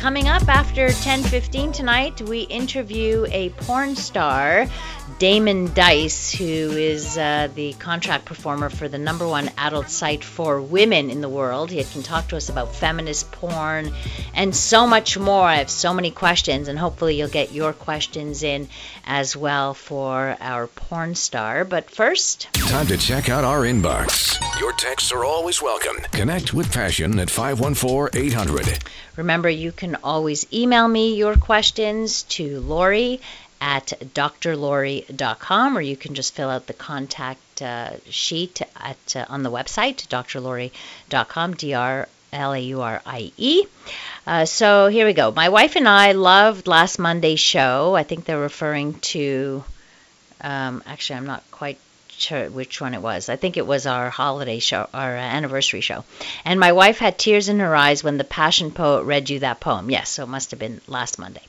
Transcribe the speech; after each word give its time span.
coming 0.00 0.28
up 0.28 0.48
after 0.48 0.88
10:15 0.88 1.72
tonight, 1.72 2.22
we 2.22 2.40
interview 2.44 3.26
a 3.32 3.50
porn 3.50 3.94
star, 3.94 4.66
Damon 5.20 5.70
Dice, 5.74 6.32
who 6.32 6.44
is 6.44 7.18
uh, 7.18 7.50
the 7.54 7.74
contract 7.74 8.24
performer 8.24 8.70
for 8.70 8.88
the 8.88 8.96
number 8.96 9.28
one 9.28 9.50
adult 9.58 9.90
site 9.90 10.24
for 10.24 10.62
women 10.62 11.10
in 11.10 11.20
the 11.20 11.28
world. 11.28 11.70
He 11.70 11.84
can 11.84 12.02
talk 12.02 12.28
to 12.28 12.38
us 12.38 12.48
about 12.48 12.74
feminist 12.74 13.30
porn 13.30 13.92
and 14.32 14.56
so 14.56 14.86
much 14.86 15.18
more. 15.18 15.42
I 15.42 15.56
have 15.56 15.68
so 15.68 15.92
many 15.92 16.10
questions, 16.10 16.68
and 16.68 16.78
hopefully 16.78 17.18
you'll 17.18 17.28
get 17.28 17.52
your 17.52 17.74
questions 17.74 18.42
in 18.42 18.70
as 19.04 19.36
well 19.36 19.74
for 19.74 20.38
our 20.40 20.68
porn 20.68 21.14
star. 21.14 21.66
But 21.66 21.90
first, 21.90 22.50
time 22.54 22.86
to 22.86 22.96
check 22.96 23.28
out 23.28 23.44
our 23.44 23.60
inbox. 23.60 24.40
Your 24.58 24.72
texts 24.72 25.12
are 25.12 25.26
always 25.26 25.60
welcome. 25.60 25.96
Connect 26.12 26.54
with 26.54 26.72
Passion 26.72 27.18
at 27.18 27.28
514 27.28 28.18
800. 28.18 28.78
Remember, 29.16 29.50
you 29.50 29.70
can 29.70 29.96
always 29.96 30.50
email 30.50 30.88
me 30.88 31.14
your 31.14 31.36
questions 31.36 32.22
to 32.22 32.60
Laurie 32.60 33.20
at 33.60 33.92
drlaurie.com, 34.14 35.76
or 35.76 35.80
you 35.80 35.96
can 35.96 36.14
just 36.14 36.34
fill 36.34 36.48
out 36.48 36.66
the 36.66 36.72
contact 36.72 37.62
uh, 37.62 37.90
sheet 38.08 38.62
at 38.76 39.16
uh, 39.16 39.26
on 39.28 39.42
the 39.42 39.50
website 39.50 40.06
drlaurie.com, 40.08 41.54
d 41.54 41.74
r 41.74 42.08
l 42.32 42.52
a 42.52 42.58
u 42.58 42.80
r 42.80 43.02
i 43.04 43.32
e. 43.36 43.64
Uh, 44.26 44.44
so 44.44 44.86
here 44.86 45.06
we 45.06 45.12
go. 45.12 45.30
My 45.30 45.48
wife 45.48 45.76
and 45.76 45.88
I 45.88 46.12
loved 46.12 46.66
last 46.66 46.98
Monday's 46.98 47.40
show. 47.40 47.94
I 47.94 48.02
think 48.02 48.24
they're 48.24 48.38
referring 48.38 48.94
to. 49.14 49.64
Um, 50.40 50.82
actually, 50.86 51.16
I'm 51.16 51.26
not 51.26 51.42
quite 51.50 51.78
which 52.28 52.80
one 52.80 52.94
it 52.94 53.00
was. 53.00 53.28
I 53.28 53.36
think 53.36 53.56
it 53.56 53.66
was 53.66 53.86
our 53.86 54.10
holiday 54.10 54.58
show, 54.58 54.88
our 54.92 55.16
anniversary 55.16 55.80
show. 55.80 56.04
And 56.44 56.60
my 56.60 56.72
wife 56.72 56.98
had 56.98 57.18
tears 57.18 57.48
in 57.48 57.60
her 57.60 57.74
eyes 57.74 58.04
when 58.04 58.18
the 58.18 58.24
Passion 58.24 58.70
Poet 58.70 59.04
read 59.04 59.30
you 59.30 59.38
that 59.38 59.60
poem. 59.60 59.90
Yes, 59.90 60.10
so 60.10 60.24
it 60.24 60.28
must 60.28 60.50
have 60.50 60.60
been 60.60 60.80
last 60.86 61.18
Monday. 61.18 61.42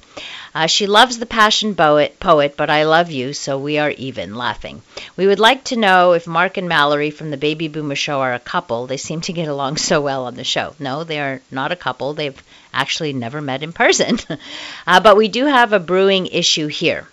Uh, 0.55 0.67
she 0.67 0.87
loves 0.87 1.17
the 1.17 1.25
Passion 1.25 1.75
poet, 1.75 2.19
poet, 2.19 2.55
but 2.57 2.69
I 2.69 2.83
love 2.83 3.11
you, 3.11 3.33
so 3.33 3.57
we 3.57 3.77
are 3.77 3.91
even, 3.91 4.35
laughing. 4.35 4.81
We 5.15 5.27
would 5.27 5.39
like 5.39 5.63
to 5.65 5.75
know 5.75 6.13
if 6.13 6.27
Mark 6.27 6.57
and 6.57 6.67
Mallory 6.67 7.11
from 7.11 7.31
the 7.31 7.37
Baby 7.37 7.67
Boomer 7.67 7.95
Show 7.95 8.19
are 8.21 8.33
a 8.33 8.39
couple. 8.39 8.87
They 8.87 8.97
seem 8.97 9.21
to 9.21 9.33
get 9.33 9.47
along 9.47 9.77
so 9.77 10.01
well 10.01 10.25
on 10.25 10.35
the 10.35 10.43
show. 10.43 10.75
No, 10.79 11.03
they 11.03 11.19
are 11.19 11.41
not 11.51 11.71
a 11.71 11.77
couple. 11.77 12.13
They've 12.13 12.41
actually 12.73 13.13
never 13.13 13.41
met 13.41 13.63
in 13.63 13.73
person. 13.73 14.19
uh, 14.87 14.99
but 14.99 15.17
we 15.17 15.27
do 15.27 15.45
have 15.45 15.73
a 15.73 15.79
brewing 15.79 16.27
issue 16.27 16.67
here. 16.67 17.07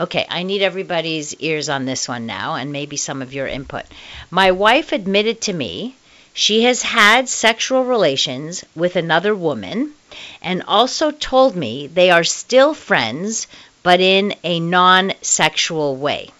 Okay, 0.00 0.24
I 0.28 0.44
need 0.44 0.62
everybody's 0.62 1.34
ears 1.34 1.68
on 1.68 1.84
this 1.84 2.06
one 2.06 2.24
now 2.24 2.54
and 2.54 2.70
maybe 2.70 2.96
some 2.96 3.20
of 3.20 3.34
your 3.34 3.48
input. 3.48 3.84
My 4.30 4.52
wife 4.52 4.92
admitted 4.92 5.40
to 5.42 5.52
me 5.52 5.96
she 6.32 6.62
has 6.62 6.82
had 6.82 7.28
sexual 7.28 7.82
relations 7.84 8.64
with 8.76 8.94
another 8.94 9.34
woman 9.34 9.94
and 10.40 10.62
also 10.68 11.10
told 11.10 11.56
me 11.56 11.88
they 11.88 12.10
are 12.10 12.22
still 12.22 12.74
friends 12.74 13.48
but 13.82 14.00
in 14.00 14.36
a 14.44 14.60
non 14.60 15.14
sexual 15.20 15.96
way. 15.96 16.30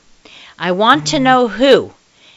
I 0.57 0.71
want 0.71 1.09
to 1.09 1.17
mm-hmm. 1.17 1.25
know 1.25 1.49
who, 1.49 1.95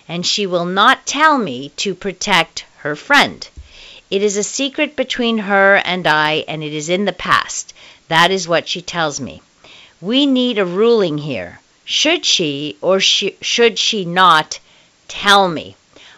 and 0.08 0.26
she 0.26 0.48
will 0.48 0.66
not 0.66 1.06
tell 1.06 1.38
me 1.38 1.70
to 1.78 1.94
protect 1.94 2.66
her 2.78 2.96
friend. 2.96 3.48
It 4.10 4.24
is 4.24 4.38
a 4.38 4.44
secret 4.44 4.96
between 4.96 5.38
her 5.38 5.76
and 5.76 6.08
I, 6.08 6.46
and 6.48 6.64
it 6.64 6.74
is 6.74 6.90
in 6.90 7.06
the 7.06 7.14
past. 7.14 7.76
That 8.08 8.32
is 8.32 8.48
what 8.48 8.68
she 8.68 8.82
tells 8.82 9.22
me. 9.22 9.44
We 10.02 10.26
need 10.26 10.58
a 10.58 10.66
ruling 10.66 11.20
here. 11.20 11.60
Should 11.86 12.26
she 12.26 12.76
or 12.82 13.00
she, 13.00 13.38
should 13.42 13.78
she 13.78 14.04
not 14.04 14.60
tell 15.08 15.48
me? 15.48 15.76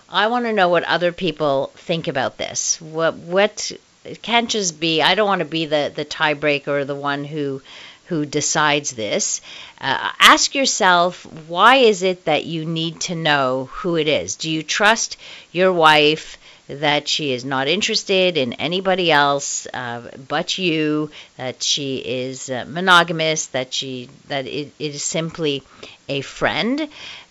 I 0.10 0.28
want 0.28 0.46
to 0.46 0.54
know 0.54 0.70
what 0.70 0.84
other 0.84 1.12
people 1.12 1.72
think 1.76 2.08
about 2.08 2.38
this. 2.38 2.80
What 2.80 3.16
what 3.16 3.72
it 4.06 4.22
can't 4.22 4.50
just 4.50 4.80
be. 4.80 5.02
I 5.02 5.16
don't 5.16 5.28
want 5.28 5.40
to 5.40 5.46
be 5.46 5.66
the 5.66 5.92
the 5.94 6.06
tiebreaker 6.06 6.68
or 6.68 6.86
the 6.86 6.96
one 6.96 7.26
who 7.26 7.62
who 8.06 8.26
decides 8.26 8.92
this. 8.92 9.42
Uh, 9.82 10.12
ask 10.20 10.54
yourself 10.56 11.26
why 11.48 11.78
is 11.78 12.04
it 12.04 12.26
that 12.26 12.46
you 12.46 12.66
need 12.66 13.02
to 13.02 13.16
know 13.16 13.70
who 13.72 13.96
it 13.96 14.08
is? 14.08 14.36
Do 14.36 14.50
you 14.52 14.64
trust 14.64 15.18
your 15.52 15.74
wife? 15.74 16.38
That 16.68 17.08
she 17.08 17.34
is 17.34 17.44
not 17.44 17.68
interested 17.68 18.38
in 18.38 18.54
anybody 18.54 19.12
else 19.12 19.68
uh, 19.74 20.02
but 20.28 20.58
you, 20.58 21.12
that 21.38 21.62
she 21.62 21.98
is 21.98 22.50
uh, 22.50 22.66
monogamous, 22.68 23.48
that 23.48 23.74
she 23.74 24.10
that 24.28 24.48
it, 24.48 24.72
it 24.80 24.96
is 24.96 25.04
simply 25.04 25.64
a 26.08 26.22
friend. 26.22 26.88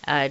Uh, 0.07 0.29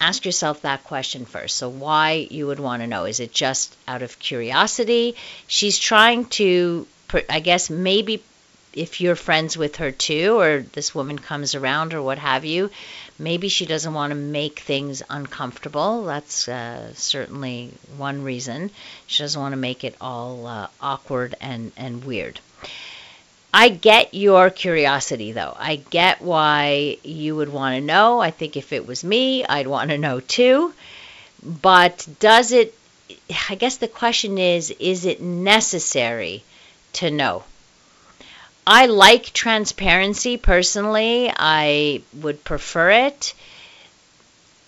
ask 0.00 0.24
yourself 0.24 0.62
that 0.62 0.84
question 0.84 1.24
first. 1.24 1.56
So 1.56 1.68
why 1.68 2.28
you 2.30 2.46
would 2.46 2.60
want 2.60 2.82
to 2.82 2.86
know? 2.86 3.04
Is 3.04 3.20
it 3.20 3.32
just 3.32 3.74
out 3.88 4.02
of 4.02 4.18
curiosity? 4.18 5.16
She's 5.46 5.78
trying 5.78 6.26
to, 6.40 6.86
I 7.30 7.40
guess, 7.40 7.70
maybe 7.70 8.22
if 8.76 9.00
you're 9.00 9.16
friends 9.16 9.56
with 9.56 9.76
her 9.76 9.90
too, 9.90 10.38
or 10.38 10.60
this 10.60 10.94
woman 10.94 11.18
comes 11.18 11.54
around 11.54 11.94
or 11.94 12.02
what 12.02 12.18
have 12.18 12.44
you, 12.44 12.70
maybe 13.18 13.48
she 13.48 13.64
doesn't 13.64 13.94
want 13.94 14.10
to 14.10 14.14
make 14.14 14.60
things 14.60 15.02
uncomfortable. 15.08 16.04
That's 16.04 16.46
uh, 16.46 16.92
certainly 16.94 17.72
one 17.96 18.22
reason. 18.22 18.70
She 19.06 19.22
doesn't 19.22 19.40
want 19.40 19.54
to 19.54 19.56
make 19.56 19.82
it 19.82 19.96
all 19.98 20.46
uh, 20.46 20.68
awkward 20.78 21.34
and, 21.40 21.72
and 21.78 22.04
weird. 22.04 22.38
I 23.54 23.70
get 23.70 24.12
your 24.12 24.50
curiosity 24.50 25.32
though. 25.32 25.56
I 25.58 25.76
get 25.76 26.20
why 26.20 26.98
you 27.02 27.34
would 27.36 27.48
want 27.48 27.76
to 27.76 27.80
know. 27.80 28.20
I 28.20 28.30
think 28.30 28.58
if 28.58 28.74
it 28.74 28.86
was 28.86 29.02
me, 29.02 29.46
I'd 29.46 29.66
want 29.66 29.88
to 29.88 29.96
know 29.96 30.20
too. 30.20 30.74
But 31.42 32.06
does 32.20 32.52
it, 32.52 32.74
I 33.48 33.54
guess 33.54 33.78
the 33.78 33.88
question 33.88 34.36
is, 34.36 34.70
is 34.72 35.06
it 35.06 35.22
necessary 35.22 36.44
to 36.94 37.10
know? 37.10 37.44
I 38.66 38.86
like 38.86 39.32
transparency 39.32 40.36
personally. 40.36 41.32
I 41.34 42.02
would 42.14 42.44
prefer 42.44 42.90
it. 42.90 43.34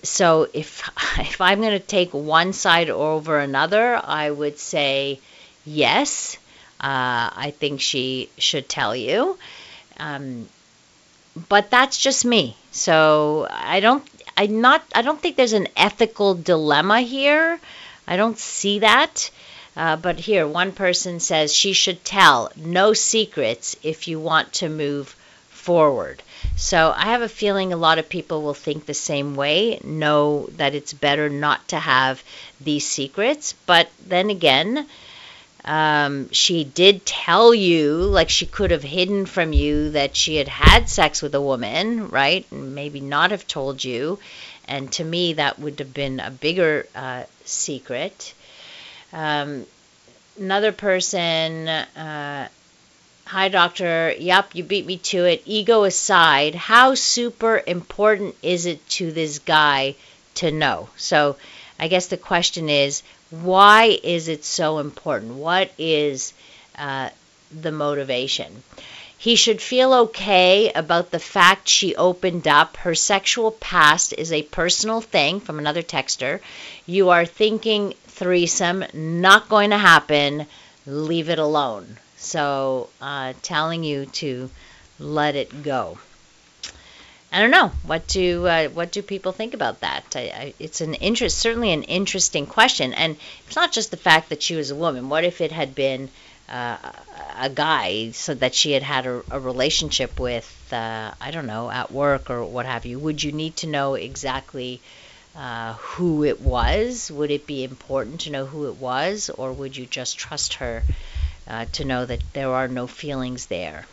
So 0.03 0.49
if 0.53 0.89
if 1.19 1.41
I'm 1.41 1.61
going 1.61 1.73
to 1.73 1.79
take 1.97 2.13
one 2.15 2.53
side 2.53 2.91
over 2.91 3.39
another, 3.39 4.01
I 4.03 4.31
would 4.31 4.59
say 4.59 5.21
yes. 5.65 6.37
Uh, 6.81 7.31
I 7.47 7.53
think 7.59 7.81
she 7.81 8.31
should 8.39 8.69
tell 8.69 8.95
you. 8.95 9.37
Um, 9.99 10.49
but 11.49 11.71
that's 11.71 11.99
just 11.99 12.25
me. 12.25 12.57
So 12.73 13.47
I 13.51 13.81
don't 13.81 14.05
I 14.37 14.47
not 14.47 14.85
I 14.95 15.03
don't 15.03 15.21
think 15.21 15.37
there's 15.37 15.53
an 15.53 15.69
ethical 15.77 16.35
dilemma 16.35 17.01
here. 17.01 17.61
I 18.07 18.17
don't 18.17 18.39
see 18.39 18.81
that. 18.81 19.31
Uh, 19.79 19.97
but 19.97 20.19
here, 20.19 20.47
one 20.47 20.73
person 20.73 21.21
says 21.21 21.55
she 21.55 21.73
should 21.73 22.05
tell 22.05 22.51
no 22.57 22.93
secrets 22.93 23.77
if 23.83 24.09
you 24.09 24.19
want 24.19 24.53
to 24.53 24.69
move 24.69 25.15
forward. 25.49 26.23
So 26.57 26.93
I 26.97 27.05
have 27.13 27.23
a 27.23 27.29
feeling 27.29 27.73
a 27.73 27.77
lot 27.77 27.99
of 27.99 28.09
people 28.09 28.43
will 28.43 28.55
think 28.55 28.87
the 28.87 28.93
same 28.95 29.37
way, 29.37 29.79
know 29.85 30.49
that 30.57 30.75
it's 30.75 30.93
better 30.93 31.29
not 31.29 31.69
to 31.69 31.79
have 31.79 32.23
these 32.61 32.87
secrets. 32.87 33.55
But 33.67 33.89
then 34.05 34.31
again, 34.31 34.89
um, 35.65 36.29
she 36.33 36.65
did 36.65 37.07
tell 37.07 37.55
you, 37.55 37.99
like 37.99 38.31
she 38.31 38.47
could 38.47 38.73
have 38.73 38.83
hidden 38.83 39.27
from 39.27 39.53
you 39.53 39.91
that 39.91 40.17
she 40.17 40.37
had 40.37 40.49
had 40.49 40.89
sex 40.89 41.23
with 41.23 41.35
a 41.37 41.41
woman, 41.41 42.09
right? 42.09 42.45
And 42.51 42.75
maybe 42.75 43.01
not 43.01 43.31
have 43.31 43.47
told 43.47 43.85
you. 43.85 44.19
And 44.67 44.91
to 44.93 45.05
me, 45.05 45.35
that 45.35 45.59
would 45.61 45.79
have 45.79 45.95
been 45.95 46.19
a 46.19 46.31
bigger 46.33 46.87
uh, 46.97 47.25
secret. 47.45 48.35
Um, 49.13 49.67
another 50.39 50.73
person, 50.73 51.69
uh, 51.69 52.49
hi 53.25 53.49
doctor, 53.49 54.15
yep, 54.19 54.55
you 54.55 54.65
beat 54.65 54.87
me 54.87 54.99
to 54.99 55.25
it. 55.25 55.43
Ego 55.47 55.85
aside, 55.85 56.55
how 56.55 56.95
super 56.95 57.63
important 57.67 58.35
is 58.43 58.67
it 58.67 58.87
to 58.91 59.13
this 59.13 59.39
guy 59.39 59.95
to 60.37 60.51
know? 60.51 60.89
So 60.97 61.37
I 61.79 61.89
guess 61.89 62.07
the 62.07 62.17
question 62.17 62.69
is, 62.69 63.03
why 63.31 63.99
is 64.03 64.29
it 64.29 64.45
so 64.45 64.79
important? 64.79 65.35
What 65.35 65.71
is 65.79 66.33
uh, 66.77 67.11
the 67.51 67.73
motivation? 67.73 68.63
He 69.19 69.35
should 69.37 69.61
feel 69.61 69.93
okay 69.95 70.71
about 70.73 71.11
the 71.11 71.19
fact 71.19 71.69
she 71.69 71.97
opened 71.97 72.47
up. 72.47 72.77
Her 72.79 72.95
sexual 72.95 73.51
past 73.51 74.13
is 74.17 74.33
a 74.33 74.43
personal 74.43 75.01
thing 75.01 75.41
from 75.41 75.59
another 75.59 75.83
texter. 75.83 76.41
You 76.87 77.11
are 77.11 77.27
thinking 77.27 77.95
threesome, 78.19 78.85
not 78.93 79.49
going 79.49 79.71
to 79.71 79.79
happen. 79.79 80.47
Leave 80.87 81.29
it 81.29 81.39
alone. 81.39 81.99
So, 82.17 82.89
uh, 83.01 83.33
telling 83.43 83.85
you 83.85 84.07
to 84.07 84.51
let 84.99 85.37
it 85.37 85.63
go. 85.63 85.99
I 87.31 87.41
don't 87.41 87.51
know 87.51 87.71
what 87.85 88.07
do 88.07 88.47
uh, 88.47 88.69
what 88.69 88.91
do 88.91 89.03
people 89.03 89.33
think 89.33 89.53
about 89.53 89.81
that. 89.81 90.05
I, 90.17 90.21
I, 90.21 90.55
it's 90.59 90.81
an 90.81 90.95
interest, 90.95 91.39
certainly 91.39 91.73
an 91.73 91.83
interesting 91.83 92.47
question, 92.47 92.95
and 92.95 93.17
it's 93.47 93.57
not 93.57 93.71
just 93.71 93.91
the 93.91 93.99
fact 93.99 94.31
that 94.31 94.43
she 94.43 94.57
was 94.57 94.71
a 94.71 94.75
woman. 94.75 95.11
What 95.11 95.25
if 95.25 95.43
it 95.43 95.53
had 95.53 95.75
been 95.75 96.09
uh, 96.49 96.79
a 97.39 97.51
guy 97.51 98.11
so 98.13 98.35
that 98.35 98.55
she 98.55 98.73
had 98.73 98.83
had 98.83 99.07
a, 99.07 99.23
a 99.31 99.39
relationship 99.39 100.19
with, 100.19 100.49
uh, 100.73 101.13
I 101.21 101.31
don't 101.31 101.47
know, 101.47 101.71
at 101.71 101.93
work 101.93 102.31
or 102.31 102.45
what 102.45 102.65
have 102.65 102.87
you, 102.87 102.99
would 102.99 103.23
you 103.23 103.33
need 103.33 103.57
to 103.57 103.67
know 103.67 103.95
exactly 103.95 104.81
uh, 105.39 105.75
who 105.75 106.25
it 106.25 106.41
was? 106.43 107.11
Would 107.11 107.31
it 107.31 107.47
be 107.47 107.65
important 107.65 108.23
to 108.23 108.31
know 108.31 108.45
who 108.45 108.69
it 108.69 108.77
was, 108.77 109.31
or 109.31 109.53
would 109.53 109.77
you 109.77 109.87
just 109.87 110.19
trust 110.19 110.55
her 110.55 110.83
uh, 111.49 111.65
to 111.73 111.85
know 111.85 112.05
that 112.05 112.21
there 112.35 112.51
are 112.51 112.69
no 112.69 112.87
feelings 112.87 113.47
there. 113.47 113.87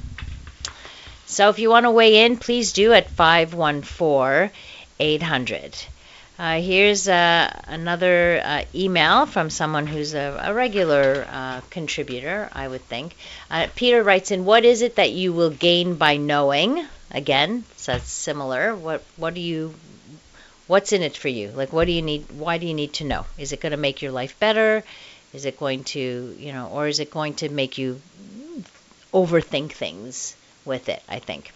So 1.26 1.50
if 1.50 1.58
you 1.58 1.70
want 1.70 1.86
to 1.86 1.92
weigh 1.92 2.26
in, 2.26 2.38
please 2.38 2.74
do 2.74 2.94
at 2.94 3.10
514 3.10 4.52
800. 5.00 5.76
Uh, 6.38 6.60
here's 6.60 7.08
uh, 7.08 7.62
another 7.68 8.42
uh, 8.44 8.64
email 8.76 9.26
from 9.26 9.50
someone 9.50 9.88
who's 9.88 10.14
a, 10.14 10.42
a 10.44 10.54
regular 10.54 11.26
uh, 11.30 11.62
contributor, 11.70 12.50
I 12.52 12.68
would 12.68 12.84
think. 12.84 13.16
Uh, 13.50 13.68
Peter 13.74 14.04
writes 14.04 14.32
in, 14.32 14.44
"What 14.44 14.66
is 14.66 14.82
it 14.82 14.98
that 14.98 15.12
you 15.12 15.32
will 15.32 15.50
gain 15.50 15.96
by 15.96 16.18
knowing?" 16.18 16.86
Again, 17.10 17.64
so 17.78 17.94
that's 17.94 18.12
similar. 18.12 18.76
What 18.76 19.02
what 19.16 19.34
do 19.34 19.40
you 19.40 19.74
what's 20.68 20.94
in 20.94 21.02
it 21.02 21.18
for 21.18 21.28
you? 21.28 21.50
Like, 21.50 21.72
what 21.74 21.86
do 21.86 21.92
you 21.92 22.02
need? 22.02 22.32
Why 22.32 22.58
do 22.58 22.66
you 22.66 22.74
need 22.74 22.94
to 22.94 23.04
know? 23.04 23.26
Is 23.38 23.52
it 23.52 23.62
going 23.62 23.72
to 23.72 23.78
make 23.78 24.02
your 24.02 24.12
life 24.12 24.40
better? 24.40 24.84
Is 25.34 25.46
it 25.46 25.60
going 25.60 25.84
to, 25.86 26.36
you 26.40 26.54
know, 26.54 26.68
or 26.68 26.88
is 26.88 27.00
it 27.00 27.12
going 27.12 27.34
to 27.36 27.50
make 27.50 27.78
you 27.78 28.02
overthink 29.14 29.72
things 29.72 30.36
with 30.66 30.88
it? 30.90 31.04
I 31.10 31.20
think 31.20 31.52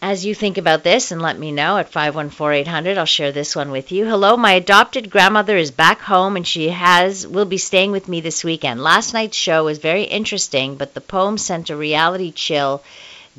as 0.00 0.24
you 0.24 0.32
think 0.34 0.58
about 0.58 0.84
this 0.84 1.10
and 1.10 1.20
let 1.20 1.38
me 1.38 1.50
know 1.50 1.76
at 1.76 1.90
514-800 1.90 2.96
i'll 2.96 3.04
share 3.04 3.32
this 3.32 3.56
one 3.56 3.70
with 3.72 3.90
you 3.90 4.06
hello 4.06 4.36
my 4.36 4.52
adopted 4.52 5.10
grandmother 5.10 5.56
is 5.56 5.72
back 5.72 6.00
home 6.00 6.36
and 6.36 6.46
she 6.46 6.68
has 6.68 7.26
will 7.26 7.44
be 7.44 7.58
staying 7.58 7.90
with 7.90 8.06
me 8.06 8.20
this 8.20 8.44
weekend 8.44 8.80
last 8.80 9.12
night's 9.12 9.36
show 9.36 9.64
was 9.64 9.78
very 9.78 10.04
interesting 10.04 10.76
but 10.76 10.94
the 10.94 11.00
poem 11.00 11.36
sent 11.36 11.70
a 11.70 11.76
reality 11.76 12.30
chill 12.30 12.82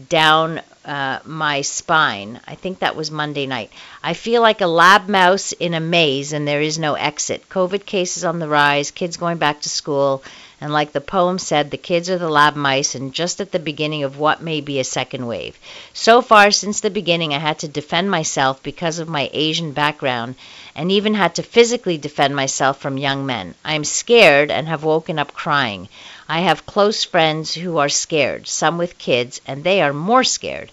down 0.09 0.61
uh, 0.85 1.19
my 1.25 1.61
spine. 1.61 2.39
I 2.47 2.55
think 2.55 2.79
that 2.79 2.95
was 2.95 3.11
monday 3.11 3.45
night. 3.45 3.71
I 4.03 4.13
feel 4.13 4.41
like 4.41 4.61
a 4.61 4.67
lab 4.67 5.07
mouse 5.07 5.51
in 5.51 5.73
a 5.73 5.79
maze 5.79 6.33
and 6.33 6.47
there 6.47 6.61
is 6.61 6.79
no 6.79 6.93
exit. 6.95 7.47
Covid 7.49 7.85
cases 7.85 8.23
on 8.23 8.39
the 8.39 8.47
rise 8.47 8.91
kids 8.91 9.17
going 9.17 9.37
back 9.37 9.61
to 9.61 9.69
school 9.69 10.23
and 10.61 10.73
like 10.73 10.91
the 10.91 11.01
poem 11.01 11.39
said, 11.39 11.71
the 11.71 11.77
kids 11.77 12.09
are 12.09 12.17
the 12.17 12.29
lab 12.29 12.55
mice 12.55 12.93
and 12.93 13.13
just 13.13 13.39
at 13.39 13.51
the 13.51 13.59
beginning 13.59 14.03
of 14.03 14.17
what 14.17 14.41
may 14.41 14.59
be 14.59 14.79
a 14.79 14.83
second 14.83 15.25
wave. 15.25 15.57
So 15.93 16.21
far, 16.21 16.51
since 16.51 16.81
the 16.81 16.89
beginning, 16.89 17.33
I 17.33 17.39
had 17.39 17.59
to 17.59 17.67
defend 17.67 18.11
myself 18.11 18.61
because 18.61 18.99
of 18.99 19.07
my 19.07 19.29
Asian 19.31 19.71
background 19.71 20.35
and 20.75 20.91
even 20.91 21.13
had 21.13 21.35
to 21.35 21.43
physically 21.43 21.97
defend 21.97 22.35
myself 22.35 22.79
from 22.79 22.97
young 22.97 23.25
men. 23.25 23.55
I 23.63 23.75
am 23.75 23.83
scared 23.83 24.51
and 24.51 24.67
have 24.67 24.83
woken 24.83 25.17
up 25.17 25.33
crying. 25.33 25.87
I 26.27 26.41
have 26.41 26.65
close 26.65 27.03
friends 27.03 27.53
who 27.53 27.77
are 27.77 27.89
scared, 27.89 28.47
some 28.47 28.77
with 28.77 28.97
kids, 28.97 29.41
and 29.47 29.63
they 29.63 29.81
are 29.81 29.93
more 29.93 30.23
scared. 30.23 30.71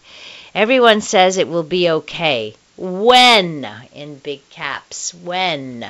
Everyone 0.55 1.01
says 1.01 1.37
it 1.37 1.49
will 1.49 1.63
be 1.63 1.89
okay. 1.91 2.55
When? 2.77 3.67
In 3.95 4.17
big 4.17 4.49
caps. 4.51 5.15
When? 5.15 5.87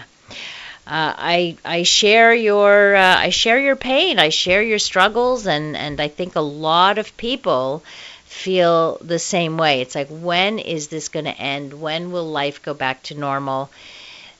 Uh, 0.86 1.14
I 1.16 1.56
I 1.64 1.82
share 1.82 2.32
your 2.34 2.94
uh, 2.94 3.16
I 3.18 3.30
share 3.30 3.58
your 3.60 3.76
pain. 3.76 4.18
I 4.18 4.28
share 4.30 4.62
your 4.62 4.78
struggles, 4.78 5.46
and 5.46 5.76
and 5.76 6.00
I 6.00 6.08
think 6.08 6.36
a 6.36 6.40
lot 6.40 6.98
of 6.98 7.16
people 7.16 7.82
feel 8.26 8.98
the 9.00 9.18
same 9.18 9.56
way. 9.58 9.80
It's 9.80 9.94
like 9.94 10.08
when 10.08 10.58
is 10.58 10.88
this 10.88 11.08
going 11.08 11.24
to 11.26 11.36
end? 11.38 11.80
When 11.80 12.12
will 12.12 12.28
life 12.30 12.62
go 12.62 12.74
back 12.74 13.02
to 13.04 13.14
normal? 13.14 13.70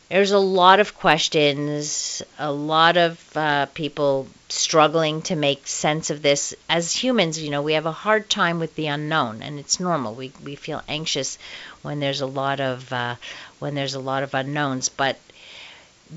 There's 0.08 0.32
a 0.32 0.38
lot 0.38 0.80
of 0.80 0.96
questions, 0.96 2.22
a 2.38 2.50
lot 2.52 2.96
of 2.96 3.36
uh, 3.36 3.66
people 3.66 4.26
struggling 4.48 5.22
to 5.22 5.36
make 5.36 5.66
sense 5.66 6.10
of 6.10 6.22
this. 6.22 6.54
As 6.68 6.92
humans, 6.92 7.40
you 7.40 7.50
know, 7.50 7.62
we 7.62 7.74
have 7.74 7.86
a 7.86 7.92
hard 7.92 8.28
time 8.30 8.58
with 8.60 8.74
the 8.76 8.86
unknown, 8.88 9.42
and 9.42 9.58
it's 9.58 9.80
normal. 9.80 10.14
We 10.14 10.32
we 10.44 10.54
feel 10.56 10.82
anxious 10.88 11.38
when 11.82 12.00
there's 12.00 12.20
a 12.20 12.26
lot 12.26 12.60
of 12.60 12.92
uh, 12.92 13.16
when 13.58 13.74
there's 13.74 13.94
a 13.94 14.00
lot 14.00 14.22
of 14.22 14.34
unknowns, 14.34 14.88
but 14.88 15.18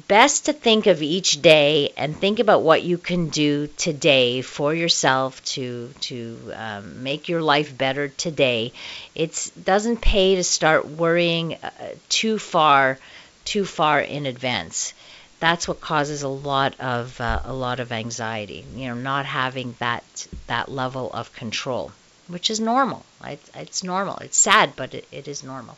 best 0.07 0.45
to 0.45 0.53
think 0.53 0.87
of 0.87 1.01
each 1.01 1.41
day 1.41 1.91
and 1.97 2.15
think 2.15 2.39
about 2.39 2.61
what 2.63 2.83
you 2.83 2.97
can 2.97 3.29
do 3.29 3.67
today 3.77 4.41
for 4.41 4.73
yourself 4.73 5.43
to 5.45 5.93
to 6.01 6.51
um, 6.55 7.03
make 7.03 7.27
your 7.29 7.41
life 7.41 7.75
better 7.77 8.07
today. 8.07 8.71
It 9.15 9.51
doesn't 9.63 10.01
pay 10.01 10.35
to 10.35 10.43
start 10.43 10.87
worrying 10.87 11.55
uh, 11.55 11.69
too 12.09 12.37
far 12.39 12.99
too 13.45 13.65
far 13.65 13.99
in 14.01 14.25
advance. 14.25 14.93
That's 15.39 15.67
what 15.67 15.81
causes 15.81 16.21
a 16.23 16.27
lot 16.29 16.79
of 16.79 17.19
uh, 17.21 17.41
a 17.45 17.53
lot 17.53 17.79
of 17.79 17.91
anxiety. 17.91 18.65
You 18.75 18.89
know, 18.89 18.93
not 18.95 19.25
having 19.25 19.75
that 19.79 20.27
that 20.47 20.69
level 20.69 21.09
of 21.13 21.33
control, 21.33 21.91
which 22.27 22.49
is 22.49 22.59
normal. 22.59 23.05
It's, 23.23 23.49
it's 23.55 23.83
normal. 23.83 24.17
It's 24.17 24.37
sad, 24.37 24.75
but 24.75 24.93
it, 24.93 25.07
it 25.11 25.27
is 25.27 25.43
normal. 25.43 25.77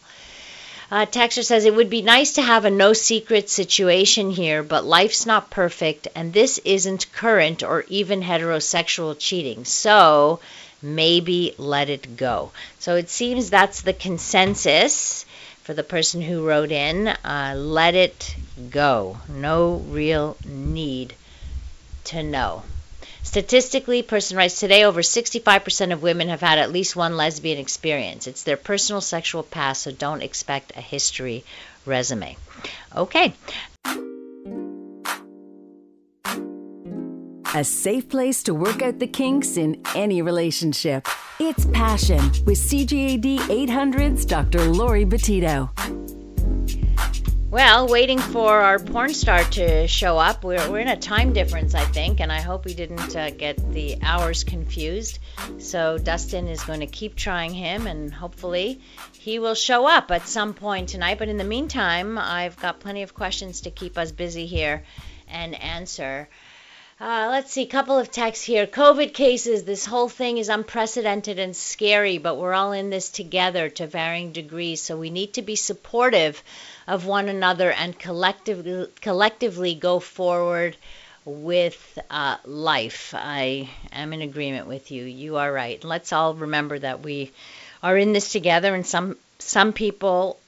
Uh, 0.91 1.05
Texter 1.05 1.41
says 1.41 1.63
it 1.63 1.73
would 1.73 1.89
be 1.89 2.01
nice 2.01 2.33
to 2.33 2.41
have 2.41 2.65
a 2.65 2.69
no 2.69 2.91
secret 2.91 3.49
situation 3.49 4.29
here, 4.29 4.61
but 4.61 4.83
life's 4.83 5.25
not 5.25 5.49
perfect, 5.49 6.09
and 6.15 6.33
this 6.33 6.57
isn't 6.65 7.09
current 7.13 7.63
or 7.63 7.85
even 7.87 8.21
heterosexual 8.21 9.15
cheating. 9.17 9.63
So 9.63 10.41
maybe 10.81 11.55
let 11.57 11.89
it 11.89 12.17
go. 12.17 12.51
So 12.79 12.97
it 12.97 13.09
seems 13.09 13.49
that's 13.49 13.83
the 13.83 13.93
consensus 13.93 15.25
for 15.63 15.73
the 15.73 15.83
person 15.83 16.21
who 16.21 16.45
wrote 16.45 16.71
in. 16.71 17.07
Uh, 17.07 17.53
let 17.55 17.95
it 17.95 18.35
go. 18.69 19.17
No 19.29 19.75
real 19.75 20.35
need 20.45 21.13
to 22.05 22.21
know. 22.21 22.63
Statistically, 23.23 24.01
person 24.01 24.35
writes 24.35 24.59
today 24.59 24.83
over 24.83 25.01
65% 25.01 25.93
of 25.93 26.03
women 26.03 26.29
have 26.29 26.41
had 26.41 26.59
at 26.59 26.71
least 26.71 26.95
one 26.95 27.15
lesbian 27.15 27.57
experience. 27.57 28.27
It's 28.27 28.43
their 28.43 28.57
personal 28.57 29.01
sexual 29.01 29.43
past, 29.43 29.83
so 29.83 29.91
don't 29.91 30.21
expect 30.21 30.73
a 30.75 30.81
history 30.81 31.43
resume. 31.85 32.35
Okay. 32.95 33.33
A 37.53 37.63
safe 37.63 38.07
place 38.07 38.43
to 38.43 38.53
work 38.53 38.81
out 38.81 38.99
the 38.99 39.07
kinks 39.07 39.57
in 39.57 39.81
any 39.93 40.21
relationship. 40.21 41.07
It's 41.39 41.65
Passion 41.65 42.19
with 42.45 42.57
CJAD 42.57 43.39
800's 43.39 44.25
Dr. 44.25 44.63
Laurie 44.65 45.05
Betito. 45.05 45.69
Well, 47.51 47.89
waiting 47.89 48.17
for 48.17 48.61
our 48.61 48.79
porn 48.79 49.13
star 49.13 49.43
to 49.43 49.85
show 49.85 50.17
up. 50.17 50.45
We're, 50.45 50.71
we're 50.71 50.79
in 50.79 50.87
a 50.87 50.95
time 50.95 51.33
difference, 51.33 51.75
I 51.75 51.83
think, 51.83 52.21
and 52.21 52.31
I 52.31 52.39
hope 52.39 52.63
we 52.63 52.73
didn't 52.73 53.13
uh, 53.13 53.29
get 53.31 53.73
the 53.73 53.97
hours 54.01 54.45
confused. 54.45 55.19
So 55.57 55.97
Dustin 55.97 56.47
is 56.47 56.63
going 56.63 56.79
to 56.79 56.87
keep 56.87 57.17
trying 57.17 57.53
him, 57.53 57.87
and 57.87 58.13
hopefully 58.13 58.79
he 59.19 59.37
will 59.37 59.53
show 59.53 59.85
up 59.85 60.11
at 60.11 60.29
some 60.29 60.53
point 60.53 60.87
tonight. 60.87 61.19
But 61.19 61.27
in 61.27 61.35
the 61.35 61.43
meantime, 61.43 62.17
I've 62.17 62.55
got 62.55 62.79
plenty 62.79 63.01
of 63.01 63.13
questions 63.13 63.59
to 63.61 63.69
keep 63.69 63.97
us 63.97 64.13
busy 64.13 64.45
here 64.45 64.83
and 65.27 65.53
answer. 65.61 66.29
Uh, 67.01 67.29
let's 67.31 67.51
see, 67.51 67.65
couple 67.65 67.97
of 67.97 68.11
texts 68.11 68.45
here. 68.45 68.67
COVID 68.67 69.13
cases, 69.13 69.63
this 69.63 69.85
whole 69.87 70.07
thing 70.07 70.37
is 70.37 70.49
unprecedented 70.49 71.39
and 71.39 71.53
scary, 71.53 72.17
but 72.17 72.37
we're 72.37 72.53
all 72.53 72.71
in 72.71 72.91
this 72.91 73.09
together 73.09 73.67
to 73.69 73.87
varying 73.87 74.31
degrees, 74.31 74.81
so 74.81 74.95
we 74.95 75.09
need 75.09 75.33
to 75.33 75.41
be 75.41 75.55
supportive 75.55 76.43
of 76.87 77.05
one 77.05 77.29
another 77.29 77.71
and 77.71 77.97
collectively, 77.97 78.87
collectively 79.01 79.75
go 79.75 79.99
forward 79.99 80.75
with 81.25 81.99
uh, 82.09 82.37
life. 82.45 83.13
I 83.15 83.69
am 83.91 84.13
in 84.13 84.21
agreement 84.21 84.67
with 84.67 84.91
you. 84.91 85.03
You 85.03 85.37
are 85.37 85.51
right. 85.51 85.83
Let's 85.83 86.13
all 86.13 86.33
remember 86.33 86.79
that 86.79 87.01
we 87.01 87.31
are 87.83 87.97
in 87.97 88.13
this 88.13 88.31
together, 88.31 88.73
and 88.73 88.85
some 88.85 89.17
some 89.39 89.73
people 89.73 90.39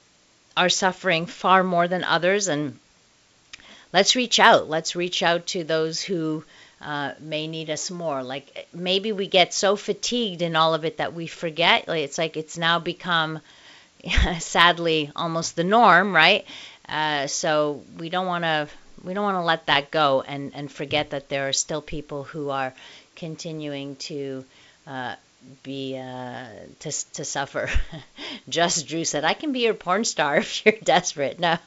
are 0.56 0.68
suffering 0.68 1.26
far 1.26 1.64
more 1.64 1.88
than 1.88 2.04
others, 2.04 2.48
and 2.48 2.78
let's 3.92 4.16
reach 4.16 4.38
out. 4.38 4.68
Let's 4.68 4.96
reach 4.96 5.22
out 5.22 5.46
to 5.48 5.64
those 5.64 6.00
who 6.00 6.44
uh, 6.80 7.12
may 7.20 7.46
need 7.46 7.70
us 7.70 7.90
more. 7.90 8.22
Like 8.22 8.68
maybe 8.72 9.12
we 9.12 9.26
get 9.26 9.54
so 9.54 9.76
fatigued 9.76 10.42
in 10.42 10.56
all 10.56 10.74
of 10.74 10.84
it 10.84 10.98
that 10.98 11.14
we 11.14 11.26
forget. 11.26 11.88
Like, 11.88 12.02
it's 12.02 12.18
like 12.18 12.36
it's 12.36 12.58
now 12.58 12.78
become, 12.78 13.40
sadly, 14.38 15.10
almost 15.16 15.56
the 15.56 15.64
norm, 15.64 16.14
right? 16.14 16.44
Uh, 16.88 17.26
so 17.26 17.82
we 17.98 18.08
don't 18.08 18.26
want 18.26 18.44
to 18.44 18.68
we 19.02 19.14
don't 19.14 19.24
want 19.24 19.36
to 19.36 19.42
let 19.42 19.66
that 19.66 19.90
go 19.90 20.22
and 20.26 20.52
and 20.54 20.70
forget 20.70 21.10
that 21.10 21.28
there 21.28 21.48
are 21.48 21.52
still 21.52 21.82
people 21.82 22.24
who 22.24 22.50
are 22.50 22.72
continuing 23.16 23.96
to 23.96 24.44
uh, 24.86 25.14
be 25.62 25.96
uh, 25.96 26.46
to 26.80 27.12
to 27.14 27.24
suffer. 27.24 27.68
Just 28.48 28.86
Drew 28.86 29.04
said, 29.04 29.24
"I 29.24 29.34
can 29.34 29.52
be 29.52 29.60
your 29.60 29.74
porn 29.74 30.04
star 30.04 30.36
if 30.44 30.64
you're 30.64 30.74
desperate." 30.82 31.38
No, 31.40 31.58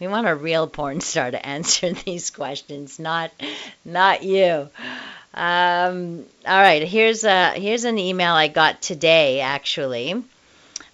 we 0.00 0.08
want 0.08 0.28
a 0.28 0.34
real 0.34 0.66
porn 0.66 1.00
star 1.00 1.30
to 1.30 1.46
answer 1.46 1.92
these 1.92 2.30
questions, 2.30 2.98
not 2.98 3.30
not 3.84 4.22
you. 4.22 4.68
Um, 5.32 6.26
all 6.46 6.60
right, 6.60 6.82
here's 6.86 7.24
a 7.24 7.50
here's 7.52 7.84
an 7.84 7.98
email 7.98 8.34
I 8.34 8.48
got 8.48 8.82
today 8.82 9.40
actually. 9.40 10.22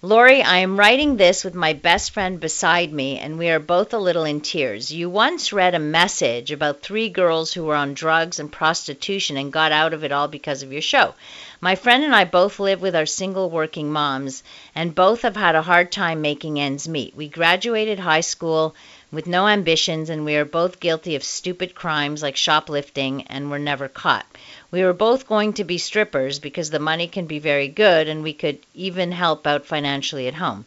Laurie, 0.03 0.43
I 0.43 0.57
am 0.57 0.77
writing 0.77 1.17
this 1.17 1.43
with 1.43 1.55
my 1.55 1.73
best 1.73 2.11
friend 2.11 2.39
beside 2.39 2.93
me, 2.93 3.17
and 3.17 3.39
we 3.39 3.49
are 3.49 3.57
both 3.57 3.95
a 3.95 3.97
little 3.97 4.25
in 4.25 4.41
tears. 4.41 4.91
You 4.91 5.09
once 5.09 5.51
read 5.51 5.73
a 5.73 5.79
message 5.79 6.51
about 6.51 6.83
three 6.83 7.09
girls 7.09 7.51
who 7.51 7.63
were 7.63 7.73
on 7.73 7.95
drugs 7.95 8.39
and 8.39 8.51
prostitution 8.51 9.37
and 9.37 9.51
got 9.51 9.71
out 9.71 9.95
of 9.95 10.03
it 10.03 10.11
all 10.11 10.27
because 10.27 10.61
of 10.61 10.71
your 10.71 10.83
show. 10.83 11.15
My 11.61 11.73
friend 11.73 12.03
and 12.03 12.13
I 12.13 12.25
both 12.25 12.59
live 12.59 12.79
with 12.79 12.95
our 12.95 13.07
single 13.07 13.49
working 13.49 13.91
moms, 13.91 14.43
and 14.75 14.93
both 14.93 15.23
have 15.23 15.35
had 15.35 15.55
a 15.55 15.63
hard 15.63 15.91
time 15.91 16.21
making 16.21 16.59
ends 16.59 16.87
meet. 16.87 17.15
We 17.15 17.27
graduated 17.27 17.97
high 17.97 18.21
school, 18.21 18.75
with 19.11 19.25
no 19.25 19.47
ambitions, 19.47 20.09
and 20.09 20.25
we 20.25 20.35
are 20.35 20.45
both 20.45 20.79
guilty 20.79 21.15
of 21.15 21.23
stupid 21.23 21.73
crimes 21.73 22.21
like 22.21 22.35
shoplifting 22.35 23.23
and 23.27 23.49
were 23.49 23.59
never 23.59 23.87
caught. 23.87 24.25
We 24.69 24.83
were 24.83 24.93
both 24.93 25.27
going 25.27 25.53
to 25.53 25.63
be 25.63 25.77
strippers 25.77 26.39
because 26.39 26.69
the 26.69 26.79
money 26.79 27.07
can 27.07 27.25
be 27.25 27.39
very 27.39 27.67
good 27.67 28.09
and 28.09 28.21
we 28.21 28.33
could 28.33 28.59
even 28.73 29.11
help 29.11 29.47
out 29.47 29.65
financially 29.65 30.27
at 30.27 30.33
home. 30.33 30.65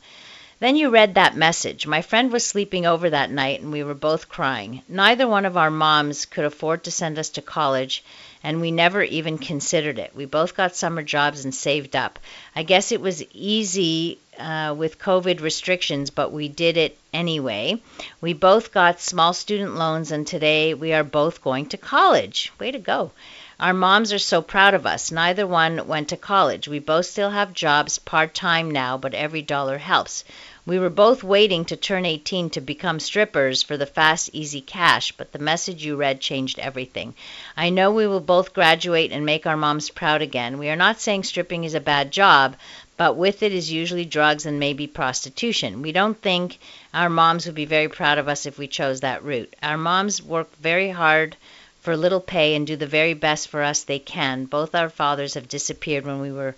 Then 0.58 0.76
you 0.76 0.90
read 0.90 1.14
that 1.14 1.36
message. 1.36 1.86
My 1.86 2.02
friend 2.02 2.30
was 2.30 2.46
sleeping 2.46 2.84
over 2.84 3.10
that 3.10 3.30
night 3.30 3.60
and 3.60 3.72
we 3.72 3.82
were 3.82 3.94
both 3.94 4.28
crying. 4.28 4.82
Neither 4.88 5.26
one 5.26 5.46
of 5.46 5.56
our 5.56 5.70
moms 5.70 6.26
could 6.26 6.44
afford 6.44 6.84
to 6.84 6.90
send 6.90 7.18
us 7.18 7.30
to 7.30 7.42
college, 7.42 8.04
and 8.42 8.60
we 8.60 8.70
never 8.70 9.02
even 9.02 9.38
considered 9.38 9.98
it. 9.98 10.14
We 10.14 10.24
both 10.24 10.56
got 10.56 10.74
summer 10.74 11.02
jobs 11.02 11.44
and 11.44 11.54
saved 11.54 11.94
up. 11.94 12.18
I 12.56 12.62
guess 12.62 12.92
it 12.92 13.00
was 13.00 13.22
easy 13.32 14.18
uh, 14.38 14.74
with 14.76 14.98
COVID 14.98 15.40
restrictions, 15.40 16.10
but 16.10 16.32
we 16.32 16.48
did 16.48 16.76
it 16.76 16.96
anyway. 17.12 17.80
We 18.20 18.32
both 18.32 18.72
got 18.72 19.00
small 19.00 19.34
student 19.34 19.76
loans, 19.76 20.10
and 20.10 20.26
today 20.26 20.74
we 20.74 20.92
are 20.92 21.04
both 21.04 21.42
going 21.42 21.66
to 21.66 21.76
college. 21.76 22.52
Way 22.58 22.70
to 22.70 22.78
go. 22.78 23.12
Our 23.60 23.74
moms 23.74 24.10
are 24.14 24.18
so 24.18 24.40
proud 24.40 24.72
of 24.72 24.86
us. 24.86 25.12
Neither 25.12 25.46
one 25.46 25.86
went 25.86 26.08
to 26.08 26.16
college. 26.16 26.66
We 26.66 26.78
both 26.78 27.04
still 27.04 27.28
have 27.28 27.52
jobs 27.52 27.98
part 27.98 28.32
time 28.32 28.70
now, 28.70 28.96
but 28.96 29.12
every 29.12 29.42
dollar 29.42 29.76
helps. 29.76 30.24
We 30.70 30.78
were 30.78 30.88
both 30.88 31.24
waiting 31.24 31.64
to 31.64 31.76
turn 31.76 32.06
18 32.06 32.50
to 32.50 32.60
become 32.60 33.00
strippers 33.00 33.60
for 33.60 33.76
the 33.76 33.86
fast, 33.86 34.30
easy 34.32 34.60
cash, 34.60 35.10
but 35.10 35.32
the 35.32 35.40
message 35.40 35.84
you 35.84 35.96
read 35.96 36.20
changed 36.20 36.60
everything. 36.60 37.14
I 37.56 37.70
know 37.70 37.90
we 37.90 38.06
will 38.06 38.20
both 38.20 38.54
graduate 38.54 39.10
and 39.10 39.26
make 39.26 39.48
our 39.48 39.56
moms 39.56 39.90
proud 39.90 40.22
again. 40.22 40.58
We 40.58 40.68
are 40.68 40.76
not 40.76 41.00
saying 41.00 41.24
stripping 41.24 41.64
is 41.64 41.74
a 41.74 41.80
bad 41.80 42.12
job, 42.12 42.54
but 42.96 43.16
with 43.16 43.42
it 43.42 43.52
is 43.52 43.72
usually 43.72 44.04
drugs 44.04 44.46
and 44.46 44.60
maybe 44.60 44.86
prostitution. 44.86 45.82
We 45.82 45.90
don't 45.90 46.22
think 46.22 46.60
our 46.94 47.10
moms 47.10 47.46
would 47.46 47.56
be 47.56 47.64
very 47.64 47.88
proud 47.88 48.18
of 48.18 48.28
us 48.28 48.46
if 48.46 48.56
we 48.56 48.68
chose 48.68 49.00
that 49.00 49.24
route. 49.24 49.52
Our 49.64 49.76
moms 49.76 50.22
work 50.22 50.56
very 50.58 50.90
hard 50.90 51.36
for 51.80 51.96
little 51.96 52.20
pay 52.20 52.54
and 52.54 52.64
do 52.64 52.76
the 52.76 52.86
very 52.86 53.14
best 53.14 53.48
for 53.48 53.64
us 53.64 53.82
they 53.82 53.98
can. 53.98 54.44
Both 54.44 54.76
our 54.76 54.88
fathers 54.88 55.34
have 55.34 55.48
disappeared 55.48 56.06
when 56.06 56.20
we 56.20 56.30
were 56.30 56.54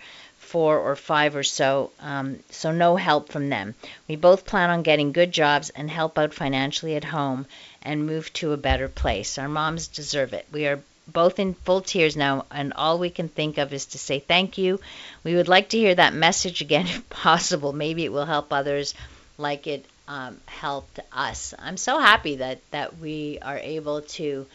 four 0.52 0.78
or 0.78 0.94
five 0.94 1.35
or 1.35 1.42
so, 1.42 1.90
um, 2.00 2.38
so 2.50 2.71
no 2.71 2.97
help 2.97 3.32
from 3.32 3.49
them. 3.49 3.75
We 4.06 4.16
both 4.16 4.44
plan 4.44 4.68
on 4.68 4.82
getting 4.82 5.12
good 5.12 5.32
jobs 5.32 5.71
and 5.71 5.90
help 5.90 6.18
out 6.18 6.35
financially 6.35 6.94
at 6.94 7.04
home 7.04 7.47
and 7.82 8.04
move 8.04 8.30
to 8.35 8.52
a 8.52 8.59
better 8.59 8.87
place. 8.87 9.38
Our 9.38 9.49
moms 9.49 9.88
deserve 9.88 10.35
it. 10.35 10.47
We 10.52 10.66
are 10.66 10.80
both 11.09 11.38
in 11.38 11.54
full 11.54 11.80
tears 11.80 12.16
now, 12.16 12.44
and 12.50 12.75
all 12.75 12.99
we 12.99 13.09
can 13.09 13.30
think 13.30 13.56
of 13.56 13.73
is 13.73 13.87
to 13.87 13.99
say 13.99 14.18
thank 14.18 14.59
you. 14.59 14.78
We 15.25 15.35
would 15.35 15.49
like 15.49 15.71
to 15.71 15.78
hear 15.78 15.94
that 15.94 16.12
message 16.12 16.61
again 16.61 16.87
if 16.97 17.09
possible. 17.09 17.73
Maybe 17.73 18.04
it 18.04 18.12
will 18.12 18.26
help 18.26 18.52
others 18.52 18.94
like 19.38 19.66
it 19.66 19.87
um, 20.06 20.38
helped 20.44 21.00
us. 21.14 21.54
I'm 21.59 21.78
so 21.78 21.99
happy 21.99 22.37
that, 22.37 22.61
that 22.73 22.99
we 22.99 23.38
are 23.40 23.59
able 23.59 24.02
to. 24.02 24.47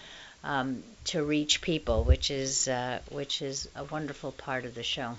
Um, 0.43 0.83
to 1.05 1.23
reach 1.23 1.61
people, 1.61 2.03
which 2.03 2.29
is 2.29 2.67
uh, 2.67 2.99
which 3.11 3.41
is 3.41 3.67
a 3.75 3.83
wonderful 3.85 4.31
part 4.33 4.65
of 4.65 4.75
the 4.75 4.83
show. 4.83 5.15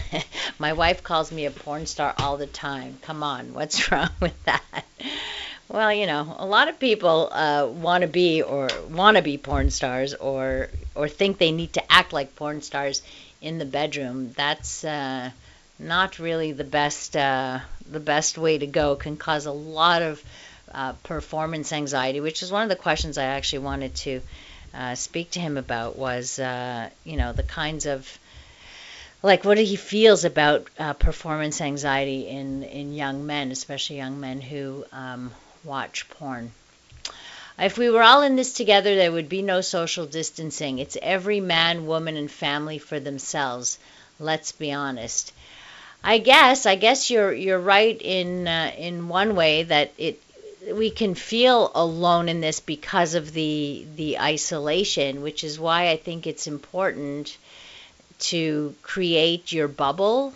My 0.58 0.72
wife 0.72 1.02
calls 1.02 1.32
me 1.32 1.46
a 1.46 1.50
porn 1.50 1.86
star 1.86 2.14
all 2.18 2.36
the 2.36 2.46
time. 2.46 2.98
Come 3.02 3.22
on, 3.22 3.54
what's 3.54 3.90
wrong 3.92 4.10
with 4.20 4.44
that? 4.44 4.84
Well, 5.68 5.92
you 5.92 6.06
know, 6.06 6.36
a 6.38 6.44
lot 6.46 6.68
of 6.68 6.78
people 6.78 7.30
uh, 7.32 7.66
want 7.66 8.02
to 8.02 8.08
be 8.08 8.42
or 8.42 8.68
want 8.90 9.16
to 9.16 9.22
be 9.22 9.38
porn 9.38 9.70
stars 9.70 10.12
or 10.14 10.68
or 10.94 11.08
think 11.08 11.38
they 11.38 11.52
need 11.52 11.72
to 11.74 11.92
act 11.92 12.12
like 12.12 12.36
porn 12.36 12.60
stars 12.60 13.00
in 13.40 13.58
the 13.58 13.64
bedroom. 13.64 14.32
That's 14.36 14.84
uh, 14.84 15.30
not 15.78 16.18
really 16.18 16.52
the 16.52 16.64
best 16.64 17.16
uh, 17.16 17.60
the 17.90 18.00
best 18.00 18.36
way 18.36 18.58
to 18.58 18.66
go. 18.66 18.96
Can 18.96 19.16
cause 19.16 19.46
a 19.46 19.52
lot 19.52 20.02
of 20.02 20.22
uh, 20.72 20.92
performance 21.04 21.72
anxiety, 21.72 22.20
which 22.20 22.42
is 22.42 22.52
one 22.52 22.62
of 22.62 22.68
the 22.68 22.76
questions 22.76 23.16
I 23.16 23.24
actually 23.24 23.60
wanted 23.60 23.94
to 23.96 24.20
uh, 24.74 24.94
speak 24.94 25.30
to 25.32 25.40
him 25.40 25.56
about. 25.56 25.96
Was 25.96 26.38
uh, 26.38 26.90
you 27.04 27.16
know 27.16 27.32
the 27.32 27.42
kinds 27.42 27.86
of 27.86 28.18
like 29.22 29.44
what 29.44 29.56
do 29.56 29.62
he 29.62 29.76
feels 29.76 30.24
about 30.24 30.66
uh, 30.78 30.92
performance 30.94 31.60
anxiety 31.60 32.28
in 32.28 32.62
in 32.64 32.92
young 32.92 33.24
men, 33.24 33.52
especially 33.52 33.96
young 33.96 34.18
men 34.20 34.40
who 34.40 34.84
um, 34.92 35.32
watch 35.64 36.08
porn. 36.10 36.52
If 37.58 37.78
we 37.78 37.90
were 37.90 38.02
all 38.02 38.22
in 38.22 38.34
this 38.34 38.52
together, 38.54 38.96
there 38.96 39.12
would 39.12 39.28
be 39.28 39.42
no 39.42 39.60
social 39.60 40.06
distancing. 40.06 40.78
It's 40.78 40.96
every 41.00 41.38
man, 41.38 41.86
woman, 41.86 42.16
and 42.16 42.30
family 42.30 42.78
for 42.78 42.98
themselves. 42.98 43.78
Let's 44.18 44.52
be 44.52 44.72
honest. 44.72 45.32
I 46.02 46.18
guess 46.18 46.66
I 46.66 46.74
guess 46.74 47.10
you're 47.10 47.32
you're 47.32 47.60
right 47.60 48.00
in 48.00 48.48
uh, 48.48 48.72
in 48.76 49.08
one 49.08 49.36
way 49.36 49.62
that 49.62 49.92
it 49.98 50.20
we 50.72 50.90
can 50.90 51.14
feel 51.14 51.70
alone 51.74 52.28
in 52.28 52.40
this 52.40 52.58
because 52.58 53.14
of 53.14 53.32
the 53.32 53.86
the 53.94 54.18
isolation, 54.18 55.22
which 55.22 55.44
is 55.44 55.60
why 55.60 55.90
I 55.90 55.96
think 55.96 56.26
it's 56.26 56.48
important 56.48 57.36
to 58.22 58.74
create 58.82 59.50
your 59.50 59.68
bubble, 59.68 60.32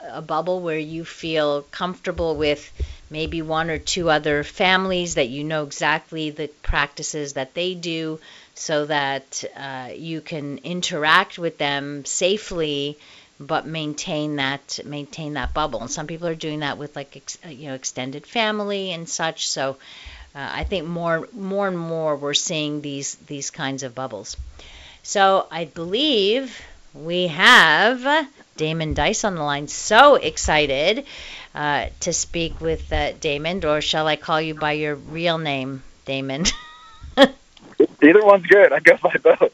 a 0.00 0.22
bubble 0.22 0.60
where 0.60 0.78
you 0.78 1.04
feel 1.04 1.62
comfortable 1.62 2.36
with 2.36 2.72
maybe 3.10 3.42
one 3.42 3.68
or 3.68 3.78
two 3.78 4.08
other 4.10 4.44
families 4.44 5.16
that 5.16 5.28
you 5.28 5.42
know 5.42 5.64
exactly 5.64 6.30
the 6.30 6.48
practices 6.62 7.32
that 7.32 7.54
they 7.54 7.74
do 7.74 8.20
so 8.54 8.86
that 8.86 9.44
uh, 9.56 9.90
you 9.94 10.20
can 10.20 10.58
interact 10.58 11.38
with 11.38 11.58
them 11.58 12.04
safely 12.04 12.96
but 13.38 13.66
maintain 13.66 14.36
that 14.36 14.80
maintain 14.84 15.34
that 15.34 15.52
bubble. 15.52 15.80
And 15.82 15.90
some 15.90 16.06
people 16.06 16.26
are 16.28 16.34
doing 16.34 16.60
that 16.60 16.78
with 16.78 16.96
like 16.96 17.16
ex, 17.16 17.36
uh, 17.44 17.48
you 17.48 17.68
know 17.68 17.74
extended 17.74 18.26
family 18.26 18.92
and 18.92 19.08
such. 19.08 19.48
So 19.48 19.76
uh, 20.34 20.50
I 20.60 20.64
think 20.64 20.86
more 20.86 21.28
more 21.32 21.68
and 21.68 21.78
more 21.78 22.16
we're 22.16 22.34
seeing 22.34 22.80
these 22.80 23.16
these 23.26 23.50
kinds 23.50 23.82
of 23.82 23.94
bubbles. 23.94 24.36
So 25.02 25.46
I 25.50 25.66
believe 25.66 26.60
we 27.02 27.26
have 27.28 28.28
Damon 28.56 28.94
Dice 28.94 29.24
on 29.24 29.34
the 29.34 29.42
line. 29.42 29.68
So 29.68 30.14
excited 30.16 31.04
uh, 31.54 31.86
to 32.00 32.12
speak 32.12 32.60
with 32.60 32.92
uh, 32.92 33.12
Damon, 33.12 33.64
or 33.64 33.80
shall 33.80 34.06
I 34.06 34.16
call 34.16 34.40
you 34.40 34.54
by 34.54 34.72
your 34.72 34.94
real 34.94 35.38
name, 35.38 35.82
Damon? 36.04 36.44
Either 38.02 38.24
one's 38.24 38.46
good. 38.46 38.72
I 38.72 38.80
go 38.80 38.96
by 39.02 39.16
both. 39.22 39.52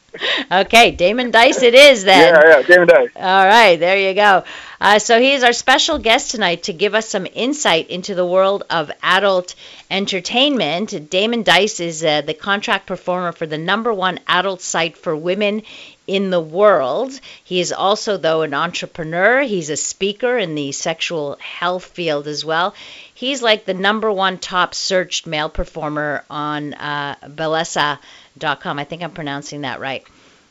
Okay, 0.51 0.91
Damon 0.91 1.31
Dice 1.31 1.61
it 1.61 1.73
is 1.73 2.03
then. 2.03 2.33
Yeah, 2.33 2.57
yeah, 2.57 2.61
Damon 2.61 2.87
Dice. 2.87 3.09
All 3.15 3.45
right, 3.45 3.77
there 3.77 3.97
you 3.97 4.13
go. 4.13 4.43
Uh, 4.79 4.99
so 4.99 5.19
he's 5.19 5.43
our 5.43 5.53
special 5.53 5.97
guest 5.97 6.31
tonight 6.31 6.63
to 6.63 6.73
give 6.73 6.93
us 6.93 7.07
some 7.07 7.25
insight 7.33 7.89
into 7.89 8.15
the 8.15 8.25
world 8.25 8.63
of 8.69 8.91
adult 9.01 9.55
entertainment. 9.89 11.09
Damon 11.09 11.43
Dice 11.43 11.79
is 11.79 12.03
uh, 12.03 12.21
the 12.21 12.33
contract 12.33 12.85
performer 12.85 13.31
for 13.31 13.45
the 13.45 13.57
number 13.57 13.93
one 13.93 14.19
adult 14.27 14.61
site 14.61 14.97
for 14.97 15.15
women 15.15 15.63
in 16.07 16.29
the 16.29 16.39
world. 16.39 17.19
He 17.43 17.59
is 17.59 17.71
also, 17.71 18.17
though, 18.17 18.41
an 18.41 18.53
entrepreneur. 18.53 19.41
He's 19.41 19.69
a 19.69 19.77
speaker 19.77 20.37
in 20.37 20.55
the 20.55 20.71
sexual 20.71 21.37
health 21.39 21.85
field 21.85 22.27
as 22.27 22.43
well. 22.43 22.73
He's 23.13 23.41
like 23.41 23.65
the 23.65 23.73
number 23.73 24.11
one 24.11 24.37
top 24.37 24.75
searched 24.75 25.25
male 25.27 25.49
performer 25.49 26.23
on 26.29 26.73
uh, 26.73 27.15
Bellesa.com. 27.23 28.79
I 28.79 28.83
think 28.83 29.01
I'm 29.01 29.11
pronouncing 29.11 29.61
that 29.61 29.79
right. 29.79 30.05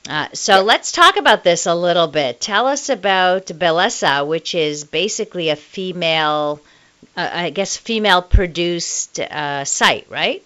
Uh, 0.08 0.28
so 0.32 0.56
yeah. 0.56 0.62
let's 0.62 0.90
talk 0.90 1.16
about 1.16 1.44
this 1.44 1.66
a 1.66 1.74
little 1.74 2.08
bit. 2.08 2.40
Tell 2.40 2.66
us 2.66 2.88
about 2.88 3.46
Bellesa, 3.46 4.26
which 4.26 4.54
is 4.54 4.84
basically 4.84 5.50
a 5.50 5.56
female, 5.56 6.60
uh, 7.16 7.28
I 7.32 7.50
guess, 7.50 7.76
female 7.76 8.22
produced 8.22 9.20
uh, 9.20 9.64
site, 9.64 10.06
right? 10.08 10.42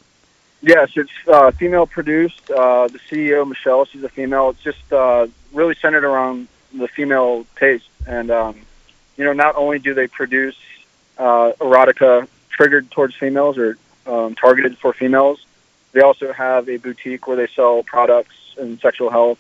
Yes, 0.62 0.90
it's 0.96 1.10
uh, 1.28 1.50
female 1.52 1.86
produced. 1.86 2.50
Uh, 2.50 2.88
the 2.88 2.98
CEO 2.98 3.46
Michelle, 3.46 3.84
she's 3.84 4.02
a 4.02 4.08
female. 4.08 4.50
It's 4.50 4.62
just 4.62 4.92
uh, 4.92 5.26
really 5.52 5.75
centered 5.75 6.04
around 6.04 6.48
the 6.72 6.88
female 6.88 7.46
taste, 7.56 7.88
and 8.06 8.30
um, 8.30 8.56
you 9.16 9.25
know, 9.25 9.32
not 9.32 9.56
only 9.56 9.78
do 9.78 9.94
they 9.94 10.08
produce 10.08 10.56
uh, 11.18 11.52
erotica 11.60 12.26
triggered 12.50 12.90
towards 12.90 13.14
females 13.14 13.58
or 13.58 13.76
um, 14.06 14.34
targeted 14.34 14.78
for 14.78 14.92
females, 14.92 15.44
they 15.92 16.00
also 16.00 16.32
have 16.32 16.68
a 16.68 16.78
boutique 16.78 17.26
where 17.26 17.36
they 17.36 17.46
sell 17.48 17.82
products 17.82 18.34
in 18.58 18.78
sexual 18.80 19.10
health 19.10 19.38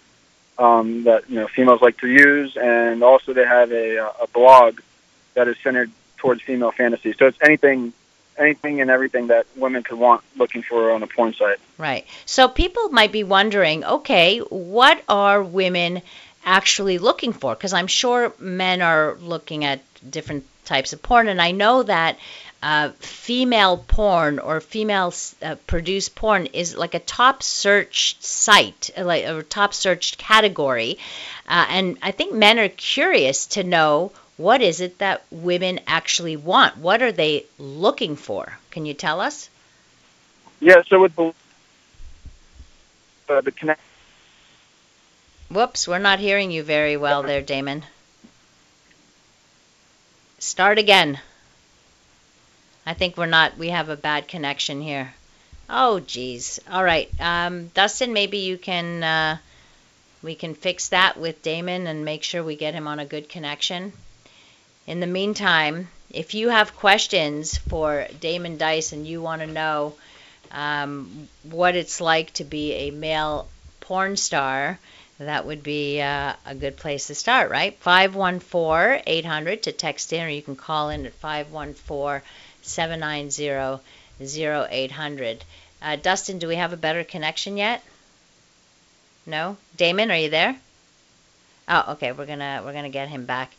um, 0.58 1.04
that 1.04 1.28
you 1.28 1.36
know 1.36 1.48
females 1.48 1.80
like 1.80 1.98
to 1.98 2.08
use, 2.08 2.56
and 2.56 3.02
also 3.02 3.32
they 3.32 3.44
have 3.44 3.72
a, 3.72 3.96
a 4.20 4.26
blog 4.32 4.80
that 5.34 5.48
is 5.48 5.56
centered 5.62 5.90
towards 6.18 6.42
female 6.42 6.72
fantasy. 6.72 7.14
So 7.18 7.26
it's 7.26 7.38
anything 7.42 7.92
anything 8.38 8.80
and 8.80 8.90
everything 8.90 9.28
that 9.28 9.46
women 9.56 9.82
could 9.82 9.98
want 9.98 10.22
looking 10.36 10.62
for 10.62 10.92
on 10.92 11.02
a 11.02 11.06
porn 11.06 11.34
site. 11.34 11.58
Right. 11.78 12.06
So 12.24 12.48
people 12.48 12.90
might 12.90 13.12
be 13.12 13.24
wondering, 13.24 13.84
okay, 13.84 14.38
what 14.38 15.02
are 15.08 15.42
women 15.42 16.02
actually 16.44 16.98
looking 16.98 17.32
for? 17.32 17.54
Because 17.54 17.72
I'm 17.72 17.86
sure 17.86 18.32
men 18.38 18.82
are 18.82 19.16
looking 19.20 19.64
at 19.64 19.80
different 20.08 20.44
types 20.64 20.92
of 20.92 21.02
porn, 21.02 21.28
and 21.28 21.40
I 21.40 21.52
know 21.52 21.82
that 21.82 22.18
uh, 22.62 22.90
female 22.98 23.76
porn 23.76 24.38
or 24.38 24.60
female 24.60 25.12
uh, 25.42 25.56
produced 25.66 26.14
porn 26.14 26.46
is 26.46 26.76
like 26.76 26.94
a 26.94 26.98
top 26.98 27.42
searched 27.42 28.24
site, 28.24 28.90
like 28.96 29.24
a 29.24 29.42
top 29.42 29.74
searched 29.74 30.18
category. 30.18 30.98
Uh, 31.46 31.66
and 31.68 31.98
I 32.02 32.10
think 32.12 32.34
men 32.34 32.58
are 32.58 32.68
curious 32.68 33.46
to 33.48 33.62
know 33.62 34.12
what 34.36 34.60
is 34.62 34.80
it 34.80 34.98
that 34.98 35.24
women 35.30 35.80
actually 35.86 36.36
want? 36.36 36.76
What 36.76 37.02
are 37.02 37.12
they 37.12 37.46
looking 37.58 38.16
for? 38.16 38.58
Can 38.70 38.86
you 38.86 38.94
tell 38.94 39.20
us? 39.20 39.48
Yeah. 40.60 40.82
So 40.86 41.00
with 41.00 41.16
the 41.16 41.32
uh, 43.28 43.40
the 43.40 43.52
connect. 43.52 43.80
Whoops, 45.48 45.86
we're 45.86 45.98
not 45.98 46.18
hearing 46.18 46.50
you 46.50 46.62
very 46.62 46.96
well 46.96 47.22
there, 47.22 47.42
Damon. 47.42 47.84
Start 50.38 50.78
again. 50.78 51.20
I 52.84 52.94
think 52.94 53.16
we're 53.16 53.26
not, 53.26 53.56
we 53.56 53.70
have 53.70 53.88
a 53.88 53.96
bad 53.96 54.28
connection 54.28 54.80
here. 54.80 55.14
Oh, 55.68 56.00
geez. 56.00 56.60
All 56.70 56.84
right. 56.84 57.10
Um, 57.20 57.68
Dustin, 57.68 58.12
maybe 58.12 58.38
you 58.38 58.58
can, 58.58 59.02
uh, 59.02 59.38
we 60.22 60.34
can 60.34 60.54
fix 60.54 60.88
that 60.88 61.16
with 61.16 61.42
Damon 61.42 61.86
and 61.86 62.04
make 62.04 62.22
sure 62.22 62.42
we 62.44 62.54
get 62.56 62.74
him 62.74 62.86
on 62.86 62.98
a 62.98 63.06
good 63.06 63.28
connection. 63.28 63.92
In 64.86 65.00
the 65.00 65.06
meantime, 65.06 65.88
if 66.10 66.34
you 66.34 66.48
have 66.50 66.76
questions 66.76 67.58
for 67.58 68.06
Damon 68.20 68.56
Dice 68.56 68.92
and 68.92 69.06
you 69.06 69.20
want 69.20 69.42
to 69.42 69.46
know 69.48 69.94
um, 70.52 71.28
what 71.42 71.74
it's 71.74 72.00
like 72.00 72.32
to 72.34 72.44
be 72.44 72.72
a 72.72 72.90
male 72.92 73.48
porn 73.80 74.16
star, 74.16 74.78
that 75.18 75.44
would 75.44 75.62
be 75.62 76.00
uh, 76.00 76.34
a 76.44 76.54
good 76.54 76.76
place 76.76 77.08
to 77.08 77.14
start, 77.14 77.50
right? 77.50 77.76
514 77.80 79.02
800 79.06 79.64
to 79.64 79.72
text 79.72 80.12
in, 80.12 80.24
or 80.24 80.28
you 80.28 80.42
can 80.42 80.54
call 80.54 80.90
in 80.90 81.04
at 81.04 81.14
514 81.14 82.22
790 82.62 83.82
0800. 84.20 85.44
Uh, 85.82 85.96
Dustin, 85.96 86.38
do 86.38 86.46
we 86.46 86.56
have 86.56 86.72
a 86.72 86.76
better 86.76 87.02
connection 87.02 87.56
yet? 87.56 87.82
No? 89.24 89.56
Damon, 89.76 90.10
are 90.12 90.16
you 90.16 90.30
there? 90.30 90.56
Oh, 91.68 91.92
okay. 91.92 92.12
We're 92.12 92.26
gonna 92.26 92.62
we're 92.64 92.72
gonna 92.72 92.88
get 92.88 93.08
him 93.08 93.26
back 93.26 93.52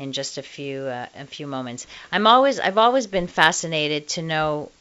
in 0.00 0.12
just 0.12 0.38
a 0.38 0.42
few 0.42 0.80
uh, 0.84 1.06
a 1.14 1.26
few 1.26 1.46
moments. 1.46 1.86
I'm 2.10 2.26
always 2.26 2.58
I've 2.58 2.78
always 2.78 3.06
been 3.06 3.28
fascinated 3.28 4.08
to 4.08 4.22
know 4.22 4.72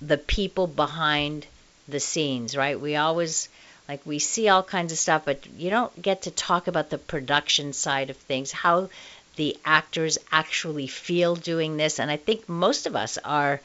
the 0.00 0.18
people 0.18 0.66
behind 0.66 1.46
the 1.88 1.98
scenes, 1.98 2.56
right? 2.56 2.78
We 2.78 2.94
always 2.96 3.48
like 3.88 4.04
we 4.04 4.18
see 4.18 4.48
all 4.48 4.62
kinds 4.62 4.92
of 4.92 4.98
stuff, 4.98 5.22
but 5.24 5.46
you 5.56 5.70
don't 5.70 6.00
get 6.00 6.22
to 6.22 6.30
talk 6.30 6.68
about 6.68 6.90
the 6.90 6.98
production 6.98 7.72
side 7.72 8.10
of 8.10 8.16
things, 8.16 8.52
how 8.52 8.90
the 9.36 9.56
actors 9.64 10.18
actually 10.30 10.86
feel 10.86 11.36
doing 11.36 11.76
this. 11.76 11.98
And 11.98 12.10
I 12.10 12.16
think 12.16 12.48
most 12.48 12.86
of 12.86 12.96
us 12.96 13.18
are, 13.18 13.60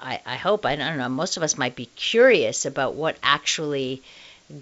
I, 0.00 0.20
I 0.24 0.36
hope, 0.36 0.66
I 0.66 0.76
don't 0.76 0.98
know, 0.98 1.08
most 1.08 1.36
of 1.36 1.42
us 1.42 1.58
might 1.58 1.76
be 1.76 1.86
curious 1.96 2.64
about 2.64 2.94
what 2.94 3.16
actually 3.22 4.02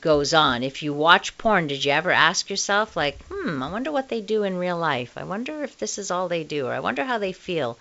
goes 0.00 0.34
on. 0.34 0.62
If 0.62 0.82
you 0.82 0.92
watch 0.92 1.36
porn, 1.38 1.66
did 1.66 1.84
you 1.84 1.92
ever 1.92 2.10
ask 2.10 2.50
yourself, 2.50 2.96
like, 2.96 3.22
hmm, 3.26 3.62
I 3.62 3.70
wonder 3.70 3.90
what 3.90 4.08
they 4.08 4.20
do 4.20 4.42
in 4.42 4.58
real 4.58 4.78
life? 4.78 5.16
I 5.16 5.24
wonder 5.24 5.62
if 5.64 5.78
this 5.78 5.98
is 5.98 6.10
all 6.10 6.28
they 6.28 6.44
do, 6.44 6.66
or 6.66 6.72
I 6.72 6.80
wonder 6.80 7.04
how 7.04 7.18
they 7.18 7.32
feel 7.32 7.78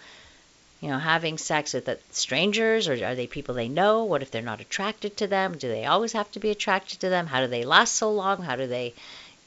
you 0.82 0.90
know, 0.90 1.00
having 1.00 1.38
sex 1.38 1.74
with 1.74 1.90
strangers 2.12 2.88
or 2.88 2.94
are 3.04 3.16
they 3.16 3.28
people 3.28 3.56
they 3.56 3.68
know? 3.68 4.04
What 4.04 4.22
if 4.22 4.30
they're 4.30 4.42
not 4.42 4.62
attracted 4.62 5.18
to 5.18 5.28
them? 5.28 5.58
Do 5.58 5.68
they 5.68 5.86
always 5.86 6.14
have 6.14 6.32
to 6.34 6.40
be 6.40 6.52
attracted 6.52 7.00
to 7.00 7.10
them? 7.10 7.28
How 7.28 7.42
do 7.42 7.48
they 7.48 7.66
last 7.66 7.96
so 7.96 8.12
long? 8.12 8.44
How 8.44 8.56
do 8.56 8.68
they 8.68 8.94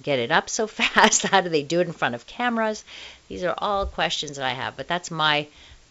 get 0.02 0.18
it 0.18 0.32
up 0.32 0.50
so 0.50 0.66
fast? 0.78 1.22
How 1.22 1.40
do 1.40 1.48
they 1.48 1.62
do 1.62 1.80
it 1.80 1.86
in 1.86 1.92
front 1.92 2.16
of 2.16 2.26
cameras? 2.26 2.84
These 3.28 3.44
are 3.44 3.54
all 3.56 3.86
questions 3.86 4.36
that 4.36 4.46
I 4.46 4.54
have, 4.54 4.76
but 4.76 4.88
that's 4.88 5.10
my 5.10 5.46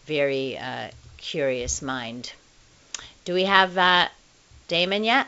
very 0.05 0.57
uh, 0.57 0.89
curious 1.17 1.81
mind. 1.81 2.33
Do 3.23 3.33
we 3.33 3.45
have 3.45 3.77
uh, 3.77 4.09
Damon 4.67 5.05
yet? 5.05 5.27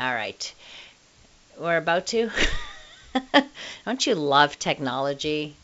All 0.00 0.14
right. 0.14 0.54
We're 1.58 1.76
about 1.76 2.06
to. 2.08 2.30
Don't 3.84 4.06
you 4.06 4.14
love 4.14 4.58
technology? 4.58 5.54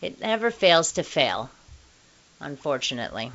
It 0.00 0.20
never 0.20 0.50
fails 0.50 0.92
to 0.92 1.02
fail 1.02 1.50
unfortunately. 2.42 3.32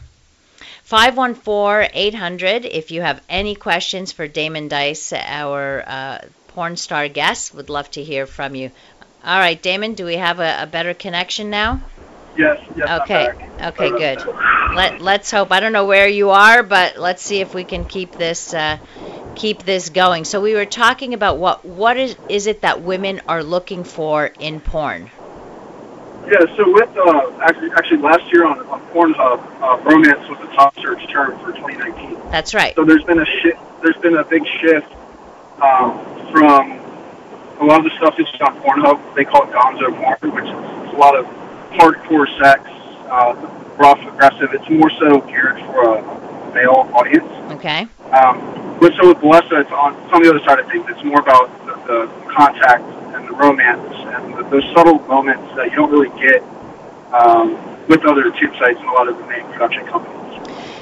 514 0.83 1.91
800 1.93 2.65
if 2.65 2.91
you 2.91 3.01
have 3.01 3.21
any 3.29 3.55
questions 3.55 4.11
for 4.11 4.27
Damon 4.27 4.67
Dice, 4.67 5.13
our 5.13 5.83
uh, 5.85 6.19
porn 6.49 6.77
star 6.77 7.07
guest. 7.07 7.53
Would 7.53 7.69
love 7.69 7.89
to 7.91 8.03
hear 8.03 8.25
from 8.25 8.55
you. 8.55 8.71
All 9.23 9.39
right, 9.39 9.61
Damon, 9.61 9.93
do 9.93 10.05
we 10.05 10.15
have 10.15 10.39
a, 10.39 10.63
a 10.63 10.67
better 10.67 10.93
connection 10.93 11.49
now? 11.49 11.81
Yes, 12.37 12.59
yes. 12.75 13.01
Okay, 13.01 13.27
okay, 13.61 13.89
good. 13.89 14.23
Let 14.75 15.01
Let's 15.01 15.31
hope. 15.31 15.51
I 15.51 15.59
don't 15.59 15.73
know 15.73 15.85
where 15.85 16.07
you 16.07 16.29
are, 16.29 16.63
but 16.63 16.97
let's 16.97 17.23
see 17.23 17.41
if 17.41 17.53
we 17.53 17.63
can 17.63 17.85
keep 17.85 18.11
this 18.11 18.53
uh, 18.53 18.77
keep 19.37 19.63
this 19.63 19.89
going. 19.89 20.25
So 20.25 20.41
we 20.41 20.53
were 20.55 20.65
talking 20.65 21.13
about 21.13 21.37
what 21.37 21.63
what 21.63 21.95
is 21.97 22.15
is 22.27 22.47
it 22.47 22.61
that 22.61 22.81
women 22.81 23.21
are 23.27 23.43
looking 23.43 23.83
for 23.83 24.31
in 24.39 24.59
porn? 24.59 25.09
Yeah, 26.27 26.43
so 26.57 26.69
with 26.73 26.89
uh, 26.97 27.39
actually, 27.39 27.71
actually 27.71 27.97
last 27.99 28.29
year 28.33 28.45
on, 28.45 28.59
on 28.67 28.81
Pornhub, 28.87 29.39
uh, 29.61 29.81
romance 29.83 30.27
was 30.27 30.37
the 30.39 30.53
top 30.57 30.75
search 30.75 31.07
term 31.09 31.39
for 31.39 31.53
2019. 31.53 32.19
That's 32.31 32.53
right. 32.53 32.75
So 32.75 32.83
there's 32.83 33.03
been 33.05 33.19
a 33.19 33.25
shift. 33.25 33.59
There's 33.81 33.95
been 33.97 34.17
a 34.17 34.25
big 34.25 34.43
shift 34.59 34.91
um, 35.61 36.03
from 36.33 36.71
a 37.61 37.65
lot 37.65 37.79
of 37.79 37.85
the 37.85 37.95
stuff 37.97 38.15
that's 38.17 38.29
on 38.41 38.59
Pornhub. 38.61 39.15
They 39.15 39.23
call 39.23 39.43
it 39.43 39.51
Gonzo 39.51 39.95
porn, 39.95 40.35
which 40.35 40.43
is 40.43 40.93
a 40.93 40.97
lot 40.97 41.15
of 41.15 41.25
hardcore 41.79 42.27
sex, 42.41 42.61
uh, 43.07 43.33
rough, 43.77 43.99
aggressive. 44.01 44.49
It's 44.53 44.69
more 44.69 44.91
so 44.99 45.21
geared 45.21 45.59
for 45.59 45.95
a 45.95 46.53
male 46.53 46.89
audience. 46.93 47.31
Okay. 47.53 47.87
Um, 48.11 48.66
but 48.79 48.93
so 48.95 49.09
with 49.09 49.17
Bellesa, 49.17 49.61
it's 49.61 49.71
on, 49.71 49.95
it's 49.95 50.13
on 50.13 50.21
the 50.21 50.29
other 50.29 50.43
side 50.45 50.59
of 50.59 50.67
things. 50.67 50.85
It's 50.89 51.03
more 51.03 51.19
about 51.19 51.49
the, 51.65 51.73
the 51.87 52.31
contact 52.31 52.83
and 53.15 53.27
the 53.27 53.33
romance 53.33 53.93
and 54.15 54.37
the, 54.37 54.43
those 54.49 54.63
subtle 54.75 54.99
moments 55.07 55.55
that 55.55 55.69
you 55.69 55.75
don't 55.75 55.91
really 55.91 56.13
get 56.19 56.43
um, 57.13 57.57
with 57.87 58.05
other 58.05 58.29
tube 58.31 58.53
sites 58.59 58.79
and 58.79 58.87
a 58.87 58.91
lot 58.91 59.07
of 59.07 59.17
the 59.17 59.25
main 59.25 59.43
production 59.51 59.85
companies. 59.87 60.15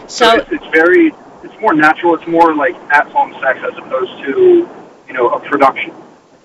So, 0.08 0.30
so 0.30 0.36
it's, 0.36 0.52
it's 0.52 0.68
very, 0.68 1.14
it's 1.44 1.60
more 1.62 1.74
natural. 1.74 2.16
It's 2.16 2.28
more 2.28 2.54
like 2.56 2.76
at-home 2.92 3.34
sex 3.42 3.60
as 3.64 3.78
opposed 3.78 4.12
to, 4.24 4.68
you 5.08 5.14
know, 5.14 5.30
a 5.30 5.40
production. 5.40 5.94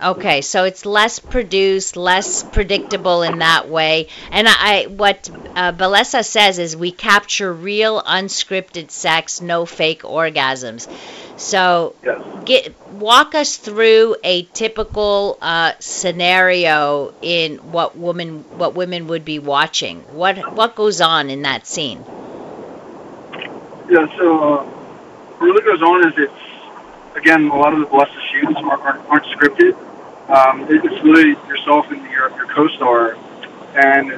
Okay, 0.02 0.40
so 0.40 0.64
it's 0.64 0.86
less 0.86 1.18
produced, 1.18 1.94
less 1.94 2.42
predictable 2.42 3.22
in 3.22 3.40
that 3.40 3.68
way. 3.68 4.08
And 4.30 4.48
I, 4.48 4.86
what 4.86 5.28
uh, 5.54 5.72
Bellesa 5.72 6.24
says 6.24 6.58
is 6.58 6.74
we 6.74 6.90
capture 6.90 7.52
real, 7.52 8.00
unscripted 8.02 8.90
sex, 8.90 9.42
no 9.42 9.66
fake 9.66 10.02
orgasms. 10.02 10.88
So, 11.36 11.94
yes. 12.02 12.22
get 12.44 12.92
walk 12.92 13.34
us 13.34 13.56
through 13.56 14.16
a 14.24 14.42
typical 14.42 15.38
uh, 15.40 15.72
scenario 15.80 17.14
in 17.20 17.58
what 17.72 17.96
women 17.96 18.44
what 18.58 18.74
women 18.74 19.06
would 19.08 19.24
be 19.24 19.38
watching. 19.38 20.00
What 20.12 20.54
what 20.54 20.76
goes 20.76 21.00
on 21.00 21.28
in 21.28 21.42
that 21.42 21.66
scene? 21.66 22.04
Yeah, 23.88 24.06
so 24.16 24.38
uh, 24.38 24.64
what 24.64 25.40
really 25.40 25.62
goes 25.62 25.82
on 25.82 26.08
is 26.08 26.14
it's 26.16 27.16
again 27.16 27.48
a 27.48 27.56
lot 27.56 27.72
of 27.72 27.80
the 27.80 27.86
Bellesa 27.86 28.20
shoots 28.30 28.56
aren't, 28.56 29.08
aren't 29.08 29.24
scripted. 29.26 29.76
Um, 30.30 30.66
it's 30.68 31.02
really 31.04 31.30
yourself 31.48 31.90
and 31.90 32.02
your 32.10 32.30
your 32.36 32.46
co-star, 32.46 33.16
and 33.74 34.08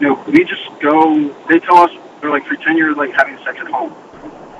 you 0.00 0.08
know 0.08 0.24
we 0.28 0.44
just 0.44 0.68
go. 0.80 1.28
They 1.48 1.58
tell 1.58 1.78
us 1.78 1.90
they're 2.20 2.30
like 2.30 2.44
pretend 2.44 2.78
you're 2.78 2.94
like 2.94 3.12
having 3.12 3.36
sex 3.38 3.58
at 3.58 3.66
home. 3.66 3.92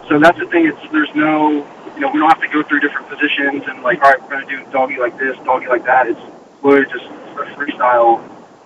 So 0.09 0.19
that's 0.19 0.39
the 0.39 0.47
thing. 0.47 0.67
It's 0.67 0.93
there's 0.93 1.15
no 1.15 1.67
you 1.95 2.01
know, 2.01 2.11
we 2.11 2.19
don't 2.19 2.29
have 2.29 2.41
to 2.41 2.49
go 2.49 2.63
through 2.63 2.81
different 2.81 3.09
positions 3.09 3.63
and 3.69 3.83
like, 3.83 4.03
all 4.03 4.11
right, 4.11 4.23
we're 4.29 4.41
to 4.41 4.47
do 4.47 4.65
doggy 4.73 4.99
like 4.99 5.17
this, 5.19 5.37
doggy 5.45 5.67
like 5.67 5.85
that. 5.85 6.09
It's 6.09 6.21
literally 6.63 6.91
just 6.91 7.05
a 7.05 7.45
freestyle, 7.55 8.21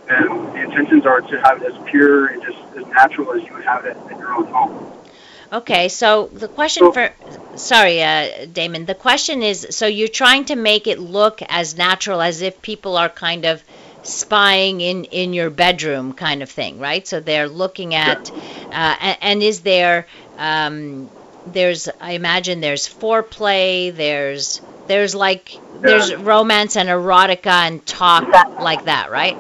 and 0.09 0.55
the 0.55 0.63
intentions 0.63 1.05
are 1.05 1.21
to 1.21 1.41
have 1.43 1.63
it 1.63 1.73
as 1.73 1.91
pure 1.91 2.29
and 2.29 2.43
just 2.43 2.59
as 2.77 2.87
natural 2.87 3.33
as 3.35 3.43
you 3.43 3.53
would 3.53 3.65
have 3.65 3.85
it 3.85 3.97
in 4.11 4.19
your 4.19 4.33
own 4.33 4.47
home. 4.47 4.98
Okay, 5.51 5.89
so 5.89 6.27
the 6.27 6.49
question 6.49 6.85
so, 6.85 6.93
for, 6.93 7.11
sorry, 7.57 8.03
uh, 8.03 8.47
Damon, 8.53 8.85
the 8.85 8.95
question 8.95 9.43
is, 9.43 9.67
so 9.71 9.87
you're 9.87 10.09
trying 10.09 10.45
to 10.47 10.57
make 10.57 10.87
it 10.87 10.99
look 10.99 11.41
as 11.49 11.77
natural 11.77 12.21
as 12.21 12.43
if 12.43 12.61
people 12.61 12.97
are 12.99 13.09
kind 13.09 13.45
of 13.47 13.63
spying 14.03 14.81
in 14.81 15.05
in 15.05 15.33
your 15.33 15.51
bedroom 15.51 16.13
kind 16.13 16.41
of 16.41 16.49
thing 16.49 16.79
right 16.79 17.07
so 17.07 17.19
they're 17.19 17.49
looking 17.49 17.97
at 17.97 18.31
uh, 18.31 18.97
and, 19.01 19.19
and, 19.21 19.43
is 19.43 19.61
there 19.61 20.07
um, 20.39 21.11
there's 21.53 21.89
I 22.01 22.13
imagine 22.13 22.61
there's 22.61 22.89
foreplay, 22.89 23.95
there's 23.95 24.61
there's 24.87 25.15
like 25.15 25.59
there's 25.81 26.15
romance 26.15 26.77
and 26.77 26.89
erotica 26.89 27.67
and 27.67 27.85
talk 27.87 28.29
like 28.61 28.85
that, 28.85 29.11
right? 29.11 29.37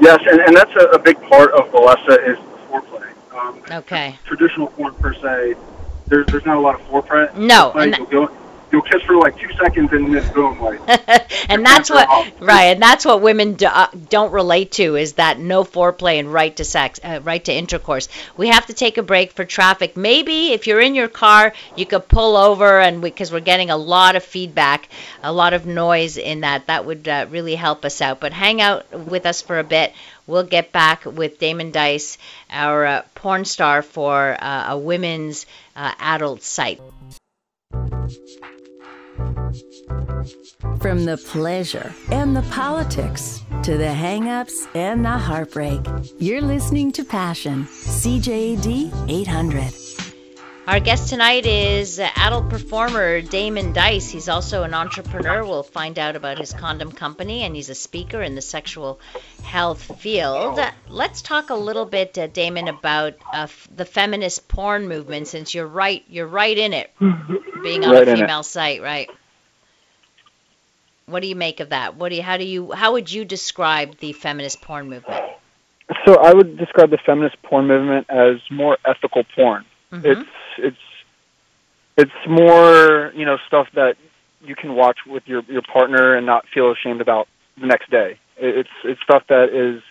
Yes, 0.00 0.20
and, 0.30 0.40
and 0.40 0.56
that's 0.56 0.74
a, 0.76 0.90
a 0.90 0.98
big 0.98 1.20
part 1.22 1.52
of 1.52 1.70
Bellesa 1.70 2.28
is. 2.28 2.38
Um, 3.44 3.62
okay. 3.70 4.18
Traditional 4.24 4.68
porn 4.68 4.94
per 4.94 5.14
se, 5.14 5.54
there's 6.06 6.26
there's 6.26 6.44
not 6.46 6.56
a 6.56 6.60
lot 6.60 6.80
of 6.80 6.86
foreplay. 6.88 7.34
No, 7.36 7.72
and 7.72 7.92
that, 7.92 8.10
go, 8.10 8.30
you'll 8.74 8.82
kiss 8.82 9.02
for 9.02 9.16
like 9.16 9.38
two 9.38 9.50
seconds 9.52 9.92
and 9.92 10.12
then 10.12 10.32
boom, 10.34 10.60
like. 10.60 10.80
and 11.48 11.64
that's 11.64 11.88
what 11.90 12.08
right, 12.40 12.64
and 12.64 12.82
that's 12.82 13.04
what 13.04 13.22
women 13.22 13.54
do, 13.54 13.66
uh, 13.66 13.86
don't 14.08 14.32
relate 14.32 14.72
to 14.72 14.96
is 14.96 15.14
that 15.14 15.38
no 15.38 15.62
foreplay 15.64 16.18
and 16.18 16.32
right 16.32 16.54
to 16.56 16.64
sex, 16.64 16.98
uh, 17.04 17.20
right 17.22 17.44
to 17.44 17.52
intercourse. 17.52 18.08
We 18.36 18.48
have 18.48 18.66
to 18.66 18.72
take 18.72 18.98
a 18.98 19.02
break 19.02 19.32
for 19.32 19.44
traffic. 19.44 19.96
Maybe 19.96 20.52
if 20.52 20.66
you're 20.66 20.80
in 20.80 20.94
your 20.94 21.08
car, 21.08 21.52
you 21.76 21.86
could 21.86 22.08
pull 22.08 22.36
over, 22.36 22.80
and 22.80 23.00
because 23.00 23.30
we, 23.30 23.38
are 23.38 23.40
getting 23.40 23.70
a 23.70 23.76
lot 23.76 24.16
of 24.16 24.24
feedback, 24.24 24.88
a 25.22 25.32
lot 25.32 25.52
of 25.54 25.66
noise 25.66 26.16
in 26.16 26.40
that, 26.40 26.66
that 26.66 26.84
would 26.84 27.06
uh, 27.06 27.26
really 27.30 27.54
help 27.54 27.84
us 27.84 28.00
out. 28.02 28.20
But 28.20 28.32
hang 28.32 28.60
out 28.60 28.90
with 28.92 29.24
us 29.24 29.40
for 29.40 29.58
a 29.58 29.64
bit. 29.64 29.92
We'll 30.26 30.44
get 30.44 30.72
back 30.72 31.04
with 31.04 31.38
Damon 31.38 31.70
Dice, 31.70 32.18
our 32.50 32.84
uh, 32.84 33.02
porn 33.14 33.44
star 33.44 33.82
for 33.82 34.36
uh, 34.38 34.72
a 34.72 34.78
women's 34.78 35.46
uh, 35.76 35.92
adult 35.98 36.42
site. 36.42 36.80
From 40.80 41.04
the 41.04 41.16
pleasure 41.16 41.94
and 42.10 42.36
the 42.36 42.42
politics 42.50 43.42
to 43.62 43.76
the 43.78 43.92
hang-ups 43.92 44.66
and 44.74 45.04
the 45.04 45.10
heartbreak, 45.10 45.80
you're 46.18 46.42
listening 46.42 46.92
to 46.92 47.04
Passion, 47.04 47.64
CJAD 47.64 49.08
800. 49.08 49.93
Our 50.66 50.80
guest 50.80 51.10
tonight 51.10 51.44
is 51.44 52.00
adult 52.00 52.48
performer 52.48 53.20
Damon 53.20 53.74
Dice. 53.74 54.08
He's 54.08 54.30
also 54.30 54.62
an 54.62 54.72
entrepreneur. 54.72 55.44
We'll 55.44 55.62
find 55.62 55.98
out 55.98 56.16
about 56.16 56.38
his 56.38 56.54
condom 56.54 56.90
company, 56.90 57.42
and 57.42 57.54
he's 57.54 57.68
a 57.68 57.74
speaker 57.74 58.22
in 58.22 58.34
the 58.34 58.40
sexual 58.40 58.98
health 59.42 60.00
field. 60.00 60.58
Let's 60.88 61.20
talk 61.20 61.50
a 61.50 61.54
little 61.54 61.84
bit, 61.84 62.16
uh, 62.16 62.28
Damon, 62.28 62.68
about 62.68 63.14
uh, 63.30 63.46
the 63.76 63.84
feminist 63.84 64.48
porn 64.48 64.88
movement, 64.88 65.28
since 65.28 65.54
you're 65.54 65.66
right, 65.66 66.02
you're 66.08 66.26
right 66.26 66.56
in 66.56 66.72
it, 66.72 66.90
being 67.62 67.84
on 67.84 67.92
Right 67.92 68.08
a 68.08 68.16
female 68.16 68.42
site, 68.42 68.80
right? 68.80 69.10
What 71.04 71.20
do 71.20 71.28
you 71.28 71.36
make 71.36 71.60
of 71.60 71.68
that? 71.68 71.96
What 71.96 72.08
do 72.08 72.16
you, 72.16 72.22
how 72.22 72.38
do 72.38 72.44
you, 72.44 72.72
how 72.72 72.92
would 72.92 73.12
you 73.12 73.26
describe 73.26 73.98
the 73.98 74.14
feminist 74.14 74.62
porn 74.62 74.88
movement? 74.88 75.20
So 76.06 76.16
I 76.16 76.32
would 76.32 76.56
describe 76.56 76.88
the 76.88 76.98
feminist 77.04 77.36
porn 77.42 77.66
movement 77.66 78.06
as 78.08 78.36
more 78.50 78.78
ethical 78.86 79.24
porn. 79.36 79.66
Mhm. 79.92 80.04
It's 80.06 80.30
it's 80.58 80.76
it's 81.96 82.10
more 82.28 83.12
you 83.14 83.24
know 83.24 83.36
stuff 83.46 83.68
that 83.74 83.96
you 84.42 84.54
can 84.54 84.74
watch 84.74 84.98
with 85.06 85.22
your 85.26 85.42
your 85.48 85.62
partner 85.62 86.14
and 86.16 86.26
not 86.26 86.44
feel 86.52 86.72
ashamed 86.72 87.00
about 87.00 87.28
the 87.60 87.66
next 87.66 87.90
day. 87.90 88.18
It's 88.36 88.68
it's 88.84 89.00
stuff 89.02 89.22
that 89.28 89.50
is 89.52 89.82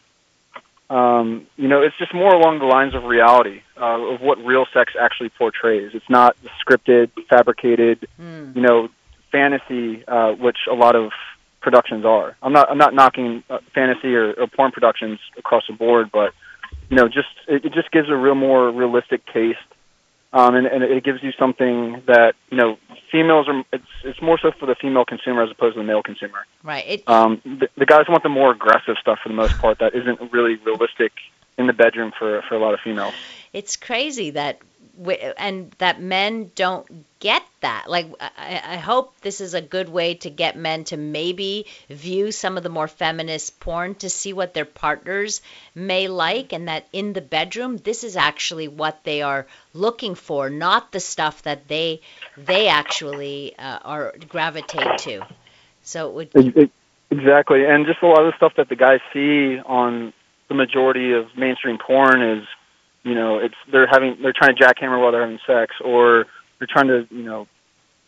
um, 0.90 1.48
you 1.56 1.68
know 1.68 1.82
it's 1.82 1.98
just 1.98 2.14
more 2.14 2.34
along 2.34 2.60
the 2.60 2.66
lines 2.66 2.94
of 2.94 3.04
reality 3.04 3.62
uh, 3.80 4.14
of 4.14 4.22
what 4.22 4.38
real 4.40 4.66
sex 4.74 4.94
actually 5.00 5.30
portrays. 5.30 5.92
It's 5.94 6.10
not 6.10 6.36
scripted, 6.66 7.12
fabricated, 7.30 8.08
Hmm. 8.18 8.52
you 8.56 8.62
know, 8.62 8.90
fantasy, 9.32 10.04
uh, 10.08 10.34
which 10.34 10.58
a 10.70 10.76
lot 10.76 10.96
of 10.96 11.12
productions 11.62 12.06
are. 12.06 12.36
I'm 12.44 12.54
not 12.54 12.70
I'm 12.70 12.78
not 12.78 12.94
knocking 12.94 13.44
uh, 13.50 13.60
fantasy 13.74 14.14
or, 14.14 14.34
or 14.34 14.48
porn 14.48 14.72
productions 14.72 15.20
across 15.38 15.64
the 15.68 15.74
board, 15.74 16.10
but 16.12 16.34
you 16.90 16.98
know, 16.98 17.08
just 17.08 17.30
it, 17.48 17.66
it 17.66 17.74
just 17.74 17.90
gives 17.92 18.10
a 18.10 18.16
real 18.16 18.36
more 18.36 18.70
realistic 18.70 19.26
taste, 19.34 19.58
um, 20.34 20.56
and, 20.56 20.66
and 20.66 20.84
it 20.84 21.04
gives 21.04 21.22
you 21.22 21.32
something 21.40 22.02
that 22.08 22.34
you 22.50 22.58
know 22.58 22.78
females 23.12 23.48
are. 23.48 23.64
It's 23.72 23.86
it's 24.04 24.22
more 24.22 24.40
so 24.40 24.52
for 24.60 24.66
the 24.66 24.76
female 24.76 25.06
consumer 25.06 25.44
as 25.44 25.52
opposed 25.52 25.76
to 25.76 25.80
the 25.82 25.86
male 25.86 26.04
consumer. 26.04 26.46
Right. 26.64 26.84
It, 26.88 27.04
Um, 27.08 27.42
the, 27.46 27.70
the 27.78 27.86
guys 27.86 28.06
want 28.10 28.24
the 28.24 28.30
more 28.30 28.52
aggressive 28.52 28.96
stuff 29.00 29.20
for 29.22 29.30
the 29.30 29.36
most 29.36 29.58
part 29.60 29.80
that 29.80 29.94
isn't 29.94 30.20
really 30.32 30.56
realistic 30.56 31.14
in 31.58 31.68
the 31.68 31.74
bedroom 31.74 32.12
for 32.18 32.42
for 32.50 32.56
a 32.56 32.60
lot 32.60 32.74
of 32.74 32.80
females. 32.84 33.14
it's 33.54 33.76
crazy 33.76 34.32
that 34.32 34.60
and 35.38 35.72
that 35.80 36.02
men 36.02 36.52
don't 36.56 37.06
get 37.20 37.44
that. 37.62 37.86
Like 37.88 38.08
I, 38.20 38.62
I 38.64 38.78
hope 38.78 39.20
this 39.22 39.42
is 39.42 39.54
a 39.54 39.62
good 39.62 39.90
way 39.90 40.16
to 40.16 40.30
get 40.30 40.56
men 40.56 40.84
to 40.86 40.98
maybe 40.98 41.66
view 41.90 42.32
some 42.32 42.58
of 42.58 42.64
the 42.64 42.70
more 42.70 42.88
feminist 42.88 43.60
porn 43.60 43.96
to 43.96 44.10
see 44.10 44.34
what 44.34 44.54
their 44.54 44.66
partners 44.66 45.42
may 45.74 46.08
like 46.08 46.54
and 46.54 46.68
that 46.68 46.88
in 46.94 47.14
the 47.14 47.22
bedroom 47.22 47.78
this 47.78 48.04
is 48.04 48.16
actually 48.16 48.68
what 48.68 49.04
they 49.04 49.22
are 49.22 49.48
looking 49.74 50.16
for 50.16 50.50
not 50.50 50.92
the 50.92 51.00
stuff 51.00 51.42
that 51.44 51.68
they 51.68 52.02
they 52.38 52.68
actually 52.68 53.58
uh, 53.58 53.80
are 53.84 54.14
gravitate 54.30 55.00
to. 55.00 55.26
So 55.82 56.10
it 56.10 56.14
would 56.14 56.30
Ex- 56.36 56.58
ex- 56.58 56.72
Exactly, 57.14 57.64
and 57.64 57.86
just 57.86 58.02
a 58.02 58.08
lot 58.08 58.26
of 58.26 58.34
the 58.34 58.38
stuff 58.38 58.54
that 58.58 58.70
the 58.70 58.76
guys 58.76 59.00
see 59.14 59.60
on 59.60 60.14
the 60.48 60.56
majority 60.56 61.14
of 61.14 61.28
mainstream 61.38 61.78
porn 61.78 62.24
is, 62.24 62.44
you 63.04 63.16
know, 63.16 63.40
it's 63.40 63.56
they're 63.72 63.88
having 63.88 64.18
they're 64.22 64.34
trying 64.34 64.56
to 64.56 64.64
jackhammer 64.64 65.00
while 65.02 65.12
they're 65.12 65.22
having 65.22 65.40
sex, 65.46 65.76
or 65.84 66.26
they're 66.60 66.68
trying 66.70 66.88
to, 66.88 67.08
you 67.12 67.24
know, 67.24 67.48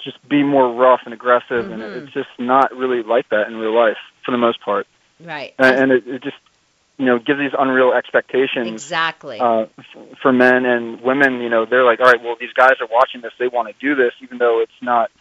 just 0.03 0.17
be 0.29 0.43
more 0.43 0.71
rough 0.73 1.01
and 1.05 1.13
aggressive, 1.13 1.71
and 1.71 1.81
Mhm. 1.81 1.95
it's 2.03 2.13
just 2.13 2.29
not 2.38 2.71
really 2.75 3.03
like 3.03 3.27
that 3.29 3.47
in 3.47 3.55
real 3.58 3.73
life 3.73 3.97
for 4.23 4.31
the 4.31 4.38
most 4.38 4.62
part, 4.62 4.88
right 5.19 5.53
and, 5.60 5.75
and 5.79 5.91
it, 5.91 6.08
it 6.08 6.23
just, 6.23 6.38
you 6.97 7.05
know, 7.05 7.17
gives 7.19 7.39
these 7.39 7.53
unreal 7.58 7.91
expectations. 7.93 8.67
exactly 8.71 9.39
Uh, 9.39 9.65
f- 9.77 10.17
for 10.21 10.31
men 10.31 10.65
and 10.65 11.01
women, 11.01 11.41
you 11.41 11.49
know, 11.49 11.65
they're 11.65 11.84
like, 11.84 11.99
all 11.99 12.05
right, 12.05 12.21
well, 12.23 12.36
these 12.39 12.53
guys 12.53 12.73
are 12.81 12.88
watching 12.91 13.21
this; 13.21 13.34
they 13.39 13.47
want 13.47 13.67
to 13.67 13.73
do 13.79 13.95
this, 13.95 14.13
even 14.21 14.38
though 14.38 14.62
it's 14.62 14.79
not 14.81 15.12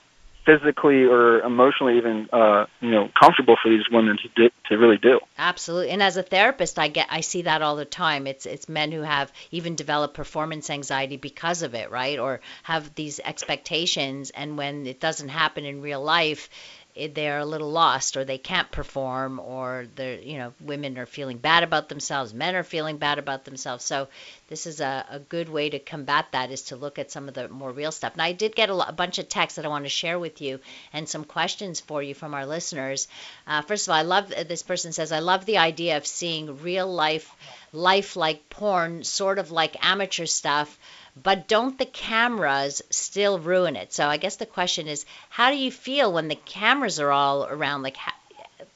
physically 0.45 1.05
or 1.05 1.41
emotionally 1.41 1.97
even, 1.97 2.29
uh, 2.33 2.67
you 2.81 2.91
know, 2.91 3.09
comfortable 3.21 3.57
for 3.63 3.71
these 3.71 3.85
women 3.91 4.17
to 4.23 4.29
do, 4.37 4.51
to 4.69 4.77
really 4.77 4.99
do. 4.99 5.21
Absolutely. 5.39 5.91
And 5.91 6.03
as 6.03 6.17
a 6.17 6.23
therapist, 6.23 6.79
I 6.79 6.89
get 6.89 7.09
I 7.11 7.21
see 7.21 7.43
that 7.43 7.63
all 7.63 7.77
the 7.77 7.85
time. 7.85 8.27
It's 8.27 8.47
it's 8.47 8.69
men 8.69 8.93
who 8.93 9.03
have 9.03 9.33
even 9.51 9.75
developed 9.75 10.15
performance 10.15 10.71
anxiety 10.71 11.17
because 11.17 11.63
of 11.63 11.75
it, 11.75 11.91
right? 11.91 12.19
Or 12.19 12.41
have 12.63 12.95
these 12.95 13.21
expectations 13.21 14.31
and 14.31 14.59
when 14.59 14.87
it 14.87 15.01
doesn't 15.01 15.29
happen 15.29 15.65
in 15.65 15.81
real 15.81 16.03
life, 16.03 16.49
they're 16.97 17.41
a 17.41 17.45
little 17.45 17.71
lost 17.71 18.17
or 18.17 18.25
they 18.25 18.39
can't 18.39 18.71
perform 18.71 19.41
or 19.41 19.87
they're, 19.97 20.21
you 20.21 20.39
know, 20.39 20.53
women 20.61 20.97
are 20.97 21.07
feeling 21.07 21.39
bad 21.39 21.65
about 21.65 21.89
themselves, 21.89 22.33
men 22.33 22.55
are 22.55 22.63
feeling 22.63 22.99
bad 22.99 23.19
about 23.19 23.45
themselves. 23.45 23.85
So 23.85 24.09
this 24.49 24.67
is 24.67 24.81
a, 24.81 25.05
a 25.11 25.19
good 25.19 25.49
way 25.49 25.71
to 25.71 25.81
combat 25.81 26.27
that 26.33 26.53
is 26.53 26.63
to 26.65 26.77
look 26.77 27.01
at 27.01 27.11
some 27.11 27.27
of 27.27 27.35
the 27.35 27.49
more 27.49 27.73
real 27.73 27.91
stuff. 27.91 28.13
And 28.13 28.23
I 28.23 28.33
did 28.33 28.55
get 28.55 28.71
a, 28.71 28.75
lo- 28.75 28.85
a 28.87 28.93
bunch 28.93 29.19
of 29.19 29.29
texts 29.29 29.57
that 29.57 29.65
I 29.65 29.69
want 29.69 29.85
to 29.87 29.89
share 29.89 30.19
with 30.19 30.41
you 30.41 30.61
and 30.93 31.09
some 31.09 31.25
questions 31.25 31.81
for 31.81 32.01
you 32.01 32.15
from 32.15 32.33
our 32.33 32.47
listeners. 32.47 33.09
Uh, 33.47 33.63
first 33.63 33.89
of 33.89 33.93
all, 33.93 33.99
I 33.99 34.03
love 34.03 34.29
this 34.29 34.63
person 34.63 34.93
says 34.93 35.11
I 35.11 35.19
love 35.19 35.47
the 35.47 35.59
idea 35.59 35.97
of 35.97 36.07
seeing 36.07 36.63
real 36.63 36.87
life, 36.87 37.35
life 37.73 38.15
like 38.15 38.49
porn, 38.51 39.03
sort 39.03 39.41
of 39.41 39.51
like 39.51 39.85
amateur 39.85 40.27
stuff. 40.27 40.79
But 41.23 41.47
don't 41.47 41.79
the 41.79 41.87
cameras 41.87 42.83
still 42.91 43.39
ruin 43.39 43.77
it? 43.77 43.93
So 43.93 44.07
I 44.09 44.17
guess 44.17 44.37
the 44.37 44.47
question 44.47 44.89
is, 44.89 45.07
how 45.31 45.51
do 45.51 45.57
you 45.57 45.71
feel 45.71 46.13
when 46.13 46.29
the 46.29 46.35
cameras 46.35 46.99
are 46.99 47.13
all 47.13 47.45
around, 47.45 47.83
like 47.83 47.97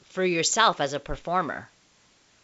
for 0.04 0.24
yourself 0.24 0.80
as 0.80 0.92
a 0.92 1.00
performer? 1.00 1.68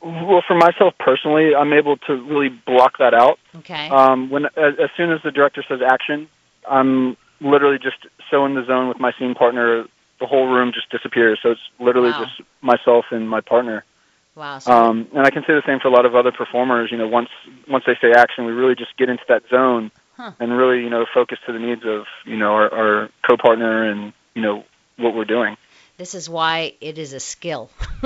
Well, 0.02 0.42
for 0.46 0.54
myself 0.54 0.94
personally, 0.98 1.54
I'm 1.54 1.72
able 1.72 1.96
to 2.09 2.14
really 2.14 2.50
block 2.50 2.98
that 2.98 3.14
out. 3.14 3.38
Okay. 3.57 3.88
Um, 3.88 4.30
when 4.30 4.46
as, 4.46 4.74
as 4.83 4.90
soon 4.96 5.12
as 5.12 5.22
the 5.22 5.30
director 5.30 5.64
says 5.66 5.80
action, 5.80 6.28
I'm 6.68 7.16
literally 7.40 7.78
just 7.78 7.96
so 8.30 8.44
in 8.44 8.54
the 8.54 8.64
zone 8.64 8.88
with 8.88 8.98
my 8.98 9.12
scene 9.18 9.35
partner. 9.35 9.87
The 10.20 10.26
whole 10.26 10.46
room 10.46 10.72
just 10.72 10.90
disappears. 10.90 11.38
So 11.42 11.52
it's 11.52 11.61
literally 11.78 12.11
Wow. 12.11 12.24
just 12.24 12.40
myself 12.62 13.07
and 13.11 13.28
my 13.28 13.40
partner. 13.40 13.85
Wow. 14.35 14.59
Um, 14.66 15.09
and 15.14 15.27
I 15.27 15.31
can 15.31 15.42
say 15.42 15.55
the 15.55 15.62
same 15.66 15.79
for 15.81 15.88
a 15.88 15.90
lot 15.92 16.07
of 16.07 16.14
other 16.14 16.33
performers. 16.33 16.90
You 16.90 16.99
know, 16.99 17.09
once 17.09 17.29
once 17.68 17.85
they 17.87 17.94
say 18.01 18.12
action, 18.16 18.44
we 18.47 18.53
really 18.53 18.75
just 18.75 18.97
get 18.97 19.09
into 19.09 19.25
that 19.29 19.42
zone 19.51 19.90
Huh. 20.16 20.31
and 20.38 20.57
really, 20.57 20.81
you 20.81 20.90
know, 20.90 21.05
focus 21.12 21.38
to 21.47 21.53
the 21.53 21.59
needs 21.59 21.83
of 21.85 22.05
you 22.25 22.37
know 22.37 22.53
our, 22.53 22.73
our 22.73 23.09
co-partner 23.29 23.90
and 23.90 24.12
you 24.35 24.42
know 24.42 24.64
what 24.97 25.12
we're 25.14 25.25
doing. 25.25 25.57
this 25.97 26.14
is 26.14 26.29
why 26.31 26.75
it 26.81 26.99
is 26.99 27.12
a 27.12 27.20
skill. 27.20 27.70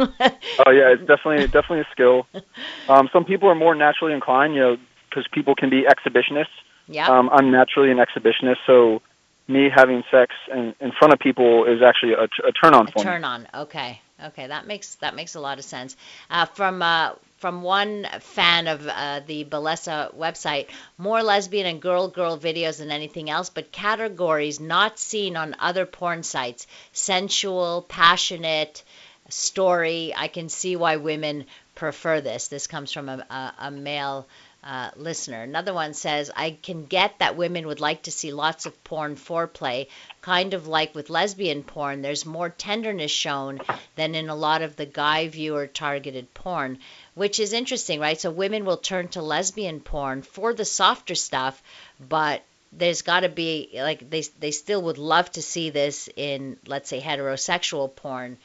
Oh 0.67 0.71
yeah, 0.71 0.93
it's 0.95 1.07
definitely 1.07 1.45
definitely 1.47 1.81
a 1.81 1.89
skill. 1.93 2.27
Um, 2.89 3.09
some 3.13 3.25
people 3.27 3.49
are 3.51 3.55
more 3.55 3.75
naturally 3.75 4.15
inclined, 4.15 4.55
you 4.55 4.61
know, 4.61 4.77
because 5.11 5.27
people 5.31 5.55
can 5.55 5.69
be 5.69 5.83
exhibitionists. 5.85 6.57
yeah. 6.87 7.07
Um, 7.09 7.29
I'm 7.31 7.51
naturally 7.51 7.91
an 7.91 7.99
exhibitionist, 7.99 8.57
so 8.67 9.03
me 9.47 9.69
having 9.75 10.03
sex 10.11 10.35
in, 10.51 10.75
in 10.81 10.93
front 10.99 11.13
of 11.13 11.19
people 11.19 11.65
is 11.67 11.83
actually 11.83 12.13
a, 12.15 12.25
a 12.49 12.53
turn 12.53 12.73
on 12.75 12.89
a 12.89 12.91
for 12.93 12.99
me. 13.01 13.05
turn 13.05 13.25
on. 13.25 13.47
Okay. 13.53 14.01
Okay. 14.27 14.47
That 14.49 14.67
makes 14.67 14.97
that 14.97 15.15
makes 15.15 15.35
a 15.35 15.41
lot 15.41 15.59
of 15.59 15.65
sense. 15.65 15.97
Uh, 16.31 16.47
from 16.47 16.83
uh, 16.83 17.13
from 17.39 17.63
one 17.63 18.07
fan 18.21 18.67
of 18.67 18.87
uh, 18.87 19.21
the 19.27 19.45
Bellesa 19.45 20.13
website, 20.17 20.69
more 20.97 21.23
lesbian 21.23 21.67
and 21.67 21.81
girl 21.81 22.09
girl 22.09 22.37
videos 22.39 22.79
than 22.79 22.91
anything 22.91 23.31
else, 23.31 23.49
but 23.51 23.71
categories 23.71 24.59
not 24.59 24.99
seen 24.99 25.37
on 25.37 25.55
other 25.61 25.87
porn 25.87 26.23
sites: 26.25 26.67
sensual, 26.93 27.83
passionate, 27.89 28.83
story. 29.29 30.13
I 30.17 30.29
can 30.29 30.49
see 30.49 30.75
why 30.75 30.97
women 30.97 31.47
prefer 31.77 32.21
this. 32.21 32.49
This 32.49 32.67
comes 32.67 32.91
from 32.93 33.09
a, 33.09 33.25
a, 33.31 33.55
a 33.67 33.71
male 33.71 34.27
uh, 34.63 34.91
listener. 34.97 35.43
Another 35.43 35.73
one 35.73 35.95
says, 35.95 36.31
I 36.35 36.51
can 36.51 36.87
get 36.87 37.19
that 37.19 37.37
women 37.37 37.67
would 37.67 37.81
like 37.81 38.03
to 38.03 38.11
see 38.11 38.33
lots 38.33 38.67
of 38.67 38.85
porn 38.85 39.17
foreplay, 39.17 39.87
kind 40.21 40.53
of 40.55 40.67
like 40.67 40.95
with 40.95 41.11
lesbian 41.11 41.63
porn. 41.63 42.03
There's 42.03 42.27
more 42.27 42.49
tenderness 42.49 43.11
shown 43.11 43.61
than 43.97 44.15
in 44.15 44.29
a 44.29 44.35
lot 44.35 44.63
of 44.63 44.77
the 44.77 44.87
guy 44.87 45.29
viewer 45.29 45.67
targeted 45.67 46.33
porn, 46.35 46.79
which 47.15 47.39
is 47.39 47.53
interesting, 47.53 48.01
right? 48.01 48.21
So 48.21 48.31
women 48.31 48.65
will 48.65 48.77
turn 48.77 49.09
to 49.09 49.23
lesbian 49.23 49.81
porn 49.81 50.23
for 50.23 50.53
the 50.53 50.65
softer 50.65 51.15
stuff, 51.15 51.63
but 52.01 52.43
there's 52.73 53.03
got 53.03 53.21
to 53.21 53.29
be 53.29 53.71
like 53.75 54.11
they 54.11 54.23
they 54.41 54.51
still 54.51 54.83
would 54.83 54.99
love 54.99 55.31
to 55.33 55.41
see 55.41 55.71
this 55.71 56.09
in 56.17 56.59
let's 56.67 56.91
say 56.91 57.01
heterosexual 57.01 57.95
porn 57.95 58.37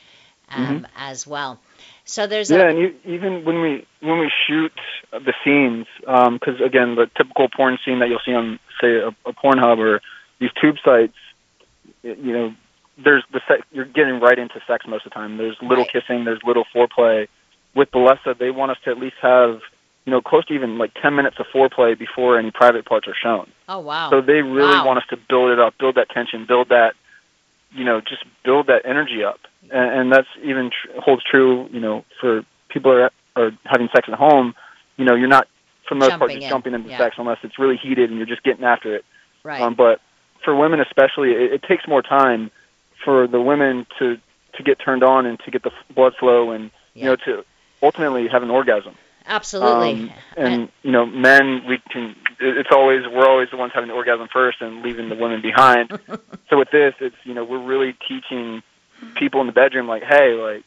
um, 0.50 0.88
as 0.96 1.28
well. 1.28 1.60
So 2.06 2.28
there's 2.28 2.50
Yeah, 2.52 2.64
a 2.64 2.68
and 2.70 2.80
you, 2.80 2.96
even 3.06 3.46
when 3.46 3.62
we 3.62 3.86
when 4.02 4.20
we 4.20 4.32
shoot 4.48 4.72
the 5.12 5.34
scenes, 5.44 5.88
um, 6.08 6.36
because 6.36 6.60
again, 6.62 6.96
the 6.96 7.10
typical 7.18 7.48
porn 7.56 7.78
scene 7.86 8.00
that 8.00 8.10
you'll 8.10 8.22
see 8.26 8.34
on 8.34 8.60
say 8.82 8.96
a, 8.96 9.10
a 9.26 9.34
Pornhub 9.34 9.78
or 9.78 10.02
these 10.40 10.52
tube 10.60 10.76
sites, 10.84 11.16
you 12.04 12.34
know, 12.34 12.54
there's 13.04 13.24
the 13.32 13.42
sex, 13.48 13.62
you're 13.72 13.86
getting 13.86 14.20
right 14.20 14.38
into 14.38 14.60
sex 14.68 14.86
most 14.88 15.06
of 15.06 15.12
the 15.12 15.16
time. 15.16 15.38
There's 15.38 15.58
little 15.62 15.86
Right. 15.86 15.94
kissing, 15.94 16.26
there's 16.26 16.42
little 16.46 16.66
foreplay, 16.76 17.28
with 17.76 17.90
Bellesa, 17.92 18.38
they 18.38 18.52
want 18.52 18.72
us 18.72 18.78
to 18.86 18.92
at 18.92 18.98
least 19.00 19.16
have 19.22 19.62
you 20.06 20.12
know 20.12 20.22
close 20.22 20.46
to 20.48 20.54
even 20.54 20.78
like 20.78 20.92
10 21.02 21.16
minutes 21.16 21.38
of 21.40 21.46
foreplay 21.54 21.98
before 21.98 22.38
any 22.38 22.52
private 22.52 22.86
parts 22.86 23.08
are 23.08 23.16
shown. 23.16 23.50
Oh 23.70 23.80
wow. 23.80 24.10
So 24.10 24.22
they 24.22 24.42
really 24.42 24.76
Wow. 24.78 24.86
want 24.88 25.00
us 25.00 25.06
to 25.12 25.18
build 25.18 25.52
it 25.52 25.60
up, 25.60 25.76
build 25.80 25.96
that 25.96 26.10
tension, 26.10 26.46
build 26.46 26.70
that, 26.70 26.94
you 27.72 27.84
know, 27.86 28.02
just 28.02 28.24
build 28.44 28.68
that 28.68 28.82
energy 28.86 29.24
up, 29.24 29.40
and, 29.72 30.00
and 30.00 30.12
that's 30.12 30.28
even 30.44 30.70
tr- 30.70 31.00
holds 31.00 31.24
true, 31.24 31.68
you 31.72 31.80
know, 31.80 32.06
for 32.20 32.44
people 32.70 32.92
are, 32.92 33.12
are 33.36 33.52
having 33.66 33.90
sex 33.94 34.08
at 34.12 34.18
home. 34.18 34.54
You 34.98 35.06
know, 35.06 35.16
you're 35.16 35.28
not 35.28 35.48
for 35.88 35.96
the 35.96 36.00
most 36.00 36.18
part 36.18 36.32
just 36.32 36.44
in, 36.44 36.50
jumping 36.50 36.74
into 36.74 36.90
yeah. 36.90 36.98
sex 36.98 37.16
unless 37.18 37.40
it's 37.44 37.60
really 37.60 37.78
heated 37.78 38.10
and 38.10 38.18
you're 38.18 38.28
just 38.28 38.44
getting 38.44 38.64
after 38.64 38.96
it. 38.96 39.06
right. 39.44 39.62
Um, 39.62 39.76
but 39.76 40.02
for 40.44 40.56
women 40.56 40.80
especially, 40.80 41.32
it, 41.32 41.54
it 41.54 41.64
takes 41.64 41.88
more 41.88 42.02
time 42.02 42.52
for 43.04 43.28
the 43.28 43.42
women 43.42 43.86
to 44.00 44.18
to 44.56 44.64
get 44.64 44.78
turned 44.80 45.04
on 45.04 45.26
and 45.26 45.40
to 45.40 45.50
get 45.50 45.64
the 45.64 45.72
f- 45.72 45.96
blood 45.96 46.14
flow 46.20 46.52
and 46.52 46.70
you 46.94 47.06
know 47.06 47.16
to 47.16 47.44
ultimately 47.82 48.28
have 48.28 48.44
an 48.44 48.50
orgasm. 48.50 48.96
Absolutely. 49.26 50.04
Um, 50.04 50.12
and 50.38 50.70
you 50.82 50.92
know, 50.92 51.06
men, 51.06 51.64
we 51.68 51.80
can. 51.90 52.16
It's 52.40 52.70
always 52.72 53.04
we're 53.08 53.28
always 53.28 53.50
the 53.52 53.58
ones 53.58 53.72
having 53.74 53.88
the 53.88 53.96
orgasm 53.96 54.28
first 54.32 54.62
and 54.62 54.82
leaving 54.82 55.10
the 55.10 55.16
women 55.16 55.42
behind. 55.42 55.98
so 56.50 56.58
with 56.58 56.72
this, 56.72 56.94
it's 57.00 57.16
you 57.24 57.34
know 57.34 57.44
we're 57.44 57.64
really 57.64 57.96
teaching 58.08 58.62
people 59.16 59.42
in 59.42 59.48
the 59.48 59.54
bedroom 59.54 59.88
like, 59.88 60.04
hey, 60.04 60.34
like 60.34 60.64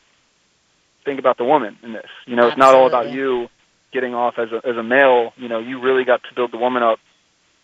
think 1.04 1.18
about 1.18 1.38
the 1.38 1.44
woman 1.44 1.76
in 1.82 1.92
this. 1.92 2.08
You 2.26 2.36
know, 2.36 2.48
it's 2.48 2.56
not 2.56 2.74
all 2.74 2.86
about 2.86 3.10
you 3.10 3.48
getting 3.92 4.14
off 4.14 4.34
as 4.38 4.50
a 4.52 4.56
as 4.66 4.76
a 4.76 4.82
male. 4.82 5.32
You 5.36 5.48
know, 5.48 5.58
you 5.60 5.80
really 5.80 6.04
got 6.04 6.22
to 6.24 6.34
build 6.34 6.52
the 6.52 6.58
woman 6.58 6.82
up. 6.82 6.98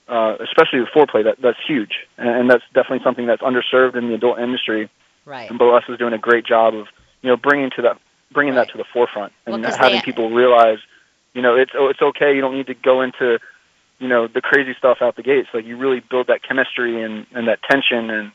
Uh, 0.09 0.37
especially 0.43 0.81
with 0.81 0.89
foreplay, 0.95 1.23
that 1.25 1.37
that's 1.41 1.59
huge, 1.67 1.93
and, 2.19 2.29
and 2.29 2.51
that's 2.51 2.65
definitely 2.75 3.01
something 3.05 3.25
that's 3.27 3.41
underserved 3.41 3.95
in 3.95 4.09
the 4.09 4.15
adult 4.15 4.39
industry. 4.41 4.91
right. 5.25 5.49
And 5.49 5.59
Boas 5.61 5.85
is 5.89 5.97
doing 5.97 6.13
a 6.13 6.19
great 6.19 6.45
job 6.45 6.75
of 6.75 6.89
you 7.23 7.31
know 7.31 7.37
bringing 7.37 7.71
to 7.77 7.83
that 7.83 7.99
bringing 8.33 8.55
Right. 8.55 8.67
that 8.67 8.73
to 8.73 8.79
the 8.79 8.85
forefront 8.93 9.33
and 9.47 9.63
Well, 9.63 9.73
having 9.79 9.99
they- 10.01 10.03
people 10.03 10.31
realize 10.31 10.79
you 11.35 11.41
know 11.41 11.55
it's 11.55 11.71
oh, 11.75 11.87
it's 11.89 12.03
okay 12.03 12.35
you 12.35 12.41
don't 12.41 12.55
need 12.55 12.67
to 12.67 12.75
go 12.75 13.01
into 13.01 13.39
you 14.01 14.09
know 14.09 14.27
the 14.27 14.41
crazy 14.41 14.75
stuff 14.77 14.99
out 15.01 15.15
the 15.15 15.23
gates 15.23 15.49
like 15.55 15.65
you 15.65 15.77
really 15.77 16.01
build 16.01 16.27
that 16.27 16.43
chemistry 16.43 17.01
and 17.03 17.25
and 17.33 17.47
that 17.47 17.61
tension 17.63 18.11
and 18.11 18.33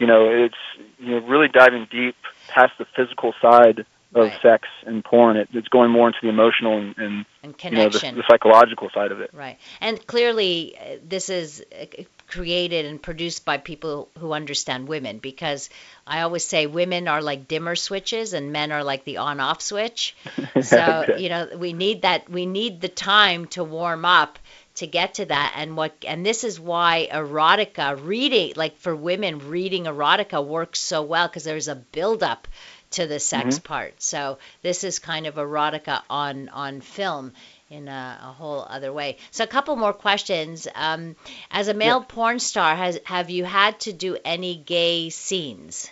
you 0.00 0.06
know 0.06 0.28
it's 0.28 0.56
you 0.98 1.10
know 1.12 1.26
really 1.26 1.46
diving 1.48 1.86
deep 1.90 2.16
past 2.48 2.72
the 2.78 2.86
physical 2.96 3.32
side 3.40 3.80
of 3.80 3.86
Right. 4.12 4.42
sex 4.42 4.66
and 4.86 5.04
porn 5.04 5.36
it, 5.36 5.48
it's 5.52 5.68
going 5.68 5.88
more 5.92 6.08
into 6.08 6.18
the 6.20 6.28
emotional 6.28 6.76
and, 6.78 6.96
and 6.98 7.24
And 7.44 7.54
you 7.62 7.70
know 7.70 7.88
the, 7.88 8.00
the 8.00 8.24
psychological 8.28 8.90
side 8.92 9.12
of 9.12 9.20
it 9.20 9.30
Right. 9.32 9.58
And 9.80 10.04
clearly, 10.04 10.76
uh, 10.76 10.96
this 11.06 11.30
is 11.30 11.64
uh, 11.80 11.84
created 12.26 12.86
and 12.86 13.00
produced 13.00 13.44
by 13.44 13.58
people 13.58 14.08
who 14.18 14.32
understand 14.32 14.88
women 14.88 15.18
because 15.18 15.70
I 16.06 16.22
always 16.22 16.44
say 16.44 16.66
women 16.66 17.06
are 17.06 17.22
like 17.22 17.46
dimmer 17.46 17.76
switches 17.76 18.32
and 18.32 18.52
men 18.52 18.72
are 18.72 18.82
like 18.82 19.04
the 19.04 19.18
on 19.18 19.38
off 19.38 19.60
switch. 19.62 20.16
So, 20.60 21.04
Okay. 21.04 21.22
you 21.22 21.28
know, 21.30 21.48
we 21.56 21.72
need 21.72 22.02
that, 22.02 22.28
we 22.28 22.44
need 22.44 22.80
the 22.82 22.88
time 22.88 23.46
to 23.48 23.64
warm 23.64 24.04
up 24.04 24.38
to 24.80 24.86
get 24.86 25.14
to 25.14 25.26
that. 25.26 25.54
And 25.56 25.76
what 25.76 25.94
and 26.06 26.26
this 26.26 26.44
is 26.44 26.60
why 26.60 27.08
erotica 27.12 27.98
reading 28.04 28.52
like 28.56 28.76
for 28.78 28.94
women 28.96 29.48
reading 29.48 29.84
erotica 29.84 30.44
works 30.46 30.80
so 30.80 31.02
well 31.02 31.28
because 31.28 31.44
there's 31.44 31.68
a 31.68 31.76
build 31.76 32.22
up 32.22 32.48
to 32.92 33.06
the 33.06 33.20
sex 33.20 33.58
Mm-hmm. 33.58 33.64
part. 33.64 34.02
So 34.02 34.38
this 34.62 34.84
is 34.84 34.98
kind 34.98 35.26
of 35.26 35.36
erotica 35.36 36.02
on 36.10 36.48
on 36.50 36.80
film 36.80 37.32
in 37.70 37.88
a, 37.88 38.20
a 38.22 38.32
whole 38.32 38.66
other 38.68 38.92
way. 38.92 39.18
So 39.30 39.44
a 39.44 39.48
couple 39.48 39.76
more 39.76 39.92
questions. 39.94 40.66
Um, 40.74 41.16
as 41.50 41.68
a 41.68 41.74
male 41.74 42.02
porn 42.02 42.40
star 42.40 42.76
has 42.76 42.98
have 43.04 43.30
you 43.30 43.44
had 43.44 43.80
to 43.80 43.92
do 43.92 44.16
any 44.24 44.56
gay 44.56 45.10
scenes? 45.10 45.90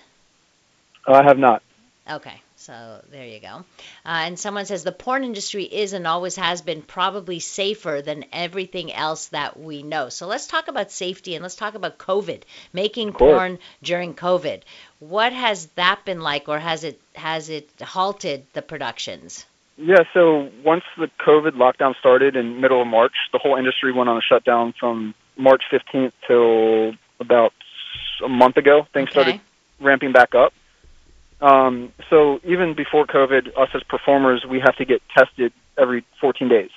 I 1.07 1.23
have 1.25 1.39
not. 1.39 1.63
Okay, 2.11 2.43
so 2.69 3.01
there 3.11 3.25
you 3.25 3.41
go. 3.41 3.49
Uh, 3.49 3.63
and 4.05 4.39
someone 4.39 4.67
says 4.67 4.85
the 4.85 4.93
porn 4.93 5.25
industry 5.25 5.65
is 5.65 5.95
and 5.95 6.07
always 6.07 6.37
has 6.37 6.61
been 6.61 6.83
probably 6.83 7.41
safer 7.41 8.03
than 8.05 8.27
everything 8.31 8.93
else 8.93 9.29
that 9.29 9.59
we 9.59 9.83
know. 9.83 10.11
So 10.11 10.27
let's 10.27 10.47
talk 10.47 10.69
about 10.69 10.93
safety 10.93 11.35
and 11.35 11.43
let's 11.43 11.57
talk 11.57 11.75
about 11.75 11.97
COVID, 11.97 12.43
making 12.75 13.15
porn 13.15 13.59
during 13.83 14.13
COVID. 14.15 14.61
What 14.99 15.33
has 15.33 15.67
that 15.77 16.05
been 16.05 16.21
like, 16.21 16.51
or 16.51 16.59
has 16.59 16.85
it 16.85 17.01
has 17.15 17.49
it 17.49 17.71
halted 17.81 18.45
the 18.53 18.61
productions? 18.61 19.47
Yeah, 19.79 20.03
so 20.13 20.51
once 20.63 20.85
the 20.99 21.09
COVID 21.27 21.53
lockdown 21.53 21.97
started 21.99 22.37
in 22.37 22.61
middle 22.61 22.83
of 22.83 22.89
March, 22.89 23.15
the 23.33 23.39
whole 23.39 23.57
industry 23.57 23.93
went 23.95 24.11
on 24.11 24.19
a 24.19 24.21
shutdown 24.21 24.75
from 24.79 25.15
March 25.39 25.63
15th 25.73 26.13
till 26.27 26.93
about 27.19 27.55
a 28.23 28.29
month 28.29 28.59
ago. 28.59 28.87
Things 28.93 29.09
Okay. 29.09 29.21
started 29.23 29.41
ramping 29.81 30.13
back 30.13 30.35
up. 30.35 30.53
Um, 31.41 31.93
so 32.11 32.41
even 32.45 32.75
before 32.75 33.07
COVID, 33.07 33.57
us 33.57 33.69
as 33.75 33.83
performers, 33.85 34.45
we 34.49 34.61
have 34.61 34.77
to 34.77 34.85
get 34.85 35.01
tested 35.17 35.53
every 35.77 36.05
14 36.21 36.49
days. 36.49 36.71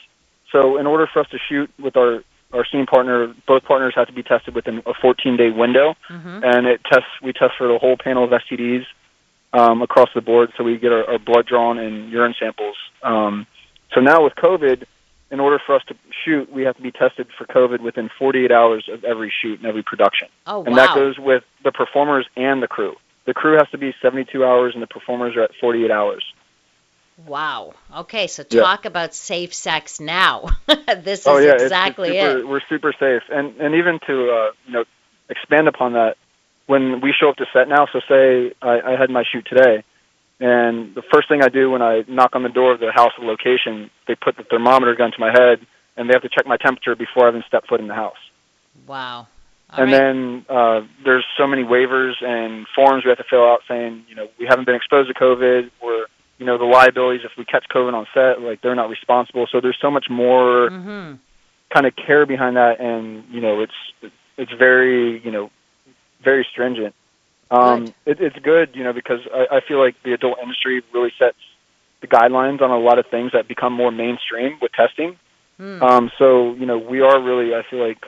So 0.51 0.77
in 0.77 0.85
order 0.85 1.07
for 1.11 1.19
us 1.21 1.27
to 1.31 1.37
shoot 1.49 1.69
with 1.79 1.95
our 1.97 2.23
our 2.53 2.65
scene 2.69 2.85
partner, 2.85 3.33
both 3.47 3.63
partners 3.63 3.93
have 3.95 4.07
to 4.07 4.13
be 4.13 4.23
tested 4.23 4.53
within 4.53 4.83
a 4.85 4.93
14 5.01 5.37
day 5.37 5.51
window, 5.51 5.95
Mm-hmm. 6.09 6.43
and 6.43 6.67
it 6.67 6.81
tests. 6.83 7.07
We 7.23 7.31
test 7.31 7.53
for 7.57 7.67
the 7.67 7.77
whole 7.79 7.95
panel 7.97 8.25
of 8.25 8.29
STDs 8.31 8.83
um, 9.53 9.81
across 9.81 10.09
the 10.13 10.19
board, 10.21 10.51
so 10.57 10.63
we 10.65 10.77
get 10.77 10.91
our, 10.91 11.09
our 11.11 11.17
blood 11.19 11.45
drawn 11.47 11.79
and 11.79 12.11
urine 12.11 12.35
samples. 12.37 12.75
Um, 13.03 13.47
so 13.93 14.01
now 14.01 14.21
with 14.23 14.33
COVID, 14.35 14.83
in 15.31 15.39
order 15.39 15.61
for 15.65 15.75
us 15.75 15.81
to 15.87 15.95
shoot, 16.25 16.51
we 16.51 16.63
have 16.63 16.75
to 16.75 16.81
be 16.81 16.91
tested 16.91 17.27
for 17.37 17.45
COVID 17.45 17.79
within 17.79 18.09
48 18.19 18.51
hours 18.51 18.89
of 18.91 19.05
every 19.05 19.31
shoot 19.41 19.59
and 19.59 19.65
every 19.65 19.83
production, 19.83 20.27
Oh 20.45 20.65
and 20.65 20.75
that 20.77 20.93
goes 20.93 21.17
with 21.17 21.43
the 21.63 21.71
performers 21.71 22.27
and 22.35 22.61
the 22.61 22.67
crew. 22.67 22.95
The 23.31 23.35
crew 23.35 23.53
has 23.57 23.69
to 23.71 23.77
be 23.77 23.95
72 24.01 24.43
hours, 24.43 24.73
and 24.73 24.83
the 24.83 24.87
performers 24.87 25.37
are 25.37 25.43
at 25.43 25.51
48 25.61 25.89
hours. 25.89 26.21
Wow. 27.25 27.75
Okay, 27.95 28.27
so 28.27 28.43
Yeah. 28.49 28.59
talk 28.63 28.83
about 28.83 29.15
safe 29.15 29.53
sex 29.53 30.01
now. 30.01 30.49
this 30.67 31.21
is 31.21 31.27
oh 31.27 31.37
yeah, 31.37 31.51
it's- 31.51 31.61
exactly 31.61 32.09
it's, 32.09 32.27
super, 32.27 32.39
it. 32.39 32.47
We're 32.49 32.61
super 32.67 32.93
safe, 32.99 33.23
and 33.29 33.55
and 33.61 33.75
even 33.75 33.99
to 34.07 34.13
uh, 34.31 34.51
you 34.65 34.73
know 34.73 34.83
expand 35.29 35.69
upon 35.69 35.93
that, 35.93 36.17
when 36.65 36.99
we 36.99 37.13
show 37.17 37.29
up 37.29 37.37
to 37.37 37.45
set 37.53 37.69
now. 37.69 37.85
So 37.93 38.01
say 38.09 38.51
I, 38.61 38.81
I 38.81 38.99
had 38.99 39.09
my 39.09 39.23
shoot 39.23 39.45
today, 39.47 39.85
and 40.41 40.93
the 40.93 41.03
first 41.13 41.29
thing 41.29 41.41
I 41.41 41.47
do 41.47 41.71
when 41.71 41.81
I 41.81 42.03
knock 42.09 42.35
on 42.35 42.43
the 42.43 42.49
door 42.49 42.73
of 42.73 42.81
the 42.81 42.91
house 42.91 43.13
of 43.17 43.23
location, 43.23 43.89
they 44.09 44.15
put 44.15 44.35
the 44.35 44.43
thermometer 44.43 44.93
gun 44.93 45.13
to 45.13 45.19
my 45.21 45.31
head, 45.31 45.65
and 45.95 46.09
they 46.09 46.13
have 46.13 46.23
to 46.23 46.29
check 46.35 46.45
my 46.45 46.57
temperature 46.57 46.97
before 46.97 47.27
I 47.27 47.29
even 47.29 47.43
step 47.47 47.63
foot 47.69 47.79
in 47.79 47.87
the 47.87 47.95
house. 47.95 48.19
Wow. 48.85 49.27
All 49.73 49.83
and 49.83 49.91
right. 49.91 49.97
then 49.97 50.45
uh, 50.49 50.81
there's 51.05 51.25
so 51.37 51.47
many 51.47 51.63
waivers 51.63 52.13
and 52.21 52.67
forms 52.75 53.05
we 53.05 53.09
have 53.09 53.17
to 53.19 53.23
fill 53.29 53.45
out 53.45 53.59
saying, 53.67 54.03
you 54.09 54.15
know, 54.15 54.27
we 54.37 54.45
haven't 54.47 54.65
been 54.65 54.75
exposed 54.75 55.07
to 55.07 55.13
COVID. 55.13 55.71
We're, 55.81 56.07
you 56.39 56.45
know, 56.45 56.57
the 56.57 56.65
liabilities 56.65 57.21
if 57.23 57.31
we 57.37 57.45
catch 57.45 57.65
COVID 57.73 57.93
on 57.93 58.05
set, 58.13 58.41
like 58.41 58.61
they're 58.61 58.75
not 58.75 58.89
responsible. 58.89 59.47
So 59.51 59.61
there's 59.61 59.77
so 59.81 59.89
much 59.89 60.07
more 60.09 60.69
mm-hmm. 60.69 61.15
kind 61.73 61.85
of 61.85 61.93
care 61.95 62.25
behind 62.25 62.57
that, 62.57 62.81
and 62.81 63.23
you 63.31 63.39
know, 63.39 63.61
it's 63.61 64.11
it's 64.37 64.51
very, 64.57 65.21
you 65.23 65.31
know, 65.31 65.51
very 66.23 66.45
stringent. 66.51 66.95
Um, 67.51 67.93
it, 68.05 68.19
it's 68.19 68.39
good, 68.39 68.71
you 68.73 68.83
know, 68.83 68.93
because 68.93 69.19
I, 69.33 69.57
I 69.57 69.61
feel 69.67 69.77
like 69.77 69.95
the 70.03 70.13
adult 70.13 70.39
industry 70.41 70.81
really 70.93 71.11
sets 71.19 71.37
the 72.01 72.07
guidelines 72.07 72.61
on 72.61 72.71
a 72.71 72.79
lot 72.79 72.97
of 72.97 73.05
things 73.11 73.31
that 73.33 73.47
become 73.47 73.73
more 73.73 73.91
mainstream 73.91 74.57
with 74.61 74.71
testing. 74.71 75.17
Hmm. 75.57 75.83
Um, 75.83 76.11
so 76.17 76.53
you 76.55 76.65
know, 76.65 76.77
we 76.77 77.01
are 77.01 77.21
really, 77.21 77.53
I 77.53 77.61
feel 77.69 77.85
like, 77.87 78.01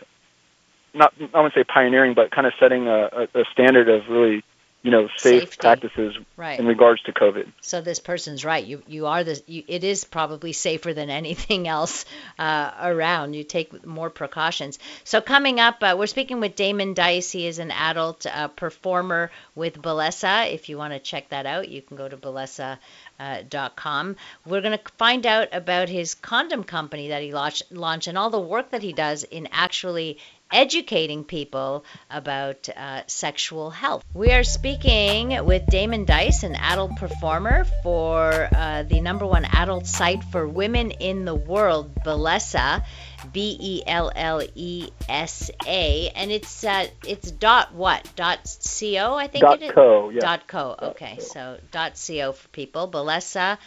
not 0.94 1.14
I 1.20 1.38
wouldn't 1.38 1.54
say 1.54 1.64
pioneering, 1.64 2.14
but 2.14 2.32
kind 2.32 2.48
of 2.48 2.54
setting 2.60 2.88
a, 2.88 3.28
a, 3.34 3.42
a 3.42 3.46
standard 3.52 3.90
of 3.90 4.08
really, 4.10 4.44
you 4.84 4.92
know, 4.92 5.08
safe 5.18 5.42
Safety. 5.42 5.58
practices 5.60 6.18
right. 6.36 6.60
in 6.60 6.66
regards 6.68 7.02
to 7.04 7.14
COVID. 7.14 7.48
So 7.62 7.82
this 7.82 8.00
person's 8.00 8.44
right. 8.44 8.64
You 8.66 8.84
you 8.88 9.08
are 9.08 9.24
the 9.24 9.42
you, 9.48 9.64
it 9.68 9.84
is 9.84 10.04
probably 10.04 10.54
safer 10.54 10.94
than 10.94 11.10
anything 11.22 11.68
else 11.68 12.06
uh, 12.38 12.72
around. 12.82 13.34
You 13.34 13.44
take 13.44 13.86
more 13.86 14.10
precautions. 14.10 14.80
So 15.04 15.22
coming 15.22 15.60
up, 15.60 15.78
uh, 15.82 15.96
we're 15.98 16.08
speaking 16.08 16.40
with 16.40 16.56
Damon 16.56 16.94
Dice. 16.94 17.32
He 17.32 17.48
is 17.48 17.60
an 17.60 17.72
adult 17.72 18.26
uh, 18.26 18.50
performer 18.50 19.32
with 19.56 19.82
Bellesa. 19.82 20.54
If 20.54 20.70
you 20.70 20.78
want 20.78 20.94
to 20.94 21.00
check 21.00 21.30
that 21.30 21.46
out, 21.46 21.70
you 21.70 21.82
can 21.82 21.98
go 21.98 22.08
to 22.08 22.18
Bellesa. 22.18 22.78
Uh, 23.20 23.44
dot 23.48 23.76
com. 23.76 24.16
We're 24.44 24.60
going 24.60 24.78
to 24.78 24.84
find 24.98 25.26
out 25.26 25.48
about 25.54 25.88
his 25.88 26.16
condom 26.16 26.64
company 26.64 27.10
that 27.10 27.22
he 27.22 27.32
launched, 27.32 27.72
launched 27.72 28.08
and 28.08 28.18
all 28.18 28.32
the 28.32 28.40
work 28.40 28.72
that 28.72 28.82
he 28.82 28.92
does 28.92 29.24
in 29.24 29.48
actually 29.52 30.18
educating 30.54 31.24
people 31.24 31.84
about 32.10 32.70
uh, 32.70 33.02
sexual 33.08 33.72
health. 33.72 34.04
We 34.14 34.32
are 34.32 34.44
speaking 34.44 35.44
with 35.46 35.66
Damon 35.68 36.06
Dice, 36.06 36.44
an 36.44 36.56
adult 36.56 36.96
performer 36.98 37.66
for 37.82 38.48
uh, 38.56 38.84
the 38.84 39.02
number 39.02 39.26
one 39.26 39.46
adult 39.46 39.88
site 39.88 40.24
for 40.26 40.48
women 40.48 40.92
in 40.92 41.26
the 41.26 41.36
world, 41.36 41.96
Bellesa, 42.06 42.86
B 43.32 43.58
E 43.60 43.84
L 43.88 44.12
L 44.16 44.42
E 44.54 44.90
S 45.10 45.50
A, 45.66 46.10
and 46.16 46.32
it's 46.32 46.64
uh, 46.64 46.88
it's 47.08 47.32
dot 47.32 47.74
what 47.74 48.08
dot 48.16 48.40
co 48.46 49.16
I 49.16 49.28
think 49.28 49.44
Dot 49.44 49.62
it 49.62 49.66
is 49.66 49.72
co, 49.72 50.10
yeah. 50.10 50.20
dot 50.20 50.48
co. 50.48 50.76
Okay, 50.80 51.18
so 51.20 51.58
dot 51.72 51.94
co 52.08 52.34
for 52.34 52.48
people. 52.50 52.88
Bellesa 52.90 53.34
dot 53.34 53.60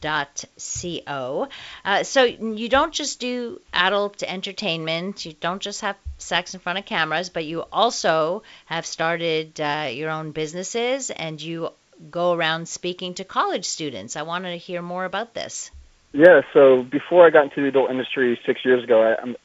co. 0.00 1.48
Uh, 1.84 2.02
so 2.02 2.24
you 2.24 2.68
don't 2.68 2.92
just 2.92 3.20
do 3.20 3.60
adult 3.72 4.22
entertainment. 4.22 5.24
You 5.24 5.34
don't 5.34 5.60
just 5.60 5.80
have 5.80 5.96
sex 6.18 6.54
in 6.54 6.60
front 6.60 6.78
of 6.78 6.84
cameras, 6.84 7.28
but 7.30 7.44
you 7.44 7.62
also 7.72 8.42
have 8.66 8.86
started 8.86 9.60
uh, 9.60 9.88
your 9.90 10.10
own 10.10 10.32
businesses 10.32 11.10
and 11.10 11.40
you 11.40 11.70
go 12.10 12.32
around 12.32 12.68
speaking 12.68 13.14
to 13.14 13.24
college 13.24 13.64
students. 13.64 14.16
I 14.16 14.22
wanted 14.22 14.50
to 14.50 14.56
hear 14.56 14.82
more 14.82 15.04
about 15.04 15.34
this. 15.34 15.70
Yeah, 16.12 16.42
so 16.52 16.82
before 16.82 17.26
I 17.26 17.30
got 17.30 17.44
into 17.44 17.62
the 17.62 17.68
adult 17.68 17.90
industry 17.90 18.38
six 18.44 18.64
years 18.64 18.84
ago, 18.84 19.02
I, 19.02 19.20
I'm 19.20 19.36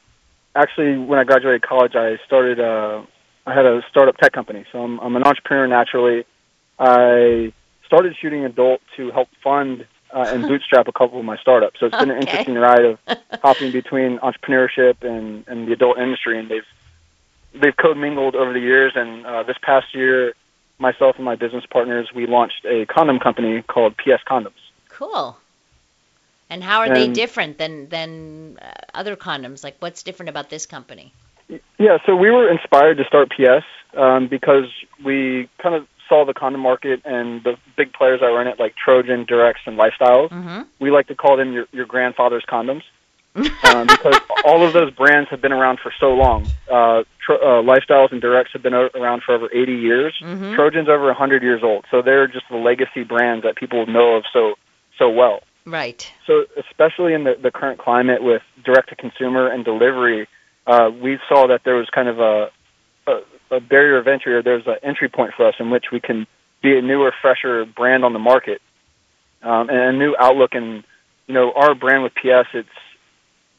actually 0.54 0.98
when 0.98 1.18
I 1.18 1.24
graduated 1.24 1.62
college, 1.62 1.94
I 1.94 2.18
started. 2.26 2.60
Uh, 2.60 3.04
I 3.46 3.54
had 3.54 3.64
a 3.64 3.80
startup 3.88 4.18
tech 4.18 4.32
company, 4.32 4.66
so 4.70 4.82
I'm, 4.82 5.00
I'm 5.00 5.16
an 5.16 5.22
entrepreneur 5.24 5.66
naturally. 5.66 6.26
I 6.78 7.54
started 7.86 8.14
shooting 8.20 8.44
adult 8.44 8.82
to 8.98 9.10
help 9.10 9.28
fund 9.42 9.86
uh, 10.14 10.26
and 10.28 10.42
bootstrap 10.44 10.88
a 10.88 10.92
couple 10.92 11.18
of 11.18 11.24
my 11.24 11.36
startups. 11.38 11.80
So 11.80 11.86
it's 11.86 11.96
been 11.96 12.10
an 12.10 12.18
interesting 12.18 12.54
ride 12.54 12.84
of 12.84 12.98
hopping 13.42 13.72
between 13.72 14.18
entrepreneurship 14.18 15.02
and, 15.02 15.44
and 15.46 15.68
the 15.68 15.72
adult 15.72 15.98
industry, 15.98 16.38
and 16.38 16.50
they've 16.50 16.66
they've 17.60 17.76
commingled 17.76 18.34
over 18.34 18.52
the 18.52 18.60
years. 18.60 18.92
And 18.94 19.26
uh, 19.26 19.42
this 19.42 19.56
past 19.62 19.94
year, 19.94 20.34
myself 20.78 21.16
and 21.16 21.24
my 21.24 21.36
business 21.36 21.64
partners, 21.70 22.08
we 22.14 22.26
launched 22.26 22.64
a 22.64 22.86
condom 22.86 23.18
company 23.18 23.62
called 23.62 23.96
PS 23.96 24.22
Condoms. 24.26 24.52
Cool. 24.88 25.36
And 26.50 26.64
how 26.64 26.80
are 26.80 26.88
they 26.88 27.08
different 27.08 27.58
than 27.58 27.88
than 27.90 28.58
uh, 28.62 28.70
other 28.94 29.16
condoms? 29.16 29.62
Like, 29.62 29.76
what's 29.80 30.02
different 30.02 30.30
about 30.30 30.48
this 30.48 30.64
company? 30.64 31.12
Yeah, 31.78 31.98
so 32.06 32.16
we 32.16 32.30
were 32.30 32.50
inspired 32.50 32.96
to 32.98 33.04
start 33.04 33.30
PS 33.30 33.64
um, 33.96 34.28
because 34.28 34.66
we 35.04 35.48
kind 35.62 35.74
of 35.74 35.86
saw 36.08 36.24
the 36.24 36.34
condom 36.34 36.60
market 36.62 37.02
and 37.04 37.42
the 37.44 37.56
big 37.76 37.92
players 37.92 38.20
that 38.20 38.30
were 38.30 38.40
in 38.40 38.48
it, 38.48 38.58
like 38.58 38.74
Trojan, 38.76 39.26
Durex, 39.26 39.54
and 39.66 39.78
Lifestyles. 39.78 40.30
Mm-hmm. 40.30 40.62
We 40.80 40.90
like 40.90 41.06
to 41.08 41.14
call 41.14 41.36
them 41.36 41.52
your, 41.52 41.66
your 41.72 41.86
grandfather's 41.86 42.44
condoms 42.48 42.82
um, 43.34 43.86
because 43.86 44.18
all 44.44 44.66
of 44.66 44.72
those 44.72 44.90
brands 44.92 45.28
have 45.30 45.40
been 45.40 45.52
around 45.52 45.78
for 45.82 45.92
so 46.00 46.14
long. 46.14 46.46
Uh, 46.70 47.04
tro- 47.24 47.36
uh, 47.38 47.62
Lifestyles 47.62 48.10
and 48.10 48.22
Durex 48.22 48.46
have 48.52 48.62
been 48.62 48.74
o- 48.74 48.90
around 48.94 49.22
for 49.24 49.34
over 49.34 49.48
80 49.52 49.72
years. 49.74 50.14
Mhm. 50.22 50.54
Trojan's 50.56 50.88
over 50.88 51.06
100 51.06 51.42
years 51.42 51.62
old, 51.62 51.84
so 51.90 52.02
they're 52.02 52.26
just 52.26 52.46
the 52.50 52.56
legacy 52.56 53.04
brands 53.04 53.44
that 53.44 53.56
people 53.56 53.86
know 53.86 54.16
of 54.16 54.24
so 54.32 54.54
so 54.98 55.08
well. 55.10 55.42
Right. 55.64 56.10
So 56.26 56.46
especially 56.56 57.12
in 57.12 57.24
the, 57.24 57.36
the 57.40 57.50
current 57.50 57.78
climate 57.78 58.22
with 58.22 58.42
direct 58.64 58.88
to 58.88 58.96
consumer 58.96 59.48
and 59.48 59.64
delivery, 59.64 60.26
uh, 60.66 60.90
we 61.00 61.18
saw 61.28 61.46
that 61.46 61.60
there 61.64 61.76
was 61.76 61.88
kind 61.94 62.08
of 62.08 62.18
a, 62.18 62.50
a, 63.50 63.60
barrier 63.60 63.98
of 63.98 64.06
entry 64.06 64.34
or 64.34 64.42
there's 64.42 64.66
an 64.66 64.76
entry 64.82 65.08
point 65.08 65.32
for 65.36 65.46
us 65.46 65.54
in 65.58 65.70
which 65.70 65.86
we 65.92 66.00
can 66.00 66.26
be 66.62 66.76
a 66.76 66.82
newer, 66.82 67.12
fresher 67.22 67.64
brand 67.64 68.04
on 68.04 68.12
the 68.12 68.18
market 68.18 68.60
um, 69.42 69.68
and 69.68 69.78
a 69.78 69.92
new 69.92 70.16
outlook. 70.18 70.50
And 70.54 70.84
you 71.26 71.34
know, 71.34 71.52
our 71.54 71.74
brand 71.74 72.02
with 72.02 72.14
PS, 72.14 72.48
it's 72.54 72.68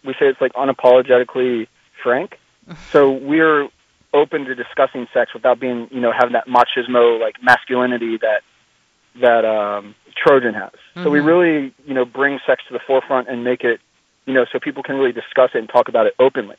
we 0.03 0.13
say 0.13 0.27
it's 0.27 0.41
like 0.41 0.53
unapologetically 0.53 1.67
frank. 2.03 2.39
So 2.91 3.11
we're 3.11 3.69
open 4.13 4.45
to 4.45 4.55
discussing 4.55 5.07
sex 5.13 5.33
without 5.33 5.59
being, 5.59 5.87
you 5.91 6.01
know, 6.01 6.11
having 6.11 6.33
that 6.33 6.47
machismo 6.47 7.19
like 7.19 7.35
masculinity 7.41 8.17
that 8.17 8.41
that 9.21 9.45
um, 9.45 9.95
Trojan 10.15 10.53
has. 10.53 10.71
So 11.03 11.09
we 11.09 11.19
Mhm. 11.19 11.25
really, 11.25 11.73
you 11.85 11.93
know, 11.93 12.05
bring 12.05 12.39
sex 12.45 12.63
to 12.67 12.73
the 12.73 12.79
forefront 12.79 13.27
and 13.27 13.43
make 13.43 13.63
it, 13.63 13.79
you 14.25 14.33
know, 14.33 14.45
so 14.51 14.59
people 14.59 14.83
can 14.83 14.97
really 14.97 15.11
discuss 15.11 15.51
it 15.53 15.59
and 15.59 15.69
talk 15.69 15.89
about 15.89 16.05
it 16.05 16.15
openly. 16.19 16.55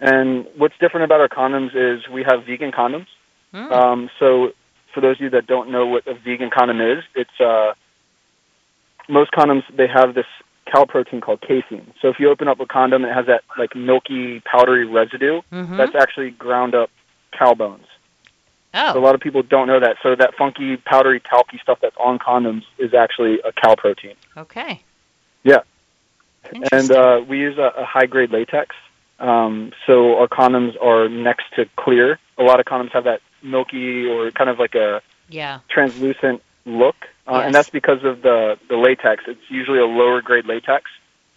And 0.00 0.46
what's 0.56 0.74
different 0.80 1.04
about 1.04 1.20
our 1.20 1.28
condoms 1.28 1.74
is 1.74 2.08
we 2.08 2.22
have 2.24 2.44
vegan 2.46 2.72
condoms. 2.72 3.06
Mm. 3.54 3.70
Um, 3.70 4.10
so 4.18 4.52
for 4.94 5.00
those 5.00 5.16
of 5.16 5.20
you 5.20 5.30
that 5.30 5.46
don't 5.46 5.70
know 5.70 5.86
what 5.86 6.06
a 6.06 6.14
vegan 6.14 6.50
condom 6.50 6.80
is, 6.80 7.04
it's 7.14 7.38
uh, 7.40 7.74
most 9.08 9.32
condoms 9.32 9.62
they 9.76 9.86
have 9.86 10.14
this 10.14 10.26
cow 10.72 10.84
protein 10.84 11.20
called 11.20 11.40
casein. 11.40 11.92
So 12.00 12.08
if 12.08 12.18
you 12.18 12.30
open 12.30 12.48
up 12.48 12.60
a 12.60 12.66
condom, 12.66 13.04
it 13.04 13.12
has 13.12 13.26
that 13.26 13.42
like 13.58 13.74
milky, 13.76 14.40
powdery 14.40 14.86
residue. 14.86 15.42
Mhm. 15.52 15.76
That's 15.76 15.94
actually 15.94 16.30
ground 16.30 16.74
up 16.74 16.90
cow 17.36 17.54
bones. 17.54 17.86
oh. 18.74 18.92
So 18.94 18.98
a 18.98 19.04
lot 19.04 19.14
of 19.14 19.20
people 19.20 19.42
don't 19.42 19.66
know 19.66 19.80
that. 19.80 19.96
So 20.02 20.14
that 20.14 20.34
funky, 20.36 20.76
powdery, 20.76 21.20
talky 21.20 21.58
stuff 21.62 21.78
that's 21.82 21.96
on 21.98 22.18
condoms 22.18 22.62
is 22.78 22.94
actually 22.94 23.40
a 23.40 23.52
cow 23.52 23.74
protein. 23.74 24.14
okay. 24.36 24.82
Yeah. 25.42 25.58
And 26.72 26.90
uh, 26.90 27.22
we 27.28 27.38
use 27.38 27.58
a, 27.58 27.72
a 27.76 27.84
high 27.84 28.06
grade 28.06 28.30
latex. 28.30 28.74
Um, 29.20 29.72
so 29.86 30.18
our 30.18 30.28
condoms 30.28 30.80
are 30.82 31.08
next 31.08 31.44
to 31.56 31.66
clear. 31.76 32.18
A 32.38 32.42
lot 32.42 32.58
of 32.58 32.66
condoms 32.66 32.90
have 32.92 33.04
that 33.04 33.20
milky 33.42 34.06
or 34.06 34.30
kind 34.30 34.50
of 34.50 34.58
like 34.58 34.74
a 34.74 35.02
yeah. 35.28 35.60
translucent 35.68 36.42
look, 36.64 36.96
uh, 37.28 37.34
Yes. 37.36 37.46
and 37.46 37.54
that's 37.54 37.70
because 37.70 38.02
of 38.04 38.22
the 38.22 38.58
the 38.68 38.76
latex. 38.76 39.24
It's 39.26 39.40
usually 39.48 39.78
a 39.78 39.86
lower 39.86 40.20
grade 40.22 40.46
latex, 40.46 40.90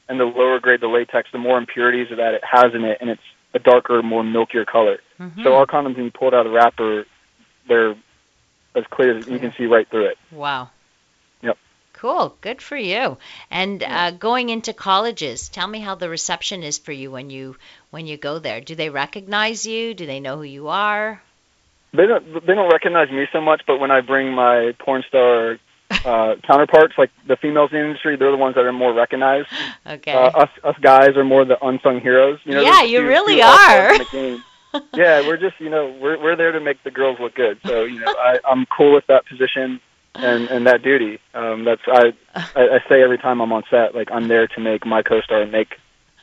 and 0.08 0.20
the 0.20 0.26
lower 0.26 0.60
grade 0.60 0.82
the 0.82 0.88
latex, 0.88 1.30
the 1.32 1.38
more 1.38 1.58
impurities 1.58 2.08
that 2.10 2.34
it 2.34 2.44
has 2.50 2.74
in 2.74 2.84
it, 2.84 2.98
and 3.02 3.10
it's 3.10 3.22
a 3.54 3.60
darker, 3.60 4.02
more 4.02 4.24
milkier 4.24 4.66
color. 4.66 5.00
Mhm. 5.20 5.44
So 5.44 5.56
our 5.56 5.66
condoms, 5.66 5.96
when 5.96 6.06
you 6.06 6.12
pull 6.12 6.30
it 6.30 6.34
out 6.34 6.46
of 6.46 6.52
the 6.52 6.58
wrapper, 6.58 7.06
they're 7.68 7.96
as 8.76 8.86
clear 8.90 9.18
as 9.18 9.28
you 9.28 9.40
can 9.40 9.54
see 9.54 9.66
right 9.66 9.88
through 9.90 10.06
it. 10.06 10.18
Wow. 10.32 10.70
Cool. 12.04 12.36
Good 12.42 12.62
for 12.62 12.76
you. 12.76 13.18
And 13.50 13.82
uh, 13.82 14.12
going 14.12 14.50
into 14.50 14.74
colleges, 14.74 15.48
tell 15.48 15.66
me 15.66 15.80
how 15.80 15.96
the 15.96 16.10
reception 16.10 16.62
is 16.62 16.78
for 16.78 16.92
you 16.92 17.10
when 17.10 17.30
you 17.30 17.56
when 17.92 18.08
you 18.08 18.18
go 18.18 18.40
there. 18.40 18.60
Do 18.60 18.76
they 18.76 18.90
recognize 18.90 19.66
you? 19.66 19.94
Do 19.94 20.06
they 20.06 20.20
know 20.20 20.36
who 20.36 20.44
you 20.44 20.68
are? 20.68 21.24
They 21.94 22.06
don't 22.06 22.46
they 22.46 22.56
don't 22.56 22.70
recognize 22.70 23.10
me 23.10 23.26
so 23.32 23.40
much, 23.40 23.62
but 23.66 23.80
when 23.80 23.90
I 23.90 24.02
bring 24.02 24.34
my 24.34 24.74
porn 24.80 25.04
star 25.08 25.60
uh, 26.04 26.36
counterparts, 26.44 26.96
like 26.98 27.12
the 27.26 27.38
females 27.38 27.70
in 27.72 27.78
the 27.80 27.86
industry, 27.86 28.18
they're 28.18 28.32
the 28.32 28.36
ones 28.38 28.56
that 28.56 28.66
are 28.66 28.74
more 28.74 28.94
recognized. 28.94 29.48
Okay. 29.88 30.12
Uh, 30.12 30.28
us 30.44 30.50
us 30.62 30.76
guys 30.82 31.16
are 31.16 31.24
more 31.24 31.46
the 31.46 31.58
unsung 31.66 32.02
heroes. 32.02 32.38
You 32.44 32.56
know, 32.56 32.64
Yeah, 32.64 32.82
you 32.84 33.00
few- 33.00 33.08
really 33.08 33.36
few 33.36 33.44
are. 33.44 33.94
in 33.94 33.98
the 34.00 34.08
game. 34.12 34.44
yeah, 34.94 35.22
we're 35.26 35.38
just 35.38 35.58
you 35.62 35.70
know 35.70 35.96
we're 36.02 36.22
we're 36.22 36.36
there 36.36 36.52
to 36.52 36.60
make 36.60 36.84
the 36.84 36.92
girls 36.92 37.18
look 37.22 37.36
good. 37.36 37.60
So 37.66 37.86
you 37.86 38.02
know 38.02 38.14
I 38.20 38.40
I'm 38.44 38.66
cool 38.66 38.94
with 38.94 39.08
that 39.08 39.26
position 39.26 39.80
and 40.16 40.48
and 40.50 40.68
that 40.68 40.84
duty. 40.84 41.20
Um, 41.34 41.66
that's 41.66 41.82
I, 41.88 42.14
I 42.36 42.62
I 42.62 42.80
say 42.90 43.02
every 43.02 43.18
time 43.18 43.42
I'm 43.42 43.52
on 43.52 43.64
set 43.70 43.96
like 43.96 44.10
I'm 44.12 44.28
there 44.28 44.48
to 44.48 44.60
make 44.60 44.86
my 44.86 45.02
co-star 45.02 45.46
make 45.46 45.76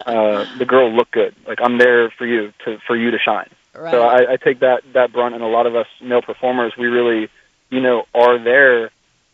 uh, 0.07 0.46
the 0.59 0.64
girl 0.64 0.94
look 0.94 1.11
good. 1.11 1.35
Like 1.46 1.59
I'm 1.62 1.79
there 1.79 2.11
for 2.11 2.26
you 2.26 2.53
to 2.64 2.79
for 2.87 2.96
you 2.96 3.11
to 3.11 3.18
shine. 3.18 3.50
right. 3.74 3.90
So 3.90 4.03
I, 4.03 4.33
I 4.33 4.37
take 4.37 4.61
that 4.61 4.83
that 4.94 5.12
brunt, 5.12 5.35
and 5.35 5.44
a 5.44 5.48
lot 5.48 5.66
of 5.66 5.74
us 5.74 5.87
male 6.03 6.22
performers, 6.22 6.72
we 6.79 6.87
really, 6.87 7.29
you 7.70 7.81
know, 7.81 8.05
are 8.14 8.42
there 8.42 8.90